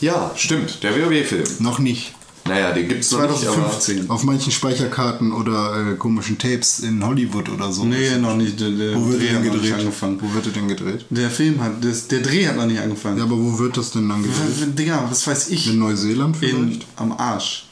[0.00, 0.82] Ja, stimmt.
[0.82, 1.44] Der WoW-Film.
[1.60, 2.14] Noch nicht.
[2.46, 4.10] Naja, den gibt's noch nicht, aber 2015.
[4.10, 7.84] Auf manchen Speicherkarten oder äh, komischen Tapes in Hollywood oder so.
[7.84, 8.60] Nee, noch nicht.
[8.60, 9.74] Der, der Wo wird Dreh er denn nicht gedreht?
[9.80, 10.18] angefangen.
[10.20, 11.06] Wo wird er denn gedreht?
[11.08, 13.16] Der Film hat, das, der Dreh hat noch nicht angefangen.
[13.16, 14.78] Ja, aber wo wird das denn dann gedreht?
[14.78, 15.68] Digga, was weiß ich.
[15.70, 16.54] In Neuseeland vielleicht?
[16.56, 17.66] In, am Arsch.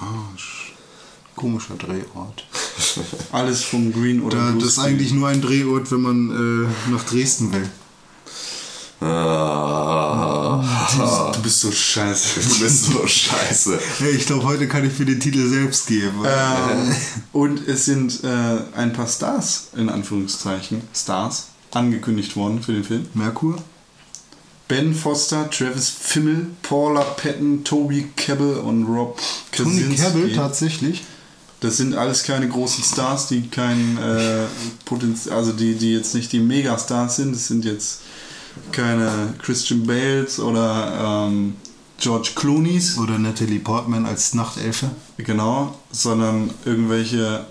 [0.00, 0.72] Arsch.
[1.36, 2.46] Komischer Drehort.
[3.32, 7.04] Alles vom Green oder Da, das ist eigentlich nur ein Drehort, wenn man äh, nach
[7.04, 7.68] Dresden will.
[9.00, 10.62] Ah,
[11.34, 12.40] Du bist so scheiße.
[12.40, 13.78] du bist so scheiße.
[13.98, 16.24] Hey, ich glaube, heute kann ich mir den Titel selbst geben.
[16.26, 16.94] ähm,
[17.32, 23.06] und es sind äh, ein paar Stars, in Anführungszeichen, Stars, angekündigt worden für den Film.
[23.14, 23.56] Merkur?
[24.66, 29.18] Ben Foster, Travis Fimmel, Paula Patton, Toby Kebbell und Rob
[29.52, 29.96] Tony Krasinski.
[30.02, 31.04] Cavill tatsächlich.
[31.60, 34.44] Das sind alles keine großen Stars, die kein äh,
[34.84, 37.34] Potenzial, also die, die jetzt nicht die Megastars sind.
[37.34, 38.00] Das sind jetzt
[38.72, 41.56] keine Christian Bales oder ähm,
[42.00, 44.90] George Clooney's, Oder Natalie Portman als Nachtelfe.
[45.16, 47.44] genau, sondern irgendwelche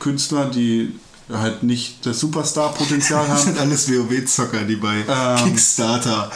[0.00, 0.98] Künstler, die
[1.32, 3.44] halt nicht das Superstar-Potenzial Das haben.
[3.54, 6.30] sind alles WoW-Zocker, die bei Ähm, Kickstarter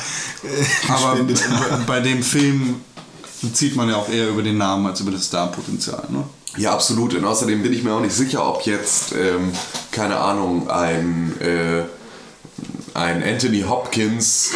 [0.45, 1.87] äh, Aber haben.
[1.87, 2.77] bei dem Film
[3.53, 6.05] zieht man ja auch eher über den Namen als über das Star-Potenzial.
[6.11, 6.23] Ne?
[6.57, 7.15] Ja, absolut.
[7.15, 9.51] Und außerdem bin ich mir auch nicht sicher, ob jetzt, ähm,
[9.91, 11.83] keine Ahnung, ein, äh,
[12.95, 14.51] ein Anthony Hopkins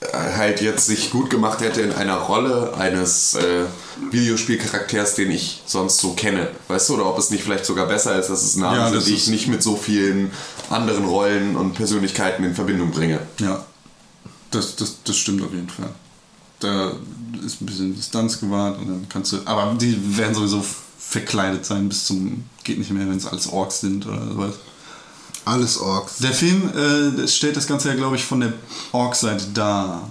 [0.00, 0.06] äh,
[0.36, 3.64] halt jetzt sich gut gemacht hätte in einer Rolle eines äh,
[4.10, 6.48] Videospielcharakters, den ich sonst so kenne.
[6.68, 8.96] Weißt du, oder ob es nicht vielleicht sogar besser ist, dass es Namen Ja, sind,
[8.96, 10.30] das die ich nicht mit so vielen
[10.70, 13.20] anderen Rollen und Persönlichkeiten in Verbindung bringe.
[13.38, 13.64] Ja,
[14.50, 15.90] das, das, das stimmt auf jeden Fall.
[16.60, 16.92] Da
[17.44, 19.38] ist ein bisschen Distanz gewahrt und dann kannst du.
[19.44, 20.64] Aber die werden sowieso
[20.98, 22.44] verkleidet sein bis zum.
[22.64, 24.54] Geht nicht mehr, wenn es alles Orks sind oder sowas.
[25.44, 26.18] Alles Orks.
[26.18, 28.52] Der Film äh, das stellt das Ganze ja, glaube ich, von der
[28.92, 30.02] Ork-Seite dar.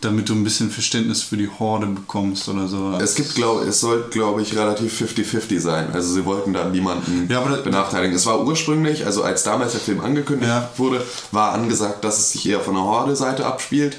[0.00, 2.92] Damit du ein bisschen Verständnis für die Horde bekommst oder so.
[3.02, 5.88] Es gibt, glaube es soll, glaube ich, relativ 50-50 sein.
[5.92, 8.14] Also sie wollten da niemanden Ja, aber da- benachteiligen.
[8.14, 10.70] Es war ursprünglich, also als damals der Film angekündigt Ja.
[10.76, 13.96] wurde, war angesagt, dass es sich eher von der Horde-Seite abspielt.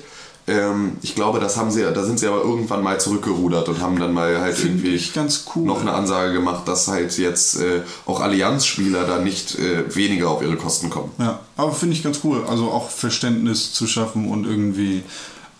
[0.50, 4.00] Ähm, ich glaube, das haben sie, da sind sie aber irgendwann mal zurückgerudert und haben
[4.00, 5.12] dann mal halt Finde irgendwie
[5.56, 5.64] cool.
[5.64, 10.42] noch eine Ansage gemacht, dass halt jetzt äh, auch Allianzspieler da nicht äh, weniger auf
[10.42, 11.12] ihre Kosten kommen.
[11.20, 12.44] Ja, aber finde ich ganz cool.
[12.48, 15.04] Also auch Verständnis zu schaffen und irgendwie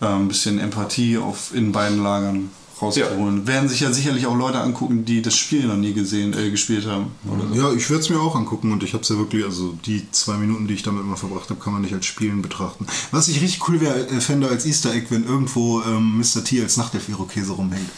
[0.02, 2.50] äh, ein bisschen Empathie auf, in beiden Lagern
[2.82, 3.48] rauszuholen.
[3.48, 6.86] Werden sich ja sicherlich auch Leute angucken, die das Spiel noch nie gesehen, äh, gespielt
[6.86, 7.12] haben.
[7.32, 7.56] Oder so.
[7.56, 10.10] Ja, ich werde es mir auch angucken und ich habe es ja wirklich, also die
[10.12, 12.86] zwei Minuten, die ich damit mal verbracht habe, kann man nicht als Spielen betrachten.
[13.12, 16.44] Was ich richtig cool wär, äh, fände als Easter Egg, wenn irgendwo ähm, Mr.
[16.44, 17.90] T als Nachtelf-Irokese rumhängt.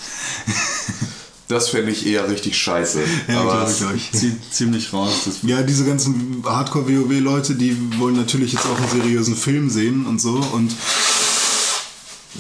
[1.52, 3.02] Das fände ich eher richtig scheiße.
[3.28, 4.10] Ja, aber glaub ich.
[4.14, 5.24] Zieht ziemlich raus.
[5.26, 10.22] Das Ja, diese ganzen Hardcore-WoW-Leute, die wollen natürlich jetzt auch einen seriösen Film sehen und
[10.22, 10.74] so und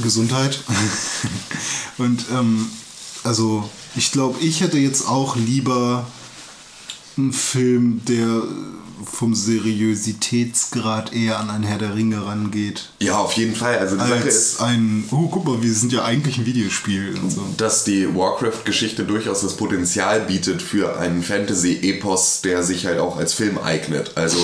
[0.01, 0.59] Gesundheit.
[1.97, 2.67] und ähm,
[3.23, 6.07] also ich glaube, ich hätte jetzt auch lieber
[7.17, 8.43] einen Film, der
[9.05, 12.89] vom Seriositätsgrad eher an ein Herr der Ringe rangeht.
[12.99, 13.77] Ja, auf jeden Fall.
[13.79, 17.17] Also die Sache ist, Als ein, oh guck mal, wir sind ja eigentlich ein Videospiel
[17.21, 17.43] und so.
[17.57, 23.33] dass die Warcraft-Geschichte durchaus das Potenzial bietet für einen Fantasy-Epos, der sich halt auch als
[23.33, 24.11] Film eignet.
[24.15, 24.37] Also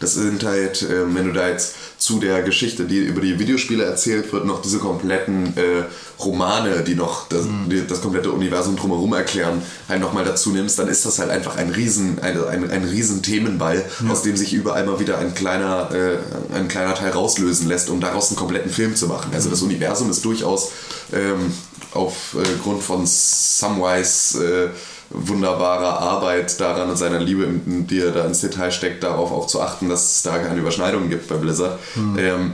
[0.00, 1.74] das sind halt, ähm, wenn du da jetzt
[2.10, 5.84] zu der Geschichte, die über die Videospiele erzählt wird, noch diese kompletten äh,
[6.18, 10.88] Romane, die noch das, die, das komplette Universum drumherum erklären, halt nochmal dazu nimmst, dann
[10.88, 14.84] ist das halt einfach ein riesen, ein, ein, ein riesen Themenball, aus dem sich überall
[14.84, 16.18] mal wieder ein kleiner, äh,
[16.52, 19.30] ein kleiner Teil rauslösen lässt, um daraus einen kompletten Film zu machen.
[19.32, 20.72] Also das Universum ist durchaus
[21.12, 21.52] ähm,
[21.92, 24.68] aufgrund von Samwise äh,
[25.10, 29.60] wunderbarer Arbeit daran und seiner Liebe, die er da ins Detail steckt, darauf auch zu
[29.60, 31.78] achten, dass es da keine Überschneidungen gibt bei Blizzard.
[32.18, 32.52] Ähm,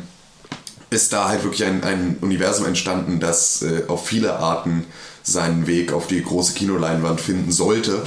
[0.88, 4.84] ist da halt wirklich ein, ein Universum entstanden, das äh, auf viele Arten
[5.22, 8.02] seinen Weg auf die große Kinoleinwand finden sollte.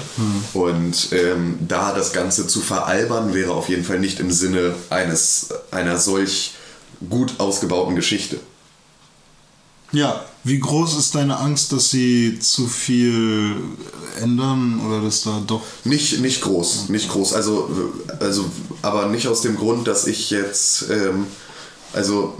[0.54, 5.50] Und ähm, da das Ganze zu veralbern, wäre auf jeden Fall nicht im Sinne eines,
[5.72, 6.56] einer solch
[7.10, 8.40] gut ausgebauten Geschichte.
[9.92, 13.56] Ja, wie groß ist deine Angst, dass sie zu viel
[14.22, 15.62] ändern oder dass da doch.
[15.84, 17.34] Nicht, nicht groß, nicht groß.
[17.34, 17.70] Also,
[18.20, 18.46] also,
[18.82, 21.28] aber nicht aus dem Grund, dass ich jetzt, ähm,
[21.94, 22.38] also,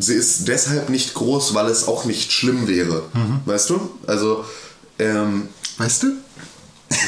[0.00, 3.04] sie ist deshalb nicht groß, weil es auch nicht schlimm wäre.
[3.44, 3.80] Weißt du?
[4.06, 4.44] Also,
[4.98, 5.48] ähm,
[5.78, 6.06] Weißt du?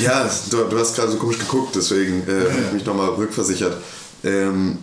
[0.03, 3.77] ja, du, du hast gerade so komisch geguckt, deswegen äh, habe ich mich nochmal rückversichert.
[4.23, 4.79] Ähm,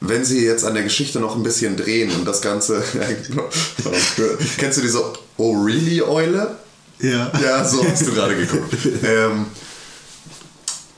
[0.00, 2.82] wenn sie jetzt an der Geschichte noch ein bisschen drehen und das Ganze.
[4.58, 5.02] Kennst du diese
[5.36, 6.56] Oh really Eule?
[7.00, 7.32] Ja.
[7.42, 8.74] Ja, so hast du gerade geguckt.
[9.04, 9.46] ähm,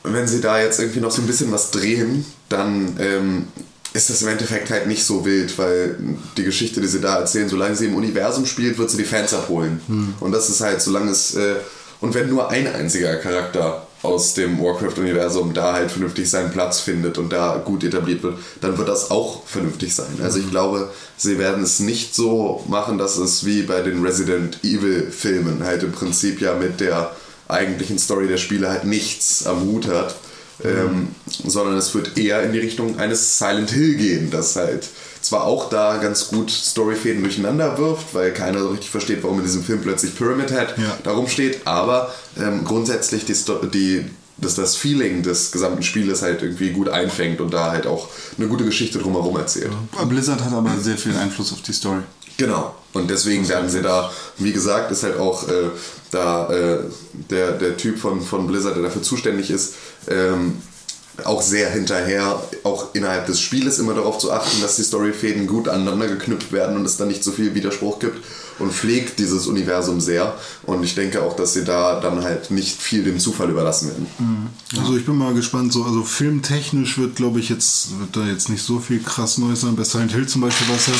[0.02, 3.48] wenn sie da jetzt irgendwie noch so ein bisschen was drehen, dann ähm,
[3.92, 5.96] ist das im Endeffekt halt nicht so wild, weil
[6.36, 9.34] die Geschichte, die sie da erzählen, solange sie im Universum spielt, wird sie die Fans
[9.34, 9.80] abholen.
[10.20, 11.34] Und das ist halt, solange es.
[11.34, 11.56] Äh,
[12.00, 17.18] und wenn nur ein einziger Charakter aus dem Warcraft-Universum da halt vernünftig seinen Platz findet
[17.18, 20.18] und da gut etabliert wird, dann wird das auch vernünftig sein.
[20.22, 24.58] Also ich glaube, sie werden es nicht so machen, dass es wie bei den Resident
[24.64, 27.14] Evil-Filmen halt im Prinzip ja mit der
[27.48, 30.16] eigentlichen Story der Spiele halt nichts am Hut hat,
[30.64, 31.08] ähm,
[31.44, 34.86] sondern es wird eher in die Richtung eines Silent Hill gehen, das halt
[35.22, 39.44] zwar auch da ganz gut Storyfäden durcheinander wirft, weil keiner so richtig versteht, warum in
[39.44, 40.96] diesem Film plötzlich Pyramid Head Ja.
[41.04, 44.04] da rumsteht, aber ähm, grundsätzlich die, Sto- die,
[44.38, 48.48] dass das Feeling des gesamten Spieles halt irgendwie gut einfängt und da halt auch eine
[48.48, 49.70] gute Geschichte drumherum erzählt.
[50.08, 52.00] Blizzard hat aber sehr viel Einfluss auf die Story.
[52.38, 52.74] Genau.
[52.94, 55.68] Und deswegen werden sie da, wie gesagt, ist halt auch äh,
[56.10, 56.78] da äh,
[57.28, 59.74] der, der Typ von, von Blizzard, der dafür zuständig ist,
[60.08, 60.56] ähm,
[61.26, 65.68] auch sehr hinterher, auch innerhalb des Spieles immer darauf zu achten, dass die Storyfäden gut
[65.68, 68.24] aneinander geknüpft werden und es da nicht so viel Widerspruch gibt
[68.58, 70.36] und pflegt dieses Universum sehr.
[70.64, 74.06] Und ich denke auch, dass sie da dann halt nicht viel dem Zufall überlassen werden.
[74.78, 78.48] Also ich bin mal gespannt, so, also filmtechnisch wird, glaube ich, jetzt, wird da jetzt
[78.48, 79.76] nicht so viel krass Neues sein.
[79.76, 80.94] Bei Silent Hill zum Beispiel war es ja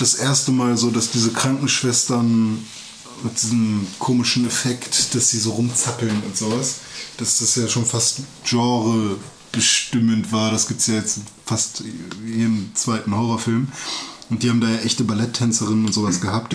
[0.00, 2.58] das erste Mal so, dass diese Krankenschwestern
[3.22, 6.76] mit diesem komischen Effekt, dass sie so rumzappeln und sowas,
[7.18, 9.16] dass das ja schon fast Genre
[9.52, 10.50] bestimmend war.
[10.50, 11.82] Das gibt es ja jetzt fast
[12.26, 13.68] jedem zweiten Horrorfilm.
[14.30, 16.54] Und die haben da ja echte Balletttänzerinnen und sowas gehabt.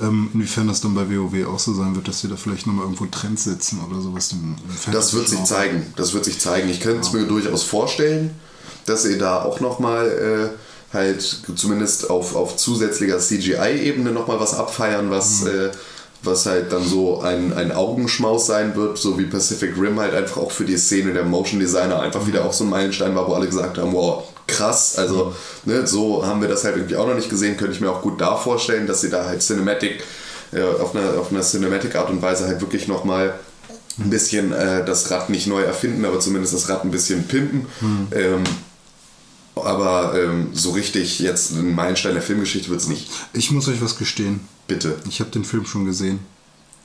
[0.00, 2.84] Ähm, inwiefern das dann bei WoW auch so sein wird, dass sie da vielleicht nochmal
[2.84, 4.30] irgendwo Trends setzen oder sowas.
[4.30, 4.54] im-
[4.86, 5.86] im Das wird sich zeigen.
[5.96, 6.68] Das wird sich zeigen.
[6.68, 8.30] Ich könnte es mir durchaus vorstellen,
[8.86, 15.10] dass sie da auch nochmal äh, halt zumindest auf, auf zusätzlicher CGI-Ebene nochmal was abfeiern,
[15.10, 15.70] was, äh,
[16.22, 20.38] was halt dann so ein, ein Augenschmaus sein wird, so wie Pacific Rim halt einfach
[20.38, 23.34] auch für die Szene der Motion Designer einfach wieder auch so ein Meilenstein war, wo
[23.34, 25.32] alle gesagt haben, wow, krass, also
[25.64, 28.02] ne, so haben wir das halt irgendwie auch noch nicht gesehen, könnte ich mir auch
[28.02, 30.02] gut da vorstellen, dass sie da halt Cinematic
[30.52, 33.38] äh, auf einer auf einer Cinematic Art und Weise halt wirklich nochmal
[33.98, 37.66] ein bisschen äh, das Rad nicht neu erfinden, aber zumindest das Rad ein bisschen pimpen.
[38.12, 38.44] Ähm,
[39.54, 43.08] aber ähm, so richtig jetzt ein Meilenstein der Filmgeschichte wird es nicht.
[43.32, 44.40] Ich muss euch was gestehen.
[44.68, 44.96] Bitte.
[45.08, 46.20] Ich habe den Film schon gesehen.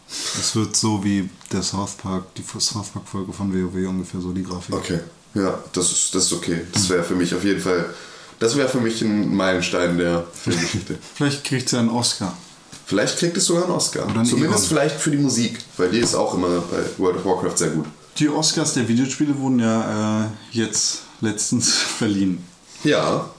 [0.10, 4.32] Es wird so wie der South Park, die South Park Folge von WoW ungefähr so
[4.32, 4.74] die Grafik.
[4.76, 5.00] Okay.
[5.36, 6.62] Ja, das ist, das ist okay.
[6.72, 7.86] Das wäre für mich auf jeden Fall,
[8.40, 10.98] das wäre für mich ein Meilenstein der Filmgeschichte.
[11.16, 12.36] Vielleicht kriegt sie einen Oscar.
[12.86, 14.06] vielleicht kriegt es sogar einen Oscar.
[14.06, 14.70] Oder einen Zumindest Egon.
[14.78, 17.86] vielleicht für die Musik, weil die ist auch immer bei World of Warcraft sehr gut.
[18.18, 22.44] Die Oscars der Videospiele wurden ja äh, jetzt letztens verliehen.
[22.84, 23.30] Ja,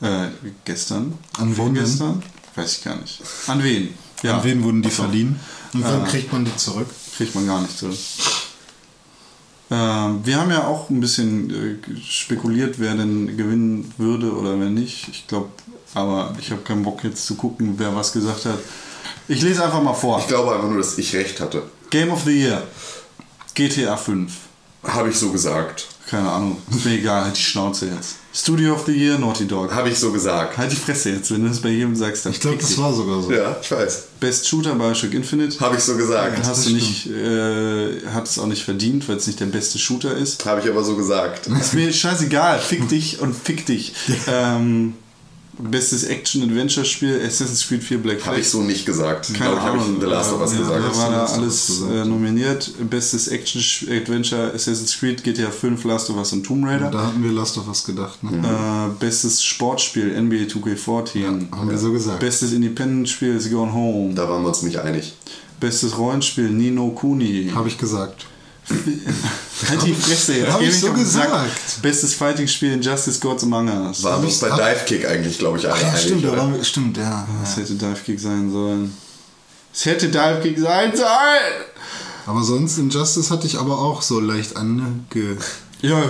[0.00, 0.28] Äh,
[0.64, 1.18] gestern?
[1.38, 2.22] An wen Vorgestern?
[2.56, 3.20] Weiß ich gar nicht.
[3.46, 3.94] An wen?
[4.22, 4.38] Ja.
[4.38, 5.02] An wen wurden die Ach so.
[5.04, 5.38] verliehen?
[5.74, 6.88] Und wann Äh, kriegt man die zurück?
[7.16, 7.96] kriegt man gar nicht zurück.
[9.70, 14.70] Ähm, wir haben ja auch ein bisschen äh, spekuliert, wer denn gewinnen würde oder wer
[14.70, 15.08] nicht.
[15.08, 15.48] Ich glaube,
[15.94, 18.58] aber ich habe keinen Bock jetzt zu gucken, wer was gesagt hat.
[19.28, 20.20] Ich lese einfach mal vor.
[20.20, 21.64] ich glaube einfach nur, dass ich recht hatte.
[21.90, 22.62] Game of the Year.
[23.54, 24.32] GTA 5.
[24.84, 25.88] Habe ich so gesagt.
[26.08, 26.58] Keine Ahnung.
[26.70, 28.16] Ist mir egal, halt die Schnauze jetzt.
[28.32, 29.74] Studio of the Year, Naughty Dog.
[29.74, 30.58] Habe ich so gesagt.
[30.58, 32.92] Halt die Fresse jetzt, wenn du das bei jedem sagst, dann Ich glaube, das war
[32.92, 33.32] sogar so.
[33.32, 34.08] Ja, ich weiß.
[34.20, 35.58] Best Shooter Bioshock Infinite.
[35.58, 36.46] Habe ich so gesagt.
[36.46, 40.14] Hast du nicht, äh, hat es auch nicht verdient, weil es nicht der beste Shooter
[40.14, 40.44] ist.
[40.44, 41.46] Habe ich aber so gesagt.
[41.46, 43.94] Ist mir scheißegal, fick dich und fick dich.
[44.28, 44.94] Ähm,
[45.58, 48.32] bestes Action-Adventure-Spiel, Assassin's Creed 4 Black Flag.
[48.32, 49.32] Habe ich so nicht gesagt.
[49.34, 49.94] Keine Glaube ich, habe Ahnung.
[49.94, 50.84] ich The Last of Us ja, gesagt.
[50.84, 52.72] Da war da alles äh, nominiert.
[52.90, 56.90] Bestes Action-Adventure, Assassin's Creed, GTA 5, Last of Us und Tomb Raider.
[56.90, 58.22] Da hatten wir Last of Us gedacht.
[58.22, 58.38] Ne?
[58.38, 61.50] Äh, bestes Sportspiel, NBA 2K14.
[61.52, 62.20] Haben wir so gesagt.
[62.20, 64.14] Bestes Independent-Spiel ist Gone Home.
[64.14, 65.14] Da waren wir uns nicht einig.
[65.60, 67.50] Bestes Rollenspiel, Nino Kuni.
[67.54, 68.26] Habe ich gesagt.
[68.68, 70.52] Halt die Fresse jetzt.
[70.52, 71.24] Hab ich so den Sack.
[71.30, 71.82] gesagt.
[71.82, 74.02] Bestes Fighting-Spiel, Injustice Gods Among Us.
[74.02, 76.38] Wir uns bei Dive Kick eigentlich, glaube ich, alle Ach ja, stimmt, da oder?
[76.38, 77.26] waren wir, stimmt, ja.
[77.42, 78.96] Das hätte Dive Kick sein sollen.
[79.72, 81.64] Es hätte Dive Kick sein sollen!
[82.26, 84.82] Aber sonst Injustice hatte ich aber auch so leicht ange...
[85.82, 86.02] Ja,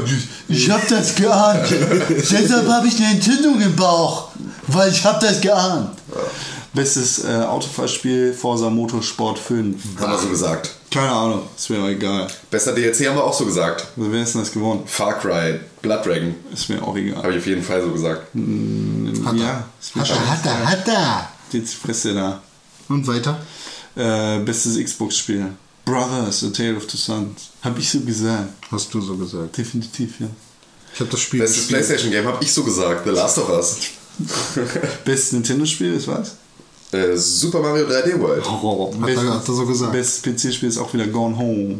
[0.49, 1.67] Ich hab das geahnt.
[2.09, 4.29] Deshalb habe ich eine Entzündung im Bauch.
[4.69, 5.91] Weil ich hab das geahnt.
[6.73, 9.77] bestes äh, Autofahrspiel, Forza Motorsport 5.
[10.01, 10.71] Haben wir so gesagt.
[10.97, 12.27] Keine Ahnung, ist mir auch egal.
[12.51, 13.87] Bester DLC haben wir auch so gesagt.
[13.99, 14.85] Also, wer ist denn das gewonnen?
[14.87, 16.35] Far Cry, Blood Dragon.
[16.51, 17.23] Ist mir auch egal.
[17.23, 18.29] Habe ich auf jeden Fall so gesagt.
[18.35, 21.29] ja, ist mir Hat er, hat er, hat er.
[21.53, 22.41] Jetzt die Fresse da.
[22.89, 23.39] Und weiter?
[23.95, 25.53] Äh, bestes Xbox-Spiel.
[25.85, 27.51] Brothers, A Tale of Two Sons.
[27.61, 28.55] Hab ich so gesagt.
[28.71, 29.55] Hast du so gesagt.
[29.59, 30.29] Definitiv, ja.
[30.95, 31.79] Ich habe das Spiel Bestes gespielt.
[31.79, 33.05] PlayStation Game habe ich so gesagt.
[33.05, 33.77] The Last of Us.
[35.05, 36.37] Bestes Nintendo-Spiel ist was?
[36.93, 38.45] Äh, Super Mario 3D World.
[38.47, 39.93] Oh, Hat er, hat er so gesagt.
[39.93, 41.77] Bestes PC-Spiel ist auch wieder Gone Home.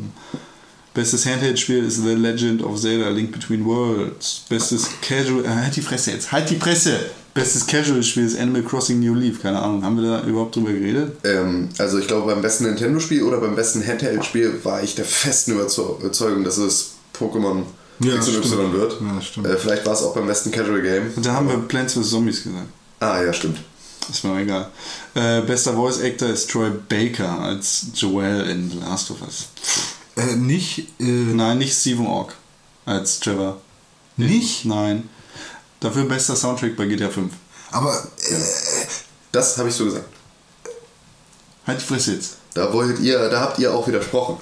[0.95, 4.43] Bestes Handheld-Spiel ist The Legend of Zelda Link Between Worlds.
[4.49, 5.45] Bestes Casual.
[5.45, 6.33] Äh, halt die Fresse jetzt.
[6.33, 6.99] Halt die Fresse!
[7.35, 9.43] Bestes Casual-Spiel ist Animal Crossing New Leaf.
[9.43, 9.85] Keine Ahnung.
[9.85, 11.19] Haben wir da überhaupt drüber geredet?
[11.25, 15.53] Ähm, also ich glaube beim besten Nintendo-Spiel oder beim besten Handheld-Spiel war ich der festen
[15.53, 17.65] Überzeu- Überzeugung, dass es Pokémon
[18.01, 18.73] Ja, XY stimmt.
[18.73, 18.97] wird.
[19.03, 19.47] Ja, stimmt.
[19.49, 21.13] Äh, vielleicht war es auch beim besten Casual Game.
[21.15, 22.09] Und da haben wir Plants vs.
[22.09, 22.69] Zombies gesagt.
[23.01, 23.59] Ah ja, stimmt.
[24.11, 24.71] Ist mir egal.
[25.15, 29.47] Äh, bester Voice Actor ist Troy Baker als Joel in The Last of Us.
[30.17, 32.35] Äh, nicht, äh, Nein, nicht Stephen Ork
[32.85, 33.61] als Trevor.
[34.17, 34.65] nicht?
[34.65, 35.09] Nein.
[35.81, 37.33] Dafür bester Soundtrack bei GTA 5.
[37.73, 37.93] Aber
[38.31, 38.37] äh,
[39.33, 40.09] Das habe ich so gesagt.
[41.67, 42.37] Halt die Fresse jetzt.
[42.55, 44.39] Da wollt ihr, da habt ihr auch widersprochen.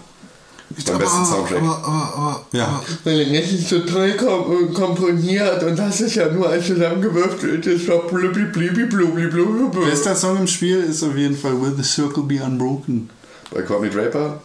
[0.87, 1.63] Beim aber, besten Soundtrack.
[1.63, 2.83] aber, aber, aber, Ja.
[3.05, 9.85] Weil er nicht so toll kom komponiert und das ist ja nur ein zusammengewürfeltes Blubbi
[9.85, 13.11] Bester Song im Spiel ist auf jeden Fall Will the Circle Be Unbroken.
[13.53, 14.41] Bei Courtney Draper.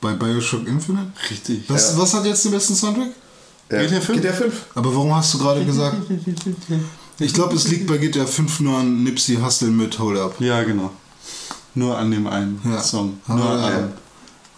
[0.00, 1.12] bei Bioshock Infinite?
[1.30, 1.64] Richtig.
[1.68, 3.08] Was, was hat jetzt den besten Soundtrack?
[3.68, 4.20] Äh, GTA 5?
[4.20, 4.54] GTA 5.
[4.74, 5.96] Aber warum hast du gerade gesagt?
[7.18, 10.34] Ich glaube, es liegt bei GTA 5 nur an Nipsey Hussle mit Hold Up.
[10.40, 10.90] Ja, genau.
[11.74, 12.82] Nur an dem einen Ja.
[12.82, 13.18] Song.
[13.28, 13.88] Nur Ah, an ja.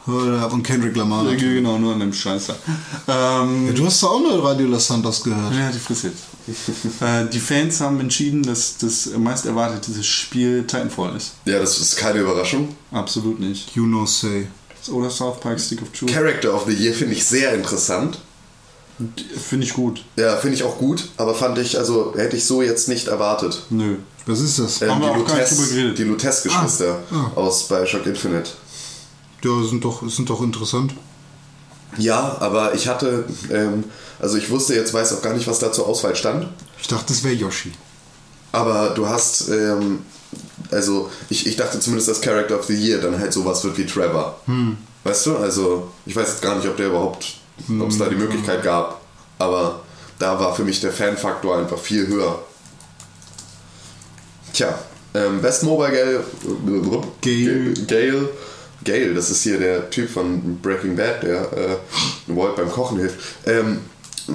[0.06, 1.24] Up und Kendrick Lamar.
[1.30, 2.56] Ja, genau, nur an dem Scheißer.
[3.08, 5.54] Ähm, Du hast doch auch nur Radio Los Santos gehört.
[5.54, 7.02] ja, die Fresse jetzt.
[7.02, 11.32] äh, die Fans haben entschieden, dass das meist erwartete Spiel Titanfall ist.
[11.44, 12.74] Ja, das ist keine Überraschung.
[12.90, 13.74] Absolut nicht.
[13.76, 14.48] You know say.
[14.90, 16.10] Oder South Park Stick of Truth.
[16.12, 18.18] Character of the Year finde ich sehr interessant.
[19.48, 20.04] Finde ich gut.
[20.16, 23.62] Ja, finde ich auch gut, aber fand ich, also hätte ich so jetzt nicht erwartet.
[23.70, 23.96] Nö.
[24.26, 24.82] Was ist das?
[24.82, 25.98] Ähm, Haben wir die auch gar nicht drüber Lutes- geredet.
[25.98, 27.38] die Lutes-Geschwister Ah, ah.
[27.40, 28.50] aus Bioshock Infinite.
[29.44, 30.94] Ja, sind doch, sind doch interessant.
[31.98, 33.84] Ja, aber ich hatte, ähm,
[34.18, 36.48] also ich wusste jetzt, weiß auch gar nicht, was da zur Auswahl stand.
[36.80, 37.72] Ich dachte, es wäre Yoshi.
[38.52, 40.00] Aber du hast, ähm,
[40.70, 43.86] also ich, ich dachte zumindest, dass Character of the Year dann halt sowas wird wie
[43.86, 44.40] Trevor.
[45.04, 45.36] Weißt du?
[45.36, 47.34] Also ich weiß jetzt gar nicht, ob der überhaupt,
[47.80, 49.00] ob es da die Möglichkeit gab.
[49.38, 49.80] Aber
[50.18, 52.38] da war für mich der Fanfaktor einfach viel höher.
[54.52, 54.78] Tja,
[55.14, 56.24] ähm, Best Mobile Gale,
[57.22, 57.74] Gale.
[57.86, 58.28] Gale,
[58.84, 61.76] Gale, das ist hier der Typ von Breaking Bad, der äh,
[62.28, 63.18] Walt beim Kochen hilft.
[63.46, 63.78] Ähm,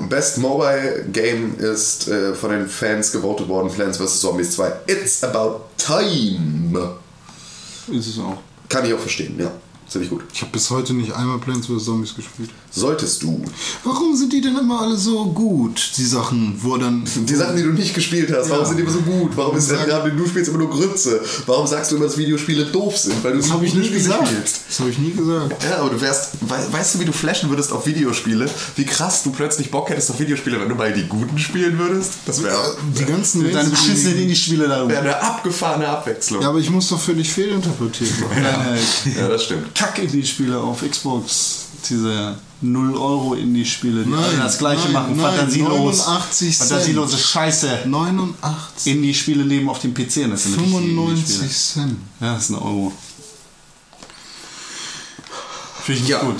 [0.09, 4.19] Best Mobile Game ist äh, von den Fans gewotet worden, Plants vs.
[4.19, 4.71] Zombies 2.
[4.87, 6.95] It's about time.
[7.87, 8.37] Ist es auch.
[8.67, 9.51] Kann ich auch verstehen, ja.
[9.89, 10.21] Ziemlich gut.
[10.33, 11.85] Ich habe bis heute nicht einmal Plants vs.
[11.85, 12.49] Zombies gespielt.
[12.71, 13.41] Solltest du.
[13.85, 17.05] Warum sind die denn immer alle so gut, die Sachen, wo dann...
[17.15, 18.67] Die Sachen, die du nicht gespielt hast, warum Ja.
[18.67, 19.31] sind die immer so gut?
[19.35, 21.21] Warum ist der den du spielst, immer nur Grütze?
[21.45, 23.23] Warum sagst du immer, dass Videospiele doof sind?
[23.23, 24.27] Weil du Das sie habe ich nie Spiele gesagt.
[24.27, 24.59] spielst.
[24.67, 25.63] Das habe ich nie gesagt.
[25.63, 28.49] Ja, aber du wärst, wei- weißt du, wie du flashen würdest auf Videospiele?
[28.75, 32.11] Wie krass du plötzlich Bock hättest auf Videospiele, wenn du mal die guten spielen würdest?
[32.25, 36.41] Das wäre Die ganzen Deine Rätsel- beschissenen Indie-Spiele da wär eine abgefahrene Abwechslung.
[36.41, 38.43] Ja, aber ich muss doch völlig fehlinterpretiert machen.
[39.17, 39.76] Ja, das stimmt.
[39.77, 41.65] Kack-Indie-Spiele auf Xbox.
[41.89, 45.17] Diese 0-Euro-Indie-Spiele, die Nein, alle das gleiche nein, machen.
[45.17, 45.97] nein, Fantasielos.
[46.07, 46.69] 89 Cent.
[46.69, 47.79] Fantasielose Scheiße.
[47.85, 50.23] 89, Indie-Spiele leben auf dem PC.
[50.25, 51.49] und Das sind richtige 95 Indie-Spiele.
[51.51, 51.97] Cent.
[52.19, 52.91] Ja, das ist ein Euro.
[55.83, 56.19] Finde ich nicht Ja.
[56.21, 56.37] gut.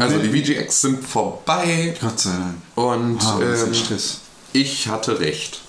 [0.00, 2.54] Also die VGX sind vorbei Gott sei Dank.
[2.74, 4.18] und Ah, ist ähm, Stress.
[4.54, 5.60] ich hatte recht.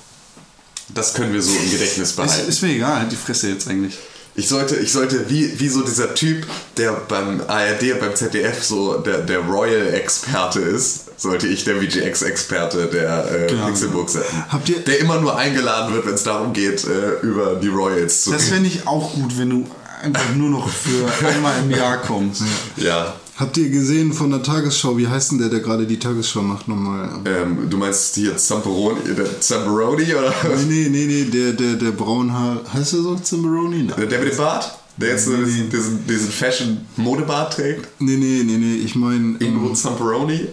[0.90, 2.48] Das können wir so im Gedächtnis Ist, behalten.
[2.48, 3.96] ist mir egal, halt die Fresse jetzt eigentlich.
[4.38, 6.46] Ich sollte, ich sollte wie, wie so dieser Typ,
[6.76, 13.32] der beim ARD beim ZDF so der, der Royal-Experte ist, sollte ich der VGX-Experte der
[13.32, 13.68] äh, Genau.
[13.68, 14.24] Pixelburg sein.
[14.50, 18.24] Habt ihr- der immer nur eingeladen wird, wenn es darum geht, äh, über die Royals
[18.24, 19.68] zu Das fände ich auch gut, wenn du
[20.04, 22.42] einfach nur noch für einmal im Jahr kommst.
[22.76, 23.16] Ja.
[23.38, 26.70] Habt ihr gesehen von der Tagesschau, wie heißt denn der, der gerade die Tagesschau macht
[26.70, 27.10] nochmal?
[27.26, 30.64] Ähm, du meinst hier Zamperoni, der Zamperoni oder was?
[30.64, 33.88] Nee, nee, nee, der, der, der Braunhaar, heißt er so Zimmeroni?
[33.88, 34.80] Der mit dem Bart?
[34.96, 35.70] Der jetzt so Nee, diesen, nee.
[35.70, 37.90] diesen, diesen Fashion-Modebart trägt?
[38.00, 40.48] Nee, nee, nee, nee, ich meine, Ingo ähm, Zamperoni?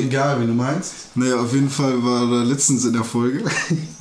[0.00, 0.94] egal, wie du meinst.
[1.14, 3.44] naja, auf jeden Fall war da letztens in der Folge,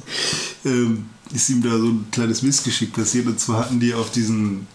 [0.66, 4.68] ähm, ist ihm da so ein kleines Missgeschick passiert und zwar hatten die auf diesen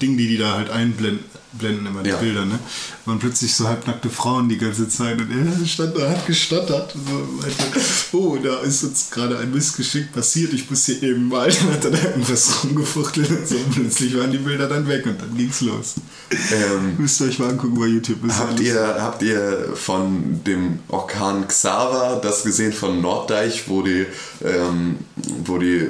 [0.00, 2.16] Ding, die die da halt einblenden, blenden immer die Ja.
[2.16, 2.58] Bilder, ne?
[3.04, 6.94] Waren plötzlich so halbnackte Frauen die ganze Zeit und er stand da, hat gestottert.
[6.94, 7.80] und So, meinte,
[8.12, 11.48] oh, da ist uns gerade ein Missgeschick passiert, ich muss hier eben mal.
[11.58, 13.56] Dann hat er da irgendwas rumgefuchtelt und so.
[13.56, 15.94] Und plötzlich waren die Bilder dann weg und dann ging's los.
[16.30, 18.24] Ähm, Müsst ihr euch mal angucken bei YouTube.
[18.26, 24.06] ist Habt ihr, habt ihr von dem Orkan Xaver das gesehen von Norddeich, wo die,
[24.44, 24.96] ähm,
[25.44, 25.88] wo die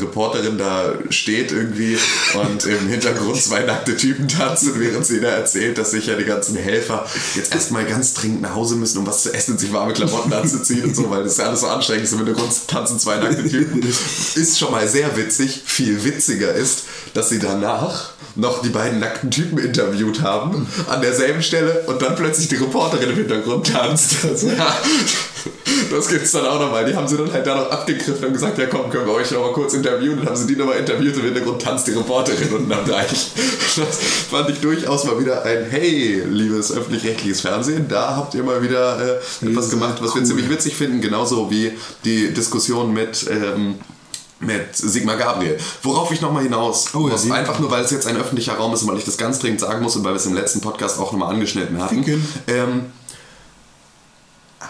[0.00, 1.96] Reporterin da steht irgendwie
[2.34, 6.24] und im Hintergrund zwei nackte Typen tanzen, während sie da erzählt, dass sich ja die
[6.24, 9.72] ganzen Helfer jetzt erstmal ganz dringend nach Hause müssen, um was zu essen und sich
[9.72, 12.12] warme Klamotten anzuziehen und so, weil das ist ja alles so anstrengend ist.
[12.12, 13.82] Im Hintergrund tanzen zwei nackte Typen.
[14.36, 15.62] Ist schon mal sehr witzig.
[15.64, 21.42] Viel witziger ist, dass sie danach noch die beiden nackten Typen interviewt haben, an derselben
[21.42, 24.16] Stelle und dann plötzlich die Reporterin im Hintergrund tanzt.
[24.42, 24.76] Ja,
[25.90, 26.84] das gibt's dann auch nochmal.
[26.84, 29.30] Die haben sie dann halt da noch abgegriffen und gesagt, ja komm, können wir euch
[29.30, 30.18] nochmal kurz interviewen.
[30.18, 33.30] Dann haben sie die nochmal interviewt und im Hintergrund tanzt die Reporterin unten am Deich.
[33.76, 33.98] Das
[34.30, 39.20] fand ich durchaus mal wieder ein Hey, liebes öffentlich-rechtliches Fernsehen, da habt ihr mal wieder
[39.42, 41.72] äh, etwas gemacht, was wir ziemlich witzig finden, genauso wie
[42.04, 43.76] die Diskussion mit ähm,
[44.40, 45.58] mit Sigmar Gabriel.
[45.82, 48.82] Worauf ich nochmal hinaus Oh muss, einfach nur, weil es jetzt ein öffentlicher Raum ist
[48.82, 50.98] und weil ich das ganz dringend sagen muss und weil wir es im letzten Podcast
[50.98, 52.04] auch nochmal angeschnitten hatten.
[52.46, 52.92] Ähm,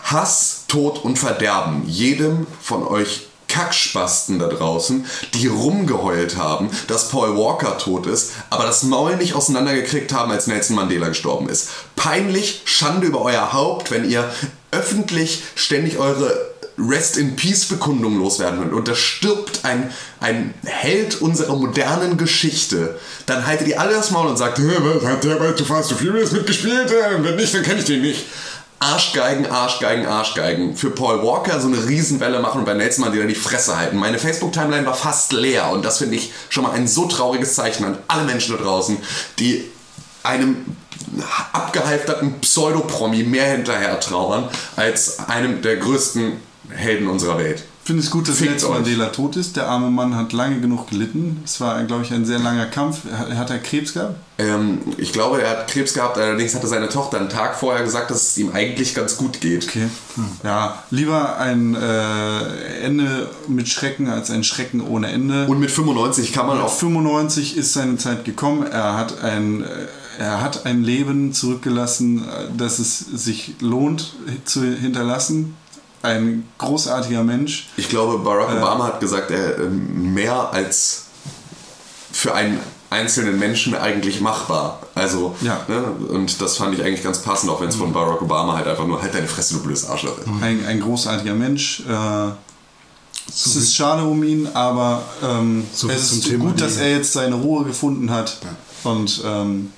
[0.04, 7.36] Hass, Tod und Verderben jedem von euch Kackspasten da draußen, die rumgeheult haben, dass Paul
[7.36, 11.70] Walker tot ist, aber das Maul nicht auseinandergekriegt haben, als Nelson Mandela gestorben ist.
[11.94, 14.30] Peinlich, Schande über euer Haupt, wenn ihr
[14.72, 19.90] öffentlich ständig eure Rest in Peace Bekundung loswerden wollt und da stirbt ein,
[20.20, 25.04] ein Held unserer modernen Geschichte, dann haltet ihr alle das Maul und sagt, "Hä, was,
[25.04, 26.90] hat der bei Too Fast to Furious mitgespielt?
[26.90, 28.26] Äh, Wenn nicht, dann kenne ich den nicht.
[28.78, 30.76] Arschgeigen, Arschgeigen, Arschgeigen.
[30.76, 33.96] Für Paul Walker so eine Riesenwelle machen und bei Nelson Mandela die Fresse halten.
[33.96, 37.84] Meine Facebook-Timeline war fast leer und das finde ich schon mal ein so trauriges Zeichen
[37.84, 38.98] an alle Menschen da draußen,
[39.38, 39.64] die
[40.22, 40.76] einem
[41.52, 46.32] abgehalfterten Pseudopromi mehr hinterher trauern als einem der größten
[46.76, 47.64] Helden unserer Welt.
[47.86, 48.74] Ich finde es gut, dass Nelson.
[48.74, 49.56] Mandela tot ist.
[49.56, 51.40] Der arme Mann hat lange genug gelitten.
[51.44, 53.02] Es war, glaube ich, ein sehr langer Kampf.
[53.12, 54.16] Hat, er Krebs gehabt?
[54.38, 58.10] Ähm, ich glaube, er hat Krebs gehabt, allerdings hatte seine Tochter einen Tag vorher gesagt,
[58.10, 59.68] dass es ihm eigentlich ganz gut geht.
[59.68, 59.86] Okay.
[60.42, 65.46] Ja, lieber ein äh, Ende mit Schrecken als ein Schrecken ohne Ende.
[65.46, 68.66] Und mit 95 kann man Mit auch 95 ist seine Zeit gekommen.
[68.66, 69.68] Er hat ein, äh,
[70.18, 75.54] er hat ein Leben zurückgelassen, äh, das es sich lohnt zu hinterlassen.
[76.06, 77.68] Ein großartiger Mensch.
[77.76, 81.06] Ich glaube, Barack Obama hat gesagt, er ähm, mehr als
[82.12, 82.60] für einen
[82.90, 84.78] einzelnen Menschen eigentlich machbar.
[84.94, 85.60] Also, Ja.
[85.68, 85.82] ne?
[86.10, 88.86] und das fand ich eigentlich ganz passend, auch wenn es von Barack Obama halt einfach
[88.86, 90.28] nur halt deine Fresse, du blödes Arschloch ist.
[90.40, 91.82] Ein, ein großartiger Mensch.
[91.88, 92.28] Äh,
[93.28, 96.90] es ist schade um ihn, aber ähm, So es zum ist Thema gut, dass er
[96.92, 98.38] jetzt seine Ruhe gefunden hat.
[98.84, 99.72] Und ähm,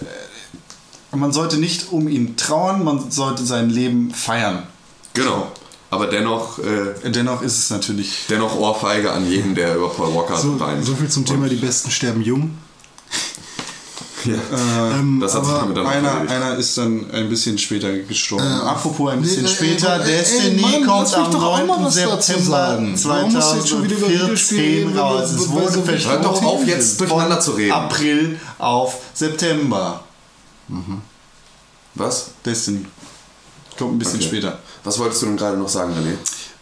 [0.00, 4.64] äh, man sollte nicht um ihn trauern, man sollte sein Leben feiern.
[5.14, 5.50] Genau.
[5.90, 10.38] Aber dennoch, äh, Dennoch ist es natürlich dennoch Ohrfeige an jeden, der über Paul Walker
[10.38, 10.84] So, weint.
[10.86, 12.56] so viel zum Thema, die Besten sterben jung.
[14.24, 14.34] Ja.
[15.00, 16.30] Ähm, Das hat sich damit dann auch Einer, erledigt.
[16.32, 18.44] einer ist dann ein bisschen später gestorben.
[18.46, 21.66] Äh, Apropos ein bisschen nee, äh, später, äh, äh, Destiny Mann, kommt am doch auch
[21.66, 21.84] mal 9.
[21.86, 23.00] was dazu September sagen.
[23.02, 25.30] Warum musst du jetzt schon wieder über Videospiele 2014 reden, raus.
[25.32, 26.12] Es wurde so verschoben.
[26.14, 27.72] Hört doch auf, jetzt durcheinander zu reden.
[27.72, 30.04] April auf September.
[31.96, 32.30] Was?
[32.44, 32.86] Destiny.
[33.76, 34.28] Kommt ein bisschen Okay.
[34.28, 34.58] später.
[34.84, 36.14] Was wolltest du denn gerade noch sagen, René?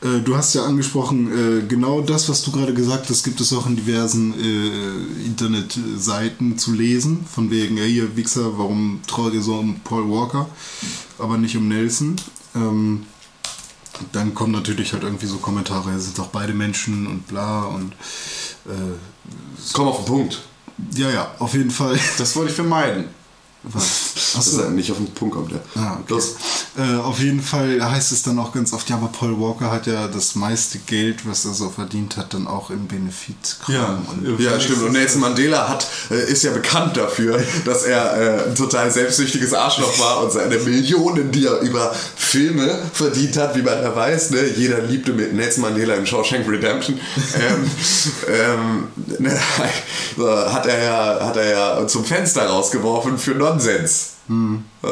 [0.07, 3.53] Äh, Du hast ja angesprochen, äh, genau das, was du gerade gesagt hast, gibt es
[3.53, 7.25] auch in diversen äh, Internetseiten zu lesen.
[7.33, 10.49] Von wegen, ja, ihr Wichser, warum traut ihr so um Paul Walker,
[11.19, 12.17] aber nicht um Nelson?
[12.55, 13.07] Ähm,
[14.13, 17.93] dann kommen natürlich halt irgendwie so Kommentare, es sind doch beide Menschen und bla und
[18.67, 18.97] äh,
[19.75, 20.41] Komm auf den Punkt.
[20.95, 21.99] ja, ja, auf jeden Fall.
[22.19, 23.05] Das wollte ich vermeiden.
[23.63, 24.33] Was?
[24.35, 25.59] Dass er nicht auf den Punkt kommt, ja.
[25.75, 26.23] Ah, okay.
[26.79, 29.87] Äh, auf jeden Fall heißt es dann auch ganz oft, ja, aber Paul Walker hat
[29.87, 33.59] ja das meiste Geld, was er so verdient hat, dann auch im Benefit.
[33.69, 34.83] Ja, und Ja, stimmt.
[34.83, 39.53] Und Nelson Mandela hat, äh, ist ja bekannt dafür, dass er äh, ein total selbstsüchtiges
[39.53, 44.31] Arschloch war und seine Millionen, die er über Filme verdient hat, wie man ja weiß,
[44.31, 44.47] ne?
[44.57, 46.99] jeder liebte mit Nelson Mandela im Shawshank Redemption,
[47.35, 47.71] ähm,
[48.29, 48.89] ähm,
[49.19, 49.39] ne,
[50.53, 54.11] hat, er ja, hat er ja zum Fenster rausgeworfen für Nonsens.
[54.83, 54.87] Äh,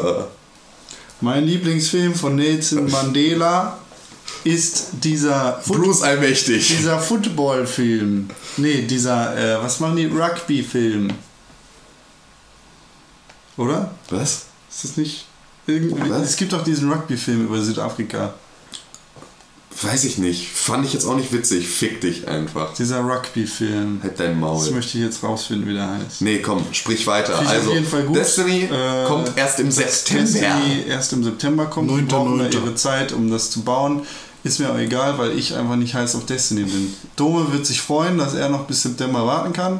[1.21, 3.77] Mein Lieblingsfilm von Nelson Mandela
[4.43, 6.67] ist dieser Foot- Allmächtig.
[6.67, 8.29] dieser Football-Film.
[8.57, 10.05] Nee, dieser, äh, was machen die?
[10.05, 11.09] Rugby-Film.
[13.57, 13.91] Oder?
[14.09, 14.43] Was?
[14.69, 15.25] Ist das nicht.
[15.67, 16.21] Irgendwie, Was?
[16.29, 18.33] es gibt doch diesen Rugby-Film über Südafrika.
[19.81, 20.49] Weiß ich nicht.
[20.49, 21.67] Fand ich jetzt auch nicht witzig.
[21.67, 22.73] Fick dich einfach.
[22.73, 24.01] Dieser Rugby-Film.
[24.03, 24.59] Halt dein Maul.
[24.65, 26.21] Das möchte ich jetzt rausfinden, wie der heißt.
[26.21, 27.37] Nee, komm, sprich weiter.
[27.37, 28.15] Finde also, auf jeden Fall gut.
[28.17, 30.23] Destiny Äh, kommt erst im September.
[30.23, 31.89] Destiny erst im September kommt.
[31.91, 32.05] Die 9.9..
[32.07, 34.01] brauchen da ihre Zeit, um das zu bauen.
[34.43, 36.93] Ist mir auch egal, weil ich einfach nicht heiß auf Destiny bin.
[37.15, 39.79] Dome wird sich freuen, dass er noch bis September warten kann.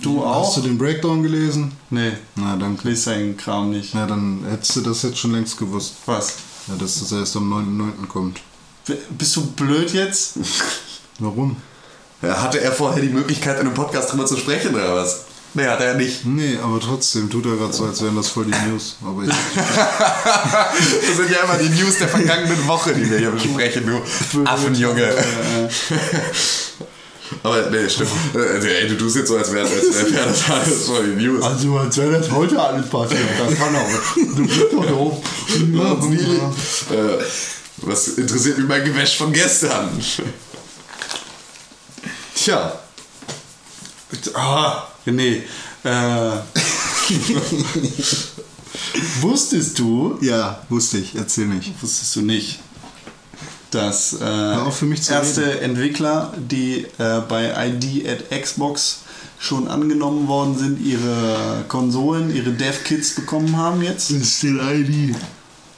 [0.00, 0.46] Du auch?
[0.48, 1.72] Hast du den Breakdown gelesen?
[1.90, 3.94] Nee, Na, dann, lese seinen Kram nicht.
[3.94, 5.94] na, dann hättest du das jetzt schon längst gewusst.
[6.06, 6.34] Was?
[6.68, 8.06] Ja, dass das erst am 9.9.
[8.08, 8.40] kommt.
[9.10, 10.34] Bist du blöd jetzt?
[11.18, 11.56] Warum?
[12.22, 15.24] Ja, hatte er vorher die Möglichkeit, in einem Podcast drüber zu sprechen, oder was?
[15.54, 16.24] Nee, hat er nicht.
[16.26, 18.96] Nee, aber trotzdem tut er gerade so, als wären das voll die News.
[19.02, 19.28] Aber ich,
[21.06, 25.14] Das sind ja immer die News der vergangenen Woche, die wir hier besprechen, du Affenjunge.
[27.42, 28.10] Aber nee, stimmt.
[28.34, 31.42] Also, ey, du tust jetzt so, als wäre als wär das alles voll die News.
[31.42, 33.20] Also, als wäre das heute alles passiert.
[33.38, 33.90] Das kann auch.
[34.14, 35.18] Du bist doch doof.
[36.90, 37.24] Äh,
[37.78, 39.90] was interessiert mich mein Gewäsch von gestern?
[42.34, 42.80] Tja,
[44.34, 45.42] Ah, nee.
[45.84, 45.88] Äh,
[49.20, 51.14] wusstest du, ja, wusste ich.
[51.14, 51.72] Erzähl nicht.
[51.82, 52.58] wusstest du nicht,
[53.70, 59.00] dass äh, mich erste Entwickler, die äh, bei ID at Xbox
[59.38, 64.10] schon angenommen worden sind, ihre Konsolen, ihre Dev-Kits bekommen haben jetzt?
[64.10, 65.14] ist still ID.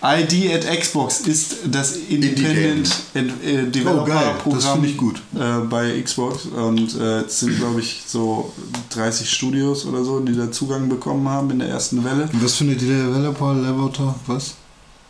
[0.02, 4.30] ID at Xbox ist das Independent Ent- äh, Developer Oh, geil.
[4.34, 5.16] Das Programm finde ich gut.
[5.34, 8.52] Äh, bei Xbox und äh, es sind glaube ich so
[8.90, 12.28] 30 Studios oder so, die da Zugang bekommen haben in der ersten Welle.
[12.32, 14.14] Und was findet die Developer, Levoter?
[14.28, 14.54] Was?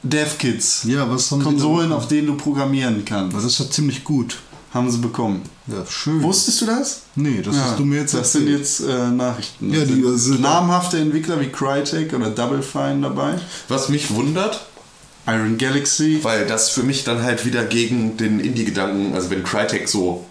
[0.02, 4.38] DevKits, Ja, was haben Konsolen, auf denen du programmieren kannst, Das ist ja ziemlich gut.
[4.72, 5.42] haben sie bekommen.
[5.66, 6.22] Ja, schön.
[6.22, 7.02] Wusstest du das?
[7.14, 8.58] Nee, das hast du mir jetzt Das sind erzählt.
[8.60, 9.72] jetzt äh, Nachrichten.
[9.74, 13.34] Ja, die sind sind- namhafte Entwickler wie Crytek oder Double Fine dabei.
[13.68, 14.64] was mich wundert,
[15.28, 16.20] Iron Galaxy.
[16.22, 20.24] weil das für mich dann halt wieder gegen den Indie-Gedanken, also wenn Crytek so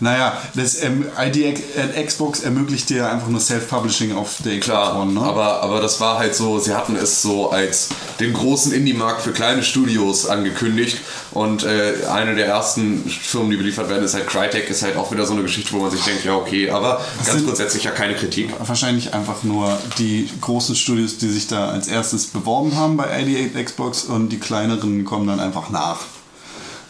[0.00, 5.20] Naja, das ähm, ID at Xbox ermöglicht dir einfach nur Self-Publishing auf der Klar, ne?
[5.20, 7.88] aber, aber das war halt so, sie hatten es so als
[8.20, 10.98] den großen Indie-Markt für kleine Studios angekündigt
[11.32, 15.10] und äh, eine der ersten Firmen, die beliefert werden, ist halt Crytek, ist halt auch
[15.12, 17.90] wieder so eine Geschichte, wo man sich denkt, ja okay, aber ganz sind- grundsätzlich ja
[17.90, 18.50] keine Kritik.
[18.58, 23.54] Wahrscheinlich einfach nur die großen Studios, die sich da als erstes beworben haben bei ID
[23.56, 25.98] at Xbox und die kleineren kommen dann einfach nach.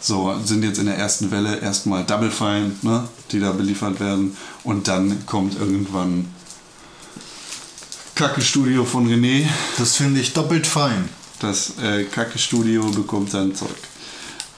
[0.05, 4.37] So, sind jetzt in der ersten Welle erstmal Double Fine, ne, die da beliefert werden
[4.63, 6.27] und dann kommt irgendwann
[8.13, 9.47] Kacke-Studio von René.
[9.79, 11.09] Das finde ich doppelt fein.
[11.39, 13.69] Das äh, Kacke-Studio bekommt dann Zeug.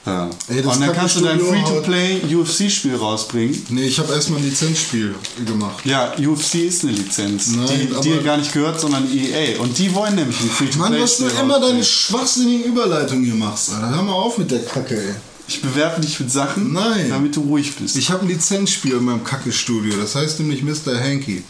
[0.04, 0.28] Ja.
[0.48, 3.66] Ey, das und dann kannst du dein Kacke-Studio Free-to-Play UFC-Spiel rausbringen.
[3.70, 5.14] Nee, ich habe erstmal ein Lizenzspiel
[5.46, 5.86] gemacht.
[5.86, 9.58] Ja, UFC ist eine Lizenz, Nein, die dir gar nicht gehört, sondern EA.
[9.62, 10.90] Und die wollen nämlich ein Free-to-Play.
[10.90, 13.88] Mann, was du immer deine schwachsinnigen Überleitungen hier machst, Alter.
[13.88, 15.14] Hör mal auf mit der Kacke, ey.
[15.48, 17.08] Ich bewerte dich mit Sachen, Nein.
[17.08, 17.96] damit du ruhig bist.
[17.96, 19.94] Ich habe ein Lizenzspiel in meinem Kacke-Studio.
[19.98, 21.00] Das heißt nämlich Mr.
[21.00, 21.42] Hanky.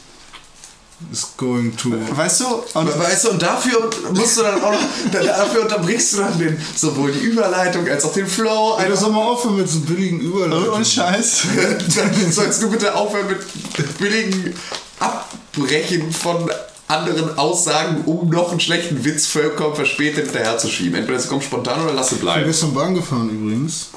[1.12, 1.92] Is going to.
[2.10, 4.80] weißt du, und Weißt du, und dafür musst du dann auch noch,
[5.12, 8.76] dafür unterbrichst du dann den, sowohl die Überleitung als auch den Flow.
[8.80, 10.70] Ey, das soll mal aufhören mit so billigen Überleitungen.
[10.70, 11.42] und Scheiß.
[11.96, 14.54] Dann sollst du bitte aufhören mit billigen
[14.98, 16.50] Abbrechen von
[16.88, 20.98] anderen Aussagen, um noch einen schlechten Witz vollkommen verspätet hinterherzuschieben.
[20.98, 22.46] Entweder es kommt spontan oder lass es Ich bin bleiben.
[22.46, 23.88] gestern Bahn gefahren übrigens.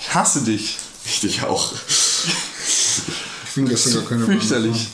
[0.00, 0.76] Ich hasse dich.
[1.04, 1.72] Ich dich auch.
[3.48, 4.72] Ich bin gestern gar keine Bahn Fürchterlich.
[4.72, 4.86] gefahren.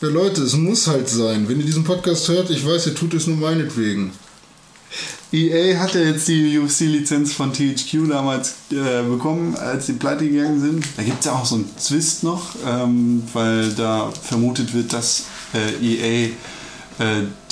[0.00, 1.48] Ja, Leute, es muss halt sein.
[1.48, 4.12] Wenn ihr diesen Podcast hört, ich weiß, ihr tut es nur meinetwegen.
[5.32, 10.60] EA hat ja jetzt die UFC-Lizenz von THQ damals äh, bekommen, als sie pleite gegangen
[10.60, 10.84] sind.
[10.96, 15.24] Da gibt es ja auch so einen Twist noch, ähm, weil da vermutet wird, dass
[15.52, 16.30] äh, EA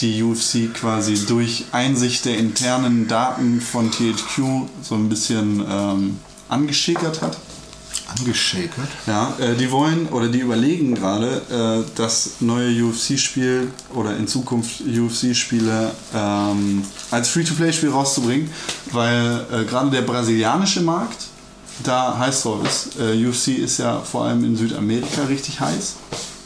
[0.01, 7.23] die UFC quasi durch Einsicht der internen Daten von THQ so ein bisschen ähm, angeschickert
[7.23, 7.37] hat.
[8.19, 8.89] Angeschakert.
[9.07, 14.83] Ja, äh, die wollen oder die überlegen gerade, äh, das neue UFC-Spiel oder in Zukunft
[14.83, 18.51] UFC-Spiele ähm, als Free-to-Play-Spiel rauszubringen,
[18.91, 21.27] weil äh, gerade der brasilianische Markt
[21.83, 23.01] da heiß drauf ist.
[23.01, 25.95] Äh, UFC ist ja vor allem in Südamerika richtig heiß.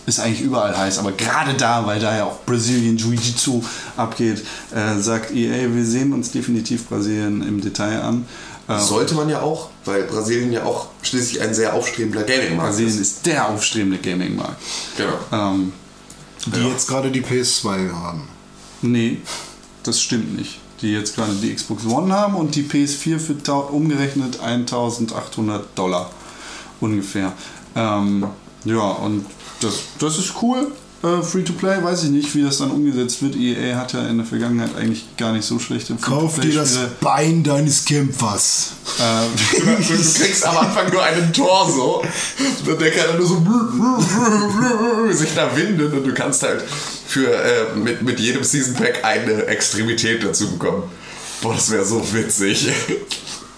[0.07, 3.61] Ist eigentlich überall heiß, aber gerade da, weil da ja auch Brazilian Jiu-Jitsu
[3.97, 8.27] abgeht, äh, sagt EA, wir sehen uns definitiv Brasilien im Detail an.
[8.69, 12.95] Äh, Sollte man ja auch, weil Brasilien ja auch schließlich ein sehr aufstrebender Gaming-Markt Brasilien
[12.95, 13.01] ist.
[13.01, 14.61] ist der aufstrebende Gaming-Markt.
[14.97, 15.19] Genau.
[15.33, 15.73] Ähm,
[16.47, 18.29] Die jetzt gerade die PS2 haben.
[18.83, 19.19] Nee,
[19.83, 20.61] das stimmt nicht.
[20.83, 26.11] Die jetzt gerade die Xbox One haben und die PS4 für umgerechnet 1800 Dollar
[26.81, 27.33] ungefähr.
[27.75, 28.27] Ähm,
[28.65, 29.25] ja, und
[29.61, 30.69] das, das ist cool.
[31.03, 33.37] Äh, Free-to-Play, weiß ich nicht, wie das dann umgesetzt wird.
[33.37, 36.79] EA hat ja in der Vergangenheit eigentlich gar nicht so schlechte Kauf dir das.
[37.01, 38.71] Bein deines Kämpfers.
[38.99, 39.27] Äh,
[39.59, 39.83] Du, du
[40.15, 42.03] kriegst am Anfang nur einen Torso
[42.67, 46.65] der kann dann nur so sich da winden und du kannst halt
[47.07, 50.85] für äh, mit, mit jedem Season Pack eine Extremität dazu bekommen.
[51.43, 52.69] Boah, das wäre so witzig.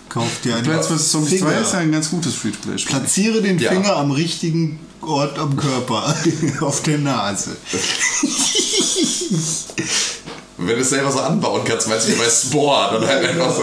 [0.09, 1.11] Kauf dir ein Plants vs.
[1.13, 1.61] Zombies 2 Finger.
[1.61, 2.97] ist ja ein ganz gutes Free-to-Play-Spiel.
[2.97, 3.71] Platziere den Ja.
[3.71, 6.15] Finger am richtigen Ort am Körper.
[6.61, 7.57] Auf der Nase.
[10.57, 13.55] Wenn du es selber so anbauen kannst, weißt du, wie bei Spore, dann halt einfach
[13.55, 13.63] so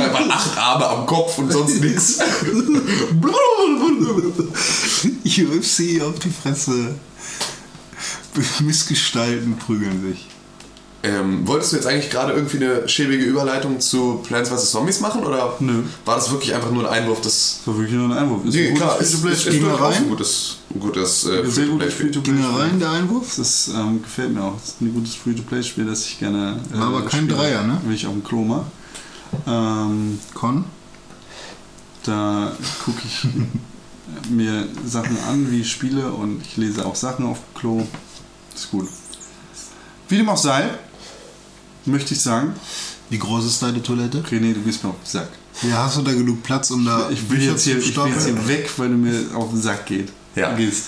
[0.00, 2.18] einfach acht Arme am Kopf und sonst nichts.
[5.24, 6.94] UFC auf die Fresse.
[8.60, 10.29] Missgestalten prügeln sich.
[11.02, 14.70] Ähm, wolltest du jetzt eigentlich gerade irgendwie eine schäbige Überleitung zu Plants vs.
[14.70, 15.82] Zombies machen oder Nö.
[16.04, 17.22] war das wirklich einfach nur ein Einwurf.
[17.22, 18.44] Das war wirklich nur ein Einwurf.
[18.44, 19.94] Ist Nee, ein gutes klar, ist, ist, ist rein?
[19.94, 22.10] ein gutes, ein gutes äh, Sehr gutes Free-to-Play-Spiel.
[22.10, 22.60] Ging Free-to-Play-Spiel.
[22.60, 23.34] rein, der Einwurf?
[23.38, 24.54] Das ähm, gefällt mir auch.
[24.60, 26.60] Das ist ein gutes Free-to-Play-Spiel, das ich gerne.
[26.74, 27.80] äh, War aber kein spiele, Dreier, ne?
[27.82, 28.66] Wenn ich auf dem Klo mache.
[29.46, 30.64] Ähm, Con?
[32.04, 32.52] da
[32.84, 33.26] gucke ich
[34.30, 37.86] mir Sachen an, wie ich spiele und ich lese auch Sachen auf dem Klo.
[38.54, 38.88] Ist gut.
[40.08, 40.64] Wie dem auch sei,
[41.86, 42.54] möchte ich sagen,
[43.08, 44.18] Wie groß ist deine Toilette?
[44.30, 45.28] René, du gehst mir auf den Sack.
[45.62, 48.06] Ja, hast du da genug Platz, um da Ich will, Bücher jetzt hier, ich will
[48.12, 50.10] jetzt hier weg, weil du mir auf den Sack geht.
[50.36, 50.54] Ja.
[50.54, 50.84] gehst.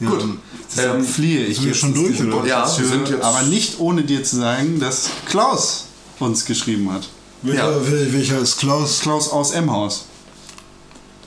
[0.00, 0.20] Ja, Gut.
[0.22, 0.38] dann-
[0.70, 2.46] Deshalb Ähm, fliehe ich sind wir schon durch, oder?
[2.46, 5.84] Ja, wir sind jetzt- aber nicht ohne dir zu sagen, dass Klaus
[6.18, 7.06] uns geschrieben hat.
[7.42, 7.76] Welcher, Ja.
[7.86, 9.00] wel- welcher ist Klaus?
[9.00, 10.06] Klaus aus M-Haus.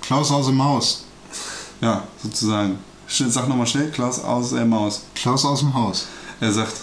[0.01, 1.03] Klaus aus dem Haus.
[1.79, 2.77] Ja, sozusagen.
[3.07, 5.01] Schnell- Sag nochmal schnell, Klaus aus M-Haus.
[5.15, 6.05] Klaus aus dem Haus.
[6.39, 6.73] Er sagt,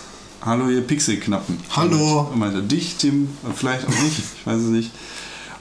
[0.44, 1.58] hallo ihr Pixelknappen.
[1.74, 2.28] Hallo.
[2.30, 4.90] Er meinte dich, Tim, und vielleicht auch nicht, ich weiß es nicht.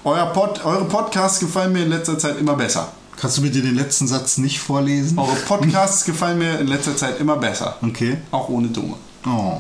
[0.04, 2.92] Euer Pod, eure Podcasts gefallen mir in letzter Zeit immer besser.
[3.18, 5.18] Kannst du bitte den letzten Satz nicht vorlesen?
[5.18, 7.78] Eure Podcasts gefallen mir in letzter Zeit immer besser.
[7.82, 8.18] Okay.
[8.32, 8.96] Auch ohne Dumme.
[9.26, 9.60] Oh,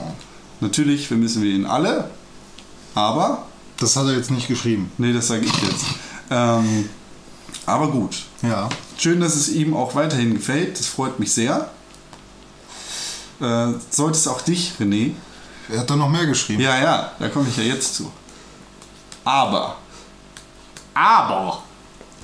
[0.60, 2.10] Natürlich vermissen wir ihn alle,
[2.95, 3.44] aber,
[3.80, 4.91] das hat er jetzt nicht geschrieben.
[4.98, 5.85] nee, das sage ich jetzt.
[6.31, 6.89] Ähm,
[7.65, 8.23] aber gut.
[8.41, 8.69] Ja.
[8.98, 10.80] Schön, dass es ihm auch weiterhin gefällt.
[10.80, 11.69] Das freut mich sehr.
[13.39, 15.11] Äh, sollte es auch dich, René?
[15.69, 16.61] Er hat da noch mehr geschrieben.
[16.61, 18.11] Ja, ja, da komme ich ja jetzt zu.
[19.23, 19.76] Aber,
[20.93, 21.64] aber,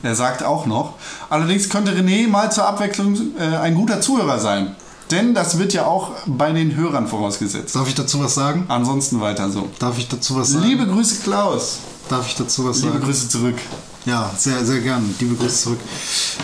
[0.01, 0.93] er sagt auch noch,
[1.29, 4.75] allerdings könnte René mal zur Abwechslung äh, ein guter Zuhörer sein.
[5.11, 7.75] Denn das wird ja auch bei den Hörern vorausgesetzt.
[7.75, 8.65] Darf ich dazu was sagen?
[8.69, 9.69] Ansonsten weiter so.
[9.79, 10.65] Darf ich dazu was sagen?
[10.65, 11.79] Liebe Grüße, Klaus.
[12.09, 13.05] Darf ich dazu was Liebe sagen?
[13.05, 13.57] Grüße zurück.
[14.05, 15.13] Ja, sehr, sehr gern.
[15.19, 15.79] Liebe Grüße zurück.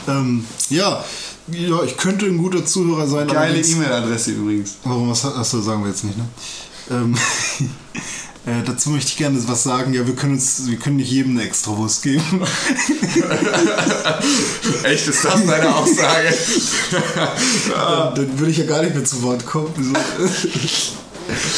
[0.08, 1.04] Ähm, ja,
[1.52, 3.28] ja, ich könnte ein guter Zuhörer sein.
[3.28, 4.76] Geile E-Mail-Adresse übrigens.
[4.84, 6.26] Warum, was Achso, sagen wir jetzt nicht, ne?
[6.92, 7.16] Ähm,
[8.46, 9.94] äh, dazu möchte ich gerne was sagen.
[9.94, 12.24] Ja, wir können uns, wir können nicht jedem eine extra Wurst geben.
[14.84, 16.34] Echt, ist das deine Aussage?
[16.92, 19.96] Dann, dann würde ich ja gar nicht mehr zu Wort kommen.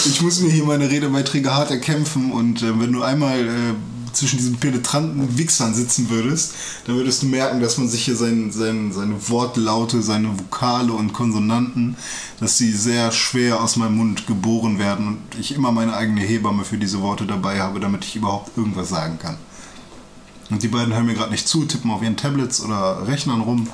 [0.05, 3.73] Ich muss mir hier meine Redebeiträge hart erkämpfen und äh, wenn du einmal äh,
[4.13, 6.53] zwischen diesen penetranten Wichsern sitzen würdest,
[6.85, 11.13] dann würdest du merken, dass man sich hier sein, sein, seine Wortlaute, seine Vokale und
[11.13, 11.95] Konsonanten,
[12.39, 16.65] dass sie sehr schwer aus meinem Mund geboren werden und ich immer meine eigene Hebamme
[16.65, 19.37] für diese Worte dabei habe, damit ich überhaupt irgendwas sagen kann.
[20.49, 23.67] Und die beiden hören mir gerade nicht zu, tippen auf ihren Tablets oder Rechnern rum.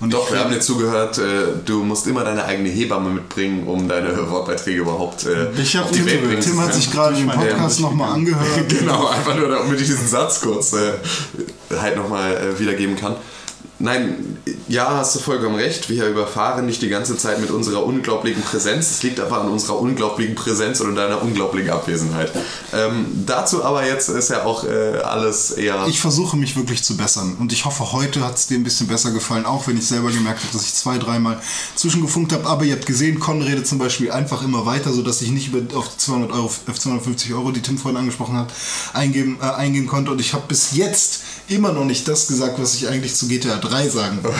[0.00, 1.22] Und Doch, wir haben dir zugehört, äh,
[1.64, 5.90] du musst immer deine eigene Hebamme mitbringen, um deine Wortbeiträge überhaupt äh, Ich hab auf
[5.92, 8.44] die Tim Welt bringen zu Tim hat sich gerade den Podcast nochmal angehört.
[8.68, 10.92] Genau, einfach nur damit ich diesen Satz kurz äh,
[11.78, 13.16] halt nochmal äh, wiedergeben kann.
[13.80, 14.38] Nein,
[14.68, 15.90] ja, hast du vollkommen recht.
[15.90, 18.90] Wir überfahren nicht die ganze Zeit mit unserer unglaublichen Präsenz.
[18.92, 22.32] Es liegt aber an unserer unglaublichen Präsenz und deiner unglaublichen Abwesenheit.
[22.72, 25.86] Ähm, dazu aber jetzt ist ja auch äh, alles eher.
[25.88, 28.86] Ich versuche mich wirklich zu bessern und ich hoffe, heute hat es dir ein bisschen
[28.86, 31.40] besser gefallen, auch wenn ich selber gemerkt habe, dass ich zwei, dreimal
[31.74, 32.46] zwischengefunkt habe.
[32.46, 35.76] Aber ihr habt gesehen, Con redet zum Beispiel einfach immer weiter, sodass ich nicht über
[35.76, 38.52] auf 200 Euro, auf 250 Euro, die Tim vorhin angesprochen hat,
[38.92, 40.12] eingeben, äh, eingehen konnte.
[40.12, 43.56] Und ich habe bis jetzt immer noch nicht das gesagt, was ich eigentlich zu GTA
[43.56, 44.36] 3 sagen wollte.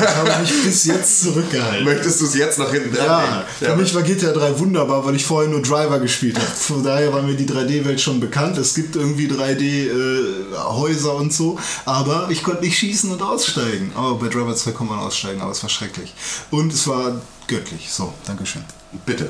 [0.00, 1.84] ich habe mich bis jetzt zurückgehalten.
[1.84, 3.44] Möchtest du es jetzt noch hinten dran Ja, hängen?
[3.58, 6.46] für mich war GTA 3 wunderbar, weil ich vorher nur Driver gespielt habe.
[6.46, 8.58] Von daher war mir die 3D-Welt schon bekannt.
[8.58, 13.90] Es gibt irgendwie 3D-Häuser und so, aber ich konnte nicht schießen und aussteigen.
[13.96, 16.14] Aber bei Driver 2 konnte man aussteigen, aber es war schrecklich.
[16.50, 17.88] Und es war göttlich.
[17.90, 18.64] So, Dankeschön.
[19.04, 19.28] Bitte.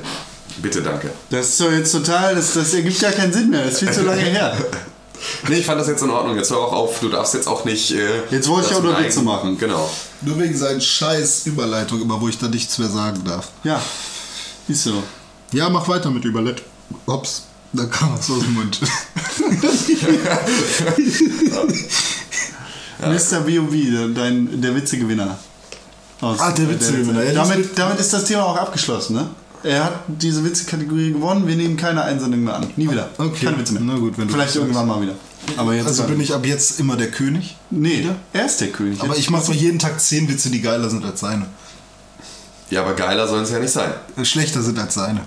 [0.61, 1.11] Bitte, danke.
[1.29, 3.63] Das ist so jetzt total, das, das ergibt gar keinen Sinn mehr.
[3.65, 4.55] Das ist viel zu lange her.
[5.47, 6.35] Nee, ich fand das jetzt in Ordnung.
[6.37, 6.99] Jetzt hör auch auf.
[6.99, 7.91] Du darfst jetzt auch nicht.
[7.91, 9.57] Äh, Jetzt wollte ich auch nur Witze machen.
[9.57, 9.89] Genau.
[10.21, 13.49] Nur wegen seinen scheiß Überleitung, über wo ich da nichts mehr sagen darf.
[13.63, 13.81] Ja,
[14.67, 15.03] ist so.
[15.51, 16.61] Ja, mach weiter mit Überlet.
[17.07, 18.79] Hops, da kam was aus dem Mund.
[22.99, 23.41] Mr.
[23.41, 25.37] B.O.B., dein, der Witzegewinner.
[26.21, 27.23] Aus- Ah, der Witzegewinner.
[27.23, 29.29] Ja, damit, damit ist das Thema auch abgeschlossen, ne?
[29.63, 31.47] Er hat diese Witzekategorie gewonnen.
[31.47, 32.67] Wir nehmen keine Einsendung mehr an.
[32.75, 33.09] Nie wieder.
[33.17, 33.45] Okay.
[33.45, 33.81] Keine Witze mehr.
[33.83, 35.13] Na gut, wenn du Vielleicht irgendwann mal wieder.
[35.55, 37.55] Aber jetzt Also bin ich ab jetzt immer der König.
[37.69, 39.01] Nee, er ist der König.
[39.01, 41.45] Aber ich mache doch jeden Tag 10 Witze, die geiler sind als seine.
[42.69, 43.91] Ja, aber geiler sollen es ja nicht sein.
[44.17, 45.21] Äh, Schlechter sind als seine.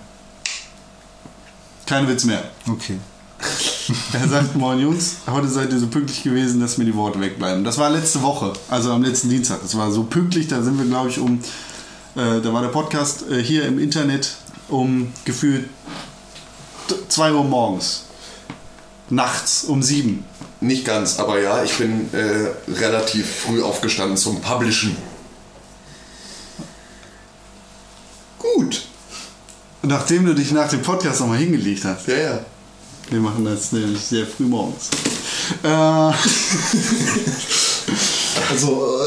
[1.86, 2.44] Keine Witze mehr.
[2.68, 2.98] Okay.
[4.12, 7.64] Er sagt, moin Jungs, heute seid ihr so pünktlich gewesen, dass mir die Worte wegbleiben.
[7.64, 9.62] Das war letzte Woche, also am letzten Dienstag.
[9.62, 11.40] Das war so pünktlich, da sind wir, glaube ich, um,
[12.16, 14.36] äh, da war der Podcast äh, hier im Internet
[14.68, 15.68] um gefühlt
[17.08, 18.04] 2 Uhr morgens.
[19.08, 20.24] Nachts um 7.
[20.60, 24.96] Nicht ganz, aber ja, ich bin äh, relativ früh aufgestanden zum Publishen.
[28.38, 28.82] Gut.
[29.82, 32.06] Nachdem du dich nach dem Podcast nochmal hingelegt hast.
[32.06, 32.40] Ja, ja.
[33.08, 34.90] Wir machen das nämlich sehr früh morgens.
[35.64, 36.12] Äh,
[38.50, 39.00] Also,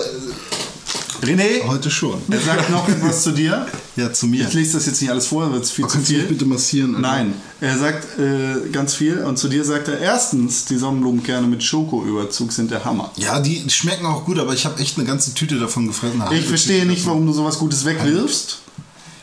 [1.23, 2.21] René, heute schon.
[2.29, 3.65] er sagt noch etwas zu dir.
[3.95, 4.47] Ja, zu mir.
[4.47, 6.23] Ich lese das jetzt nicht alles vor, wird es viel zu Kannst du viel.
[6.23, 6.95] bitte massieren?
[6.95, 7.07] Alter?
[7.07, 11.63] Nein, er sagt äh, ganz viel und zu dir sagt er erstens, die Sonnenblumenkerne mit
[11.63, 13.11] Schokoüberzug sind der Hammer.
[13.15, 16.17] Ja, die schmecken auch gut, aber ich habe echt eine ganze Tüte davon gefressen.
[16.17, 18.59] Ich halbe verstehe nicht, warum du sowas Gutes wegwirfst.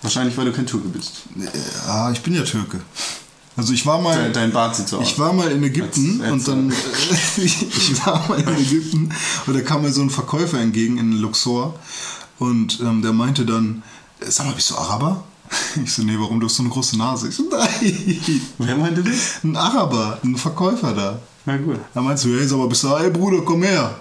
[0.03, 1.13] Wahrscheinlich, weil du kein Türke bist.
[1.87, 2.81] Ja, ich bin ja Türke.
[3.61, 4.17] Also ich war mal...
[4.17, 5.07] Dein, dein Bart sieht so aus.
[5.11, 6.73] Ich war mal in Ägypten Als- als- und dann
[7.37, 9.11] ich war mal in Ägypten
[9.47, 11.75] und da kam mir so ein Verkäufer entgegen in Luxor
[12.39, 13.83] und ähm, der meinte dann,
[14.21, 15.25] "Äh, sag mal, bist du Araber?
[15.85, 17.29] Ich so, nee, warum du hast so eine große Nase?
[17.29, 19.45] Ich so, nein, Wer meinte das?
[19.45, 21.19] ein Araber, ein Verkäufer da.
[21.45, 21.81] Na gut.
[21.93, 23.95] Da meinst du, hey, sag mal, bist du, ey Bruder, komm her.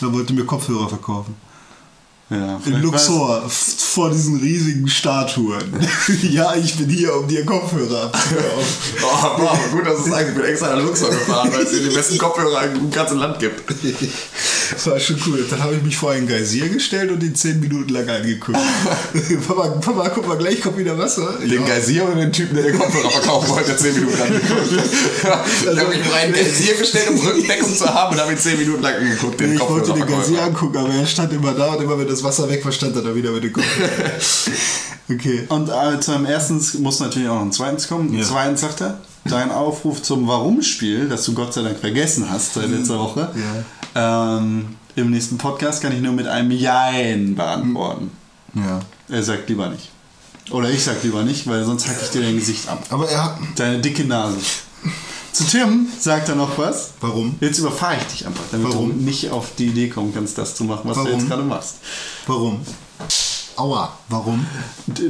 [0.00, 1.34] Da wollte mir Kopfhörer verkaufen.
[2.28, 5.62] Ja, In Luxor, vor diesen riesigen Statuen.
[6.22, 8.46] ja, ich bin hier, um dir Kopfhörer abzukaufen.
[9.08, 11.88] Oh, wow, gut, dass du sagst, ich bin extra nach Luxor gefahren, weil es hier
[11.88, 13.62] die besten Kopfhörer im ganzen Land gibt.
[14.72, 15.46] Das war schon cool.
[15.48, 18.58] Dann habe ich mich vor einen Geysir gestellt und ihn 10 Minuten lang angeguckt.
[19.46, 21.38] Papa, Papa, guck mal, gleich kommt wieder Wasser.
[21.40, 24.72] Den Geysir oder den Typen, der den Kopfhörer verkaufen wollte, 10 Minuten lang geguckt.
[25.22, 28.58] Ich habe mich vor einen Geysir gestellt, um Rückendeckung zu haben und habe ihn 10
[28.58, 31.84] Minuten lang angeguckt, den ich wollte den Geysir angucken, aber er stand immer da und
[31.84, 33.66] immer wenn das Wasser weg war, stand er da wieder mit dem Kopf.
[35.08, 35.46] Okay.
[35.48, 38.12] Und äh, zu einem erstens muss natürlich auch noch ein zweitens kommen.
[38.12, 38.24] Ja.
[38.24, 42.68] Zweitens sagt er, dein Aufruf zum Warum-Spiel, das du Gott sei Dank vergessen hast seit
[42.68, 43.30] letzter Woche,
[43.94, 48.10] ähm, im nächsten Podcast kann ich nur mit einem Jein beantworten.
[48.54, 48.80] Ja.
[49.08, 49.90] Er sagt lieber nicht.
[50.50, 52.82] Oder ich sag lieber nicht, weil sonst hack ich dir dein Gesicht ab.
[52.90, 53.38] Aber er hat.
[53.56, 54.38] Deine dicke Nase.
[55.36, 56.92] Zu Tim sagt er noch was.
[57.02, 57.34] Warum?
[57.40, 58.88] Jetzt überfahre ich dich einfach, damit Warum?
[58.88, 61.18] du nicht auf die Idee kommen kannst, das zu machen, was du Warum?
[61.18, 61.74] jetzt gerade machst.
[62.26, 62.60] Warum?
[63.56, 63.92] Aua.
[64.08, 64.46] Warum?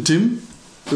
[0.02, 0.42] Tim,
[0.90, 0.94] äh,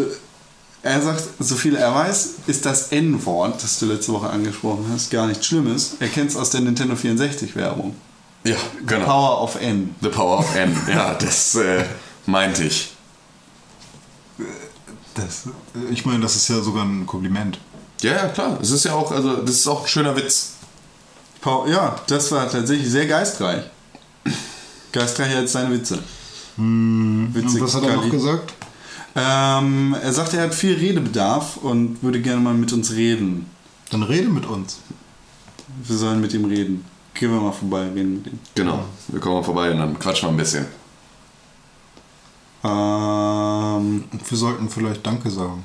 [0.82, 5.11] er sagt, so viel er weiß, ist das N-Wort, das du letzte Woche angesprochen hast,
[5.11, 5.94] gar nichts Schlimmes.
[6.01, 7.94] Er kennt es aus der Nintendo 64-Werbung.
[8.43, 9.05] Ja, genau.
[9.05, 9.94] Power of N.
[10.01, 10.77] The Power of N.
[10.89, 11.85] Ja, das äh,
[12.27, 12.90] meinte ich.
[15.15, 15.44] Das,
[15.93, 17.61] ich meine, das ist ja sogar ein Kompliment.
[18.02, 18.59] Ja, ja, klar.
[18.60, 20.52] Es ist ja auch, also, das ist auch ein schöner Witz.
[21.40, 23.64] Power, ja, das war tatsächlich sehr geistreich.
[24.93, 25.98] Geistreicher als seine Witze.
[26.56, 28.52] Und Witzig, was hat er noch gesagt?
[29.16, 33.47] Ähm, er sagt, er hat viel Redebedarf und würde gerne mal mit uns reden.
[33.90, 34.78] Dann rede mit uns.
[35.82, 36.85] Wir sollen mit ihm reden.
[37.14, 38.39] Gehen wir mal vorbei, reden mit ihm.
[38.55, 38.85] Genau.
[39.09, 40.66] Wir kommen mal vorbei und dann quatschen wir ein bisschen.
[42.62, 45.64] Ähm, Und wir sollten vielleicht Danke sagen.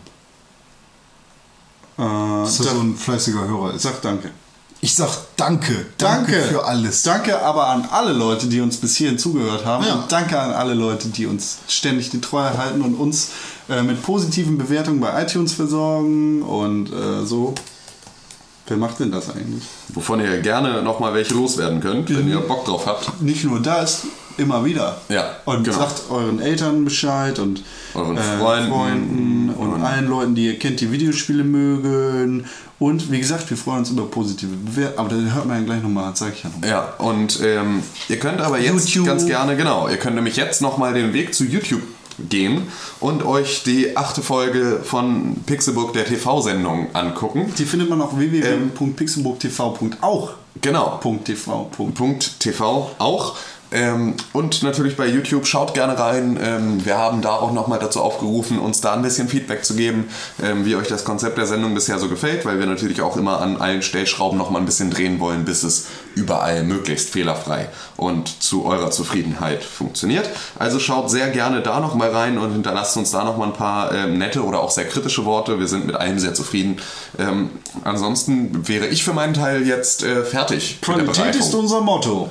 [1.98, 3.84] Äh, Dass er so ein fleißiger Hörer ist.
[3.84, 4.32] sag danke.
[4.82, 5.88] Ich sag danke.
[5.98, 7.02] Danke, für alles.
[7.04, 9.84] Danke aber an alle Leute, die uns bis hierhin zugehört haben.
[9.86, 9.96] Ja.
[9.96, 13.30] Und danke an alle Leute, die uns ständig die Treue halten und uns
[13.68, 17.56] äh, mit positiven Bewertungen bei iTunes versorgen und äh, so.
[18.68, 19.64] Wer macht denn das eigentlich?
[19.90, 23.22] Wovon ihr gerne nochmal welche loswerden könnt, wenn ihr Bock drauf habt.
[23.22, 24.04] Nicht nur das,
[24.38, 24.98] immer wieder.
[25.10, 25.78] Ja, Und genau.
[25.78, 27.64] sagt euren Eltern Bescheid und
[27.94, 28.72] Euren äh, Freunden.
[28.72, 32.46] Freunden und, allen Leuten, die ihr kennt, die Videospiele mögen.
[32.78, 35.00] Und wie gesagt, wir freuen uns über positive Bewertungen.
[35.00, 36.70] Aber das hört man ja gleich nochmal, das sag ich ja nochmal.
[36.70, 39.08] Ja, und ähm, ihr könnt aber jetzt YouTube.
[39.08, 41.84] ganz gerne, genau, ihr könnt nämlich jetzt nochmal den Weg zu YouTube
[42.20, 42.68] gehen
[43.00, 47.52] und euch die achte Folge von Pixelbook der TV-Sendung angucken.
[47.58, 50.34] Die findet man auf www.pixelburgtv.auch.
[50.62, 51.02] Genau.
[51.24, 51.70] .tv.
[52.40, 53.36] TV auch.
[53.72, 56.40] Ähm, und natürlich bei YouTube, schaut gerne rein.
[56.42, 60.08] Ähm, wir haben da auch nochmal dazu aufgerufen, uns da ein bisschen Feedback zu geben,
[60.42, 63.42] ähm, wie euch das Konzept der Sendung bisher so gefällt, weil wir natürlich auch immer
[63.42, 67.68] an allen Stellschrauben nochmal ein bisschen drehen wollen, bis es überall möglichst fehlerfrei
[67.98, 70.30] und zu eurer Zufriedenheit funktioniert.
[70.58, 74.18] Also schaut sehr gerne da nochmal rein und hinterlasst uns da nochmal ein paar ähm,
[74.18, 75.60] nette oder auch sehr kritische Worte.
[75.60, 76.78] Wir sind mit allem sehr zufrieden.
[77.18, 77.50] Ähm,
[77.84, 80.80] ansonsten wäre ich für meinen Teil jetzt äh, fertig.
[80.82, 82.30] Qualität ist unser Motto.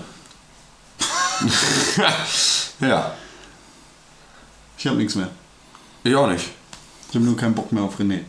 [2.81, 3.15] ja,
[4.79, 5.31] Ich habe nichts mehr.
[6.03, 6.45] ich auch nicht.
[7.09, 8.21] Ich habe nur keinen Bock mehr auf René.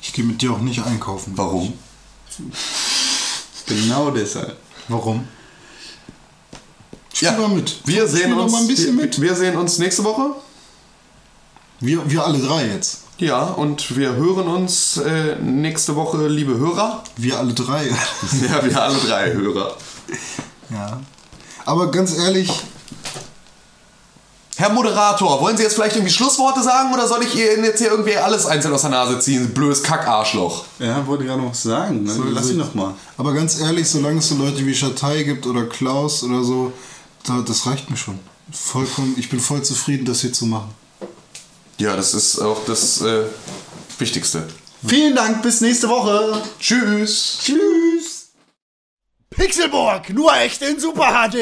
[0.00, 1.32] Ich gehe mit dir auch nicht einkaufen.
[1.36, 1.74] Warum?
[3.66, 4.56] Genau deshalb.
[4.88, 5.26] Warum?
[7.12, 7.80] Spiel mal mit.
[7.86, 9.20] Wir Spiel sehen, uns, mal ein bisschen wir, mit.
[9.20, 10.34] wir sehen uns nächste Woche.
[11.80, 13.02] Wir, wir alle drei jetzt.
[13.18, 17.04] Ja, und wir hören uns äh, nächste Woche, liebe Hörer.
[17.16, 17.86] Wir alle drei.
[18.48, 19.76] Ja, wir alle drei Hörer.
[20.70, 21.00] ja.
[21.64, 22.50] Aber ganz ehrlich,
[24.56, 27.90] Herr Moderator, wollen Sie jetzt vielleicht irgendwie Schlussworte sagen oder soll ich Ihnen jetzt hier
[27.90, 29.52] irgendwie alles einzeln aus der Nase ziehen?
[29.52, 30.64] Blödes Kackarschloch.
[30.78, 32.04] Ja, wollte gerade noch was sagen.
[32.04, 32.12] Ne?
[32.30, 32.94] Lass ihn doch mal.
[33.16, 36.72] aber ganz ehrlich, solange es so Leute wie Schatei gibt oder Klaus oder so,
[37.26, 38.20] da, das reicht mir schon.
[38.52, 40.70] Vollkommen, ich bin voll zufrieden, das hier zu machen.
[41.78, 43.24] Ja, das ist auch das äh,
[43.98, 44.46] Wichtigste.
[44.86, 46.40] Vielen Dank, bis nächste Woche.
[46.60, 47.38] Tschüss.
[47.42, 48.13] Tschüss.
[49.36, 51.34] Pixelburg, nur echt in Super HD.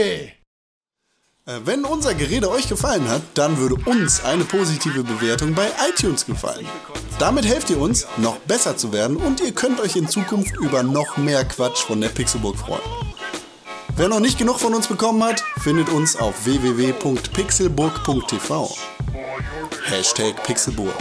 [1.44, 6.24] Äh, Wenn unser Gerede euch gefallen hat, dann würde uns eine positive Bewertung bei iTunes
[6.24, 6.66] gefallen.
[7.19, 10.82] Damit helft ihr uns, noch besser zu werden und ihr könnt euch in Zukunft über
[10.82, 12.81] noch mehr Quatsch von der Pixelburg freuen.
[13.97, 18.74] Wer noch nicht genug von uns bekommen hat, findet uns auf www.pixelburg.tv.
[19.85, 20.94] Hashtag Pixelburg.